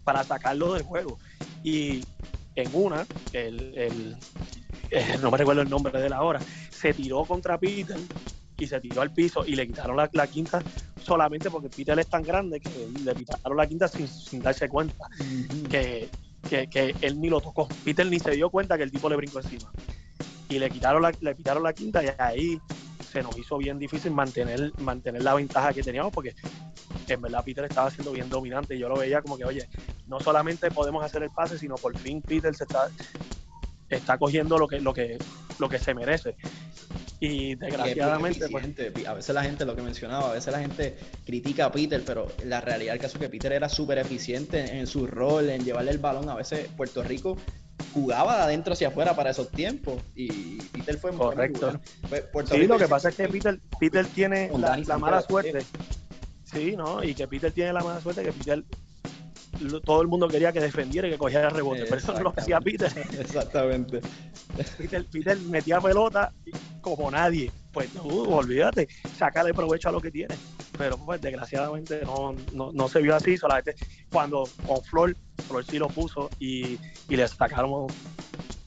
para 0.04 0.22
sacarlo 0.24 0.74
del 0.74 0.82
juego. 0.82 1.18
Y 1.62 2.04
en 2.62 2.70
una, 2.74 3.06
el, 3.32 3.76
el- 3.78 4.16
eh, 4.90 5.18
no 5.20 5.30
me 5.30 5.38
recuerdo 5.38 5.62
el 5.62 5.68
nombre 5.68 5.98
de 6.00 6.06
él 6.06 6.12
ahora, 6.12 6.42
se 6.72 6.94
tiró 6.94 7.26
contra 7.26 7.59
Peter 7.59 7.98
y 8.56 8.66
se 8.66 8.80
tiró 8.80 9.02
al 9.02 9.12
piso 9.12 9.44
y 9.46 9.54
le 9.56 9.66
quitaron 9.66 9.96
la, 9.96 10.09
la 10.12 10.28
quinta 10.28 10.64
solamente 10.96 11.50
porque 11.50 11.70
Peter 11.70 11.98
es 11.98 12.09
tan 12.09 12.24
grande 12.24 12.61
que 12.61 12.70
le 12.92 13.14
quitaron 13.14 13.56
la 13.56 13.66
quinta 13.68 13.88
sin, 13.88 14.09
sin 14.09 14.42
darse 14.42 14.68
cuenta 14.68 15.06
que, 15.68 16.12
que, 16.46 16.68
que 16.68 16.96
él 17.00 17.20
ni 17.20 17.28
lo 17.30 17.40
tocó. 17.40 17.76
Peter 17.82 18.06
ni 18.06 18.20
se 18.20 18.32
dio 18.32 18.50
cuenta 18.50 18.76
que 18.76 18.84
el 18.84 18.90
tipo 18.90 19.09
le 19.09 19.16
brincó 19.16 19.38
encima. 19.38 19.74
Y 20.48 20.59
le 20.59 20.70
quitaron 20.70 21.02
la, 21.02 21.14
le 21.20 21.34
quitaron 21.36 21.62
la 21.62 21.72
quinta 21.74 22.04
y 22.04 22.09
ahí 22.18 22.62
se 23.11 23.22
nos 23.22 23.36
hizo 23.38 23.59
bien 23.59 23.78
difícil 23.78 24.12
mantener, 24.12 24.72
mantener 24.80 25.22
la 25.22 25.34
ventaja 25.34 25.72
que 25.72 25.82
teníamos 25.82 26.12
porque 26.12 26.34
en 27.09 27.20
verdad 27.20 27.42
Peter 27.44 27.64
estaba 27.64 27.90
siendo 27.90 28.12
bien 28.12 28.28
dominante 28.28 28.74
y 28.74 28.78
yo 28.78 28.88
lo 28.88 28.96
veía 28.96 29.22
como 29.22 29.36
que, 29.36 29.44
oye, 29.44 29.68
no 30.06 30.20
solamente 30.20 30.70
podemos 30.70 31.04
hacer 31.04 31.22
el 31.22 31.30
pase, 31.30 31.59
sino 31.59 31.76
por 31.76 31.96
fin 31.98 32.20
Peter 32.22 32.54
se 32.54 32.64
está, 32.64 32.88
está 33.88 34.18
cogiendo 34.18 34.59
lo 34.59 34.68
que, 34.68 34.80
lo 34.80 34.92
que, 34.92 35.18
lo 35.59 35.68
que 35.68 35.78
se 35.78 35.94
merece. 35.94 36.36
Y 37.20 37.28
Y 37.50 37.54
desgraciadamente, 37.56 38.48
pues, 38.48 38.64
eficiente. 38.64 39.06
A 39.06 39.14
veces 39.14 39.34
la 39.34 39.42
gente, 39.42 39.64
lo 39.64 39.74
que 39.74 39.82
mencionaba, 39.82 40.30
a 40.30 40.34
veces 40.34 40.52
la 40.52 40.61
gente 40.61 40.96
critica 41.26 41.66
a 41.66 41.72
Peter, 41.72 42.02
pero 42.06 42.28
la 42.44 42.61
realidad 42.61 42.92
del 42.92 43.00
caso 43.00 43.16
es 43.16 43.22
que 43.22 43.28
Peter 43.28 43.52
era 43.52 43.68
súper 43.68 43.98
eficiente 43.98 44.78
en 44.78 44.86
su 44.86 45.06
rol, 45.06 45.50
en 45.50 45.64
llevarle 45.64 45.90
el 45.90 45.98
balón. 45.98 46.28
A 46.28 46.36
veces 46.36 46.68
Puerto 46.76 47.02
Rico 47.02 47.36
jugaba 48.01 48.36
de 48.36 48.42
adentro 48.42 48.72
hacia 48.72 48.88
afuera 48.88 49.14
para 49.14 49.30
esos 49.30 49.51
tiempos 49.51 50.03
y 50.14 50.59
Peter 50.72 50.99
fue 50.99 51.12
muy 51.12 51.20
Correcto. 51.20 51.80
bueno. 52.09 52.49
Sí, 52.49 52.66
lo 52.66 52.78
que 52.78 52.88
pasa 52.88 53.09
es 53.09 53.16
que 53.16 53.28
Peter, 53.28 53.61
Peter 53.78 54.07
tiene 54.07 54.51
la, 54.86 54.99
mala 54.99 55.22
suerte. 55.22 55.64
Sí, 56.44 56.74
¿no? 56.76 57.03
Y 57.03 57.14
que 57.14 57.28
Peter 57.28 57.53
tiene 57.53 57.72
la 57.72 57.82
mala 57.82 58.01
suerte 58.01 58.22
que 58.22 58.32
Peter 58.32 58.64
todo 59.84 60.03
el 60.03 60.09
mundo 60.09 60.28
quería 60.28 60.53
que 60.53 60.61
defendiera 60.61 61.09
y 61.09 61.11
que 61.11 61.18
cogiera 61.18 61.51
rebote, 61.51 61.84
pero 61.84 61.96
eso 61.96 62.12
no 62.12 62.20
lo 62.20 62.34
hacía 62.36 62.61
Peter. 62.61 62.92
Exactamente. 63.18 64.01
Peter. 64.76 65.05
Peter 65.07 65.38
metía 65.40 65.80
pelota 65.80 66.32
como 66.80 67.11
nadie. 67.11 67.51
Pues 67.72 67.90
tú, 67.90 68.32
olvídate, 68.32 68.88
sacarle 69.16 69.53
provecho 69.53 69.88
a 69.88 69.92
lo 69.92 70.01
que 70.01 70.11
tiene. 70.11 70.34
Pero 70.78 70.96
pues 70.96 71.20
desgraciadamente 71.20 72.00
no, 72.04 72.34
no, 72.52 72.70
no 72.72 72.88
se 72.88 73.02
vio 73.02 73.16
así. 73.16 73.36
Solamente 73.36 73.74
cuando 74.10 74.48
con 74.64 74.82
Flor, 74.82 75.16
Flor 75.48 75.64
sí 75.64 75.78
lo 75.78 75.88
puso 75.88 76.30
y, 76.38 76.78
y 77.08 77.16
le 77.16 77.26
sacaron 77.26 77.88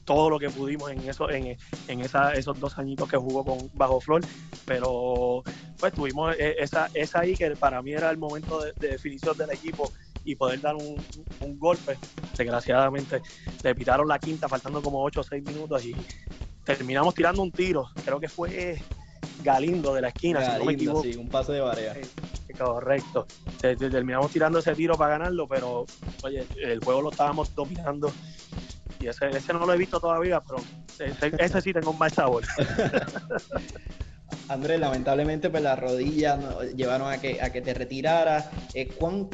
todo 0.04 0.28
lo 0.28 0.38
que 0.38 0.50
pudimos 0.50 0.90
en 0.90 1.08
eso, 1.08 1.30
en, 1.30 1.56
en 1.88 2.00
esa, 2.00 2.34
esos 2.34 2.58
dos 2.60 2.78
añitos 2.78 3.08
que 3.08 3.16
jugó 3.16 3.44
con 3.44 3.70
bajo 3.74 4.00
Flor. 4.00 4.20
Pero 4.66 5.42
pues 5.80 5.92
tuvimos 5.94 6.36
eh, 6.38 6.56
esa, 6.58 6.90
esa 6.94 7.20
ahí 7.20 7.34
que 7.34 7.50
para 7.56 7.80
mí 7.82 7.92
era 7.92 8.10
el 8.10 8.18
momento 8.18 8.60
de, 8.60 8.72
de 8.78 8.88
definición 8.88 9.36
del 9.36 9.50
equipo 9.50 9.90
y 10.24 10.36
poder 10.36 10.60
dar 10.60 10.76
un, 10.76 10.96
un 11.40 11.58
golpe. 11.58 11.96
Desgraciadamente 12.36 13.22
le 13.62 13.74
pitaron 13.74 14.06
la 14.06 14.18
quinta 14.18 14.48
faltando 14.48 14.82
como 14.82 15.02
8 15.02 15.20
o 15.20 15.24
6 15.24 15.44
minutos 15.44 15.84
y 15.84 15.96
terminamos 16.64 17.14
tirando 17.14 17.42
un 17.42 17.50
tiro. 17.50 17.88
Creo 18.04 18.20
que 18.20 18.28
fue 18.28 18.82
Galindo 19.42 19.94
de 19.94 20.00
la 20.02 20.08
esquina, 20.08 20.40
si 20.40 20.46
no 20.46 20.52
me 20.52 20.58
Galindo, 20.64 20.72
equivoco. 20.72 21.02
sí, 21.02 21.16
un 21.16 21.28
pase 21.28 21.52
de 21.52 21.60
barea. 21.60 21.94
Correcto. 22.58 23.26
Te- 23.60 23.76
te- 23.76 23.90
Terminamos 23.90 24.30
tirando 24.30 24.58
ese 24.58 24.74
tiro 24.74 24.96
para 24.96 25.12
ganarlo, 25.18 25.46
pero 25.48 25.84
oye, 26.22 26.46
el 26.62 26.80
juego 26.84 27.00
lo 27.02 27.10
estábamos 27.10 27.54
dominando. 27.54 28.12
Y 29.00 29.06
ese, 29.08 29.30
ese 29.30 29.52
no 29.52 29.66
lo 29.66 29.72
he 29.74 29.76
visto 29.78 29.98
todavía, 29.98 30.40
pero 30.40 30.62
ese, 30.98 31.32
ese 31.38 31.60
sí 31.60 31.72
tengo 31.72 31.90
un 31.90 31.98
mal 31.98 32.12
sabor. 32.12 32.44
Andrés, 34.48 34.78
lamentablemente 34.80 35.50
pues 35.50 35.62
las 35.62 35.78
rodillas 35.78 36.38
¿no? 36.38 36.62
llevaron 36.62 37.10
a 37.10 37.18
que, 37.20 37.40
a 37.40 37.50
que 37.50 37.62
te 37.62 37.74
retiraras. 37.74 38.48
Eh, 38.74 38.88
¿cuán- 38.98 39.28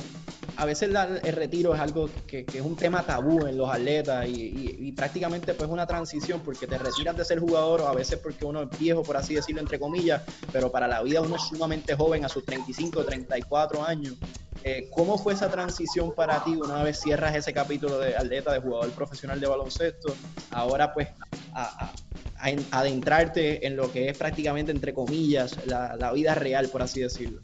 a 0.59 0.65
veces 0.65 0.91
el 1.23 1.33
retiro 1.35 1.73
es 1.73 1.81
algo 1.81 2.11
que, 2.27 2.45
es 2.53 2.61
un 2.61 2.77
tema 2.77 3.07
tabú 3.07 3.47
en 3.47 3.57
los 3.57 3.71
atletas 3.71 4.27
y, 4.29 4.91
prácticamente 4.93 5.55
pues 5.55 5.71
una 5.71 5.87
transición 5.87 6.43
porque 6.43 6.67
te 6.67 6.77
retiras 6.77 7.17
de 7.17 7.25
ser 7.25 7.39
jugador 7.39 7.83
o 7.83 7.87
a 7.87 7.95
veces 7.95 8.19
porque 8.21 8.45
uno 8.45 8.63
es 8.63 8.69
viejo, 8.77 9.05
por 9.05 9.17
así 9.17 9.35
decirlo, 9.37 9.61
entre 9.61 9.79
comillas, 9.79 10.21
pero 10.51 10.73
para 10.73 10.89
la 10.89 11.01
vida 11.05 11.21
uno 11.21 11.37
es 11.37 11.43
sumamente 11.43 11.95
joven 11.95 12.25
a 12.25 12.29
sus 12.29 12.45
35, 12.45 13.05
34 13.05 13.85
años. 13.85 14.17
Eh, 14.61 14.91
¿Cómo 14.93 15.17
fue 15.17 15.35
esa 15.35 15.49
transición 15.49 16.13
para 16.17 16.43
ti 16.43 16.57
una 16.57 16.83
vez 16.83 16.99
cierras 16.99 17.37
ese 17.37 17.53
capítulo 17.53 17.97
de 18.01 18.17
atleta, 18.17 18.53
de 18.53 18.59
jugador 18.59 18.93
profesional 18.97 19.39
de 19.39 19.47
baloncesto? 19.47 20.17
Ahora 20.51 20.93
pues 20.93 21.07
a- 21.53 21.63
a- 21.63 21.95
a 22.35 22.51
en- 22.51 22.67
adentrarte 22.73 23.65
en 23.65 23.77
lo 23.77 23.93
que 23.93 24.09
es 24.09 24.17
prácticamente, 24.17 24.73
entre 24.73 24.93
comillas, 24.93 25.61
la, 25.67 25.95
la 25.95 26.11
vida 26.13 26.35
real, 26.35 26.69
por 26.69 26.83
así 26.83 26.99
decirlo. 27.01 27.43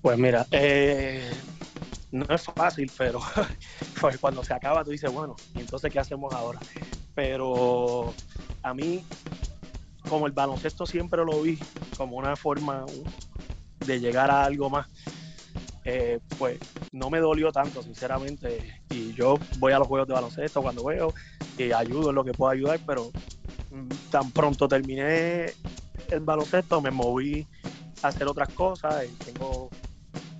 Pues 0.00 0.18
mira, 0.18 0.46
eh, 0.50 1.32
no 2.12 2.26
es 2.28 2.44
fácil, 2.44 2.90
pero 2.96 3.20
pues 4.00 4.18
cuando 4.18 4.44
se 4.44 4.54
acaba 4.54 4.84
tú 4.84 4.90
dices, 4.90 5.10
bueno, 5.12 5.34
¿y 5.54 5.60
entonces 5.60 5.90
qué 5.90 5.98
hacemos 5.98 6.32
ahora? 6.32 6.60
Pero 7.14 8.14
a 8.62 8.74
mí, 8.74 9.04
como 10.08 10.26
el 10.26 10.32
baloncesto 10.32 10.86
siempre 10.86 11.24
lo 11.24 11.42
vi 11.42 11.58
como 11.96 12.16
una 12.16 12.36
forma 12.36 12.84
de 13.80 14.00
llegar 14.00 14.30
a 14.30 14.44
algo 14.44 14.70
más, 14.70 14.86
eh, 15.84 16.20
pues 16.38 16.58
no 16.92 17.10
me 17.10 17.18
dolió 17.18 17.50
tanto, 17.50 17.82
sinceramente. 17.82 18.72
Y 18.90 19.12
yo 19.14 19.38
voy 19.58 19.72
a 19.72 19.78
los 19.78 19.88
juegos 19.88 20.06
de 20.06 20.14
baloncesto 20.14 20.62
cuando 20.62 20.84
veo 20.84 21.12
y 21.58 21.72
ayudo 21.72 22.10
en 22.10 22.14
lo 22.14 22.24
que 22.24 22.32
puedo 22.32 22.52
ayudar, 22.52 22.80
pero 22.86 23.10
mm, 23.70 24.10
tan 24.10 24.30
pronto 24.32 24.68
terminé 24.68 25.52
el 26.10 26.20
baloncesto 26.20 26.80
me 26.80 26.90
moví 26.90 27.46
a 28.02 28.08
hacer 28.08 28.26
otras 28.28 28.48
cosas. 28.50 29.06
y 29.06 29.24
Tengo 29.24 29.70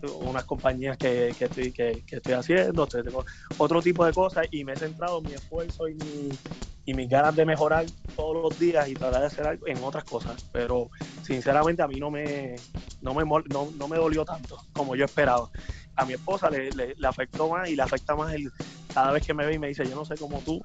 unas 0.03 0.44
compañías 0.44 0.96
que, 0.98 1.34
que 1.36 1.44
estoy, 1.46 1.72
que, 1.72 2.03
que 2.07 2.16
estoy 2.16 2.34
haciendo, 2.34 2.86
tengo 2.88 3.24
otro 3.57 3.82
tipo 3.82 4.05
de 4.05 4.12
cosas 4.12 4.46
y 4.50 4.64
me 4.64 4.74
he 4.74 4.76
centrado 4.76 5.22
mi 5.22 5.34
esfuerzo 5.34 5.88
y, 5.88 5.94
mi, 5.94 6.40
y 6.84 6.94
mis 6.94 7.09
ganas 7.09 7.34
de 7.34 7.46
mejorar 7.46 7.86
todos 8.14 8.42
los 8.42 8.59
días 8.59 8.88
y 8.88 8.96
tratar 8.96 9.20
de 9.20 9.26
hacer 9.26 9.46
algo 9.46 9.66
en 9.66 9.82
otras 9.82 10.05
cosas. 10.05 10.40
Pero 10.50 10.90
sinceramente 11.20 11.82
a 11.82 11.88
mí 11.88 11.98
no 12.00 12.11
me, 12.11 12.64
no 13.00 13.14
me, 13.14 13.24
no, 13.48 13.70
no 13.74 13.88
me 13.88 13.96
dolió 13.96 14.24
tanto 14.24 14.57
como 14.72 14.94
yo 14.96 15.05
esperaba. 15.05 15.48
A 15.96 16.05
mi 16.07 16.14
esposa 16.14 16.50
le, 16.50 16.72
le- 16.72 16.94
le 16.96 17.07
afectó 17.09 17.48
más 17.48 17.68
y 17.68 17.76
le 17.76 17.82
afecta 17.82 18.16
más 18.16 18.32
el, 18.34 18.50
cada 18.92 19.12
vez 19.12 19.22
que 19.22 19.34
me 19.34 19.46
ve 19.46 19.55
y 19.55 19.59
me 19.59 19.68
dice, 19.68 19.86
yo 19.88 19.94
no 19.94 20.05
sé 20.05 20.18
cómo 20.18 20.42
tú 20.42 20.64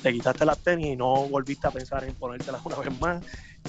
te 0.00 0.12
quitaste 0.12 0.44
las 0.44 0.60
tenis 0.62 0.94
y 0.94 0.96
no 0.96 1.28
volviste 1.28 1.68
a 1.68 1.72
pensar 1.72 2.04
en 2.04 2.16
ponértelas 2.16 2.62
una 2.64 2.78
vez 2.78 2.90
más, 3.00 3.22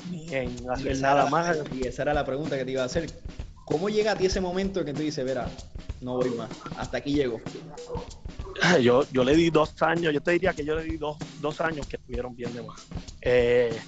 ni 0.03 0.33
en 0.33 0.69
hacer 0.69 0.97
nada 0.97 1.25
la- 1.25 1.29
más. 1.29 1.57
Y 1.71 1.85
esa 1.85 2.01
era 2.03 2.13
la 2.13 2.25
pregunta 2.25 2.57
que 2.57 2.65
te 2.65 2.71
iba 2.71 2.81
a 2.83 2.85
hacer. 2.85 3.23
¿Cómo 3.65 3.89
llega 3.89 4.11
a 4.11 4.17
ti 4.17 4.25
ese 4.25 4.41
momento 4.41 4.83
que 4.83 4.93
tú 4.93 5.01
dices, 5.01 5.23
verá, 5.25 5.55
no 6.01 6.17
voy 6.17 6.31
más, 6.31 6.51
hasta 6.75 6.97
aquí 6.97 7.13
llego? 7.13 7.39
Yo, 8.81 9.03
yo 9.11 9.23
le 9.23 9.35
di 9.35 9.49
dos 9.49 9.73
años, 9.81 10.13
yo 10.13 10.21
te 10.21 10.31
diría 10.31 10.53
que 10.53 10.63
yo 10.63 10.75
le 10.75 10.83
di 10.83 10.97
dos, 10.97 11.17
dos 11.39 11.59
años 11.61 11.87
que 11.87 11.95
estuvieron 11.95 12.35
bien 12.35 12.53
de 12.53 12.61
más. 12.61 12.87
Eh, 13.21 13.81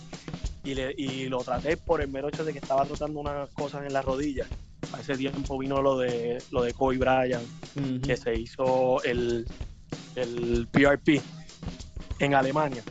y, 0.63 0.73
le- 0.73 0.93
y 0.97 1.28
lo 1.30 1.43
traté 1.43 1.78
por 1.78 2.01
el 2.01 2.07
mero 2.07 2.30
hecho 2.30 2.43
de 2.43 2.51
que 2.51 2.59
estaba 2.59 2.84
tratando 2.86 3.19
unas 3.19 3.51
cosas 3.51 3.86
en 3.86 3.93
la 3.93 4.01
rodilla. 4.01 4.49
A 4.91 5.01
ese 5.01 5.15
tiempo 5.17 5.57
vino 5.59 5.82
lo 5.82 5.97
de 5.99 6.43
lo 6.49 6.63
de 6.63 6.73
Kobe 6.73 6.97
Bryant, 6.97 7.47
que 8.07 8.15
se 8.17 8.36
hizo 8.36 9.03
el, 9.03 9.45
el 10.15 10.67
PRP 10.71 11.21
en 12.19 12.34
Alemania. 12.34 12.84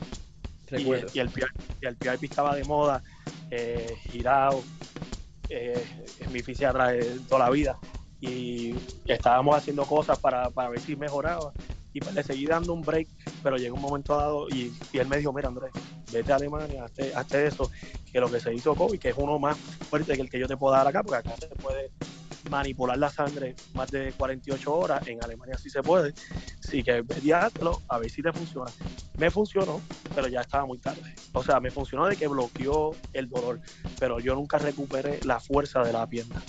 Y, 0.71 0.77
Recuerdo. 0.77 1.11
y 1.13 1.19
el, 1.19 1.31
PR 1.31 1.49
y 1.81 1.87
el 1.87 1.97
PRP 1.97 2.27
estaba 2.27 2.55
de 2.55 2.63
moda, 2.65 3.03
eh, 3.51 3.97
girado, 4.11 4.65
eh, 5.55 5.85
en 6.21 6.33
mi 6.33 6.41
fisiatra 6.41 6.89
de 6.89 7.21
toda 7.29 7.47
la 7.47 7.51
vida. 7.51 7.79
Y 8.21 8.75
estábamos 9.07 9.57
haciendo 9.57 9.85
cosas 9.85 10.19
para, 10.19 10.51
para 10.51 10.71
ver 10.71 10.81
si 10.81 10.97
mejoraba. 10.97 11.53
Y 11.93 12.01
pues 12.01 12.15
le 12.15 12.25
seguí 12.25 12.47
dando 12.47 12.73
un 12.73 12.83
break, 12.83 13.09
pero 13.43 13.57
llegó 13.57 13.77
un 13.77 13.83
momento 13.83 14.17
dado 14.17 14.49
y, 14.51 14.73
y 14.93 14.99
él 14.99 15.07
me 15.07 15.19
dijo, 15.19 15.33
mira 15.33 15.49
Andrés, 15.49 15.71
vete 16.11 16.33
a 16.33 16.37
Alemania, 16.37 16.85
hazte, 16.85 17.15
hazte 17.15 17.47
eso, 17.47 17.71
que 18.13 18.19
lo 18.19 18.29
que 18.31 18.41
se 18.41 18.53
hizo 18.53 18.75
COVID, 18.75 18.99
que 18.99 19.11
es 19.11 19.17
uno 19.17 19.39
más 19.39 19.57
fuerte 19.59 20.17
que 20.17 20.23
el 20.23 20.31
que 20.31 20.41
yo 20.41 20.49
te 20.49 20.57
puedo 20.57 20.75
dar 20.75 20.89
acá, 20.89 21.03
porque 21.05 21.19
acá 21.19 21.37
se 21.37 21.47
puede 21.55 21.93
manipular 22.51 22.99
la 22.99 23.11
sangre 23.11 23.55
más 23.75 23.91
de 23.91 24.13
48 24.13 24.75
horas, 24.75 25.07
en 25.07 25.23
Alemania 25.23 25.57
sí 25.57 25.71
se 25.71 25.83
puede, 25.83 26.13
así 26.63 26.83
que 26.83 27.05
háztelo, 27.35 27.83
a 27.89 27.99
ver 27.99 28.11
si 28.11 28.23
te 28.23 28.33
funciona. 28.33 28.71
Me 29.17 29.31
funcionó, 29.31 29.81
pero 30.15 30.29
ya 30.29 30.41
estaba 30.41 30.67
muy 30.67 30.79
tarde. 30.79 31.15
O 31.33 31.43
sea, 31.43 31.61
me 31.61 31.71
funcionó 31.71 32.07
de 32.07 32.17
que 32.17 32.27
bloqueó 32.27 32.93
el 33.13 33.29
dolor, 33.29 33.61
pero 33.99 34.21
yo 34.21 34.35
nunca 34.35 34.59
recuperé 34.59 35.21
la 35.25 35.41
fuerza 35.41 35.83
de 35.83 35.93
la 35.93 36.07
pierna. 36.07 36.43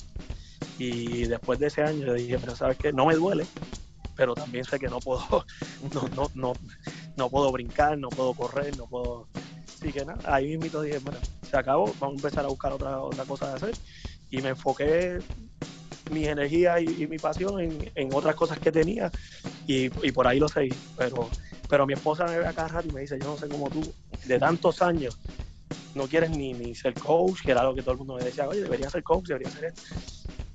Y 0.77 1.25
después 1.25 1.59
de 1.59 1.67
ese 1.67 1.83
año 1.83 2.05
yo 2.05 2.13
dije, 2.13 2.37
pero 2.39 2.55
sabes 2.55 2.77
qué, 2.77 2.91
no 2.91 3.05
me 3.05 3.15
duele, 3.15 3.45
pero 4.15 4.33
también 4.33 4.65
sé 4.65 4.79
que 4.79 4.87
no 4.87 4.99
puedo, 4.99 5.45
no, 5.93 6.09
no, 6.15 6.31
no, 6.33 6.53
no 7.15 7.29
puedo 7.29 7.51
brincar, 7.51 7.97
no 7.97 8.09
puedo 8.09 8.33
correr, 8.33 8.75
no 8.77 8.87
puedo... 8.87 9.27
Así 9.73 9.91
que 9.91 10.05
nada, 10.05 10.19
ahí 10.33 10.57
mismo 10.57 10.81
dije, 10.81 10.99
bueno, 10.99 11.19
se 11.47 11.57
acabó, 11.57 11.85
vamos 11.99 12.15
a 12.15 12.27
empezar 12.27 12.45
a 12.45 12.47
buscar 12.47 12.73
otra, 12.73 12.99
otra 12.99 13.23
cosa 13.25 13.49
de 13.49 13.55
hacer. 13.55 13.75
Y 14.31 14.41
me 14.41 14.49
enfoqué 14.49 15.19
mi 16.11 16.25
energía 16.25 16.79
y, 16.79 17.07
mi 17.07 17.17
pasión 17.17 17.59
en, 17.59 18.13
otras 18.13 18.35
cosas 18.35 18.59
que 18.59 18.71
tenía 18.71 19.11
y, 19.67 19.89
por 20.11 20.27
ahí 20.27 20.39
lo 20.39 20.47
seguí. 20.47 20.73
Pero, 20.97 21.29
pero 21.69 21.85
mi 21.85 21.93
esposa 21.93 22.25
me 22.25 22.39
ve 22.39 22.47
acá 22.47 22.67
rato 22.67 22.87
y 22.87 22.91
me 22.91 23.01
dice, 23.01 23.17
yo 23.19 23.27
no 23.27 23.37
sé 23.37 23.47
cómo 23.47 23.69
tú, 23.69 23.93
de 24.25 24.39
tantos 24.39 24.81
años, 24.81 25.17
no 25.95 26.07
quieres 26.07 26.29
ni, 26.29 26.53
ni 26.53 26.75
ser 26.75 26.93
coach, 26.93 27.41
que 27.43 27.51
era 27.51 27.63
lo 27.63 27.73
que 27.73 27.81
todo 27.81 27.93
el 27.93 27.97
mundo 27.97 28.15
me 28.15 28.23
decía, 28.23 28.47
oye, 28.47 28.61
debería 28.61 28.89
ser 28.89 29.03
coach, 29.03 29.27
debería 29.27 29.49
ser 29.49 29.65
esto. 29.65 29.81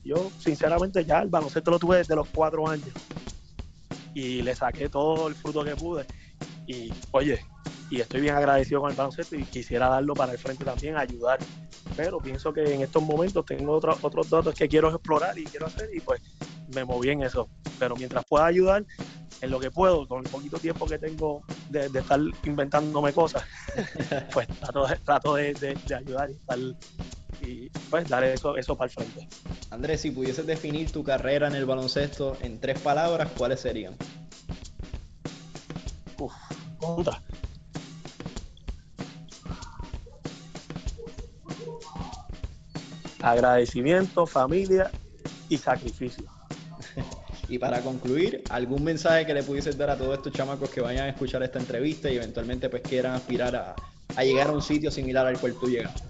Yo, 0.04 0.30
sinceramente, 0.38 1.04
ya 1.04 1.20
el 1.20 1.28
baloncesto 1.28 1.70
lo 1.70 1.78
tuve 1.78 1.98
desde 1.98 2.16
los 2.16 2.28
cuatro 2.28 2.66
años 2.68 2.94
y 4.14 4.42
le 4.42 4.54
saqué 4.54 4.88
todo 4.88 5.28
el 5.28 5.34
fruto 5.34 5.64
que 5.64 5.76
pude. 5.76 6.06
Y, 6.66 6.92
oye, 7.12 7.40
y 7.90 8.00
estoy 8.00 8.20
bien 8.20 8.34
agradecido 8.34 8.80
con 8.80 8.90
el 8.90 8.96
baloncesto 8.96 9.36
y 9.36 9.44
quisiera 9.44 9.88
darlo 9.88 10.14
para 10.14 10.32
el 10.32 10.38
frente 10.38 10.64
también, 10.64 10.96
ayudar. 10.96 11.38
Pero 12.02 12.18
pienso 12.18 12.50
que 12.50 12.62
en 12.74 12.80
estos 12.80 13.02
momentos 13.02 13.44
tengo 13.44 13.72
otros 13.74 13.98
otros 14.00 14.30
datos 14.30 14.54
que 14.54 14.66
quiero 14.66 14.88
explorar 14.88 15.38
y 15.38 15.44
quiero 15.44 15.66
hacer 15.66 15.90
y 15.92 16.00
pues 16.00 16.22
me 16.74 16.82
moví 16.82 17.10
en 17.10 17.22
eso. 17.22 17.50
Pero 17.78 17.94
mientras 17.94 18.24
pueda 18.24 18.46
ayudar 18.46 18.86
en 19.42 19.50
lo 19.50 19.60
que 19.60 19.70
puedo, 19.70 20.08
con 20.08 20.24
el 20.24 20.30
poquito 20.30 20.58
tiempo 20.58 20.86
que 20.86 20.98
tengo 20.98 21.42
de, 21.68 21.90
estar 21.92 22.18
inventándome 22.44 23.12
cosas, 23.12 23.44
pues 24.32 24.48
trato, 24.48 24.86
trato 25.04 25.34
de, 25.34 25.52
de, 25.52 25.94
ayudar 25.94 26.30
y 26.30 26.32
estar 26.32 26.58
y 27.42 27.68
pues 27.90 28.08
dar 28.08 28.24
eso, 28.24 28.56
eso 28.56 28.74
para 28.74 28.86
el 28.86 28.94
frente. 28.94 29.28
Andrés, 29.70 30.00
si 30.00 30.10
pudieses 30.10 30.46
definir 30.46 30.90
tu 30.90 31.04
carrera 31.04 31.48
en 31.48 31.54
el 31.54 31.66
baloncesto 31.66 32.38
en 32.40 32.60
tres 32.60 32.80
palabras, 32.80 33.28
¿cuáles 33.36 33.60
serían? 33.60 33.94
Uf, 36.18 36.32
contra. 36.78 37.20
Agradecimiento, 43.22 44.26
familia 44.26 44.90
y 45.48 45.56
sacrificio. 45.58 46.24
y 47.48 47.58
para 47.58 47.80
concluir, 47.80 48.42
¿algún 48.50 48.84
mensaje 48.84 49.26
que 49.26 49.34
le 49.34 49.42
pudieses 49.42 49.76
dar 49.76 49.90
a 49.90 49.96
todos 49.96 50.16
estos 50.16 50.32
chamacos 50.32 50.70
que 50.70 50.80
vayan 50.80 51.06
a 51.06 51.08
escuchar 51.10 51.42
esta 51.42 51.58
entrevista 51.58 52.10
y 52.10 52.16
eventualmente 52.16 52.68
pues 52.68 52.82
quieran 52.82 53.14
aspirar 53.14 53.54
a, 53.56 53.74
a 54.16 54.24
llegar 54.24 54.48
a 54.48 54.52
un 54.52 54.62
sitio 54.62 54.90
similar 54.90 55.26
al 55.26 55.38
cual 55.38 55.54
tú 55.60 55.68
llegas? 55.68 56.02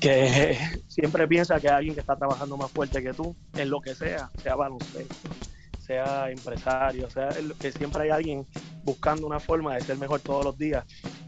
que 0.00 0.56
siempre 0.88 1.26
piensa 1.26 1.60
que 1.60 1.68
hay 1.68 1.74
alguien 1.76 1.94
que 1.94 2.00
está 2.00 2.16
trabajando 2.16 2.56
más 2.56 2.70
fuerte 2.70 3.02
que 3.02 3.12
tú 3.12 3.34
en 3.54 3.70
lo 3.70 3.80
que 3.80 3.94
sea, 3.94 4.30
sea 4.42 4.54
baloncesto, 4.54 5.28
sea 5.78 6.30
empresario, 6.30 7.08
sea 7.10 7.30
que 7.58 7.72
siempre 7.72 8.04
hay 8.04 8.10
alguien 8.10 8.46
buscando 8.84 9.26
una 9.26 9.40
forma 9.40 9.74
de 9.74 9.80
ser 9.80 9.96
mejor 9.98 10.20
todos 10.20 10.44
los 10.44 10.58
días 10.58 10.84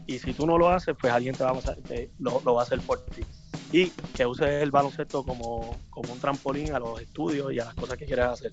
y 0.07 0.17
si 0.19 0.33
tú 0.33 0.47
no 0.47 0.57
lo 0.57 0.69
haces, 0.69 0.95
pues 0.99 1.13
alguien 1.13 1.35
te 1.35 1.43
va 1.43 1.51
a, 1.51 1.75
lo, 2.19 2.53
va 2.53 2.61
a 2.61 2.63
hacer 2.63 2.79
por 2.81 3.05
ti. 3.07 3.23
Y 3.71 3.91
que 4.15 4.25
uses 4.25 4.61
el 4.61 4.71
baloncesto 4.71 5.23
como, 5.23 5.79
como 5.89 6.13
un 6.13 6.19
trampolín 6.19 6.73
a 6.73 6.79
los 6.79 7.01
estudios 7.01 7.53
y 7.53 7.59
a 7.59 7.65
las 7.65 7.75
cosas 7.75 7.97
que 7.97 8.05
quieres 8.05 8.25
hacer. 8.25 8.51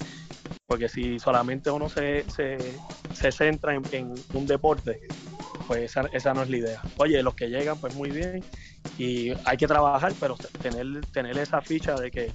Porque 0.67 0.89
si 0.89 1.19
solamente 1.19 1.71
uno 1.71 1.89
se, 1.89 2.25
se, 2.29 2.79
se 3.13 3.33
centra 3.33 3.75
en, 3.75 3.83
en, 3.93 4.15
un 4.33 4.47
deporte, 4.47 5.01
pues 5.67 5.83
esa, 5.83 6.03
esa 6.13 6.35
no 6.35 6.43
es 6.43 6.51
la 6.51 6.57
idea. 6.57 6.83
Oye, 6.99 7.23
los 7.23 7.35
que 7.35 7.49
llegan, 7.49 7.79
pues 7.79 7.95
muy 7.95 8.11
bien 8.11 8.43
y 8.99 9.33
hay 9.45 9.57
que 9.57 9.67
trabajar, 9.67 10.13
pero 10.19 10.37
tener, 10.63 11.05
tener 11.13 11.39
esa 11.39 11.61
ficha 11.61 11.95
de 11.95 12.11
que 12.11 12.33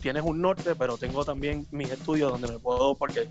tienes 0.00 0.22
un 0.24 0.40
norte, 0.40 0.74
pero 0.74 0.96
tengo 0.96 1.24
también 1.24 1.66
mis 1.70 1.90
estudios 1.90 2.32
donde 2.32 2.48
me 2.48 2.58
puedo, 2.58 2.94
porque 2.96 3.28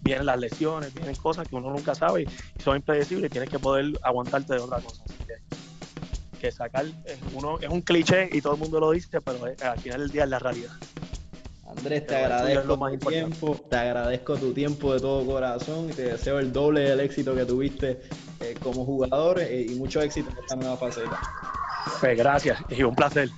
vienen 0.00 0.26
las 0.26 0.38
lesiones, 0.38 0.92
vienen 0.92 1.14
cosas 1.14 1.48
que 1.48 1.56
uno 1.56 1.70
nunca 1.70 1.94
sabe 1.94 2.22
y 2.22 2.62
son 2.62 2.76
impredecibles 2.76 3.28
y 3.28 3.32
tienes 3.32 3.50
que 3.50 3.58
poder 3.58 3.86
aguantarte 4.02 4.54
de 4.54 4.60
otra 4.60 4.80
cosa. 4.80 5.04
que, 5.26 5.47
sacar, 6.50 6.86
es, 7.04 7.18
uno, 7.34 7.58
es 7.60 7.68
un 7.68 7.82
cliché 7.82 8.28
y 8.32 8.40
todo 8.40 8.54
el 8.54 8.60
mundo 8.60 8.80
lo 8.80 8.90
dice, 8.92 9.20
pero 9.20 9.38
al 9.44 9.78
final 9.78 10.00
del 10.00 10.10
día 10.10 10.24
es 10.24 10.30
la 10.30 10.38
realidad. 10.38 10.72
Andrés, 11.68 12.06
te 12.06 12.16
agradezco 12.16 12.88
tu 12.90 12.98
tiempo, 13.10 13.66
te 13.68 13.76
agradezco 13.76 14.36
tu 14.36 14.52
tiempo 14.54 14.94
de 14.94 15.00
todo 15.00 15.26
corazón 15.26 15.90
y 15.90 15.92
te 15.92 16.02
deseo 16.02 16.38
el 16.38 16.50
doble 16.50 16.80
del 16.80 17.00
éxito 17.00 17.34
que 17.34 17.44
tuviste 17.44 18.00
eh, 18.40 18.54
como 18.62 18.84
jugador 18.86 19.40
eh, 19.40 19.66
y 19.68 19.74
mucho 19.74 20.00
éxito 20.00 20.30
en 20.30 20.38
esta 20.38 20.56
nueva 20.56 20.76
faceta. 20.76 21.20
Pues 22.00 22.16
gracias 22.16 22.58
y 22.70 22.82
un 22.82 22.94
placer. 22.94 23.28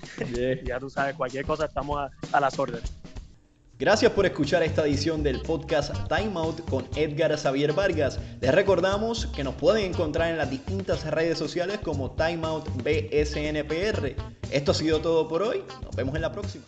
Ya 0.65 0.79
tú 0.79 0.91
sabes, 0.91 1.15
cualquier 1.17 1.45
cosa 1.45 1.65
estamos 1.65 2.11
a, 2.33 2.41
las 2.41 2.59
órdenes. 2.59 2.93
Gracias 3.81 4.13
por 4.13 4.27
escuchar 4.27 4.63
esta 4.63 4.85
edición 4.87 5.23
del 5.23 5.41
podcast 5.41 5.95
Time 6.07 6.33
Out 6.35 6.69
con 6.69 6.87
Edgar 6.97 7.35
Xavier 7.35 7.73
Vargas. 7.73 8.21
Les 8.43 8.55
recordamos 8.55 9.25
que 9.35 9.43
nos 9.43 9.55
pueden 9.55 9.87
encontrar 9.87 10.31
en 10.31 10.37
las 10.37 10.51
distintas 10.51 11.03
redes 11.11 11.39
sociales 11.39 11.79
como 11.83 12.11
Time 12.11 12.47
Out 12.47 12.69
BSNPR. 12.85 14.17
Esto 14.51 14.73
ha 14.73 14.75
sido 14.75 15.01
todo 15.01 15.27
por 15.29 15.43
hoy. 15.43 15.65
Nos 15.83 15.97
vemos 15.97 16.15
en 16.15 16.21
la 16.21 16.31
próxima. 16.31 16.63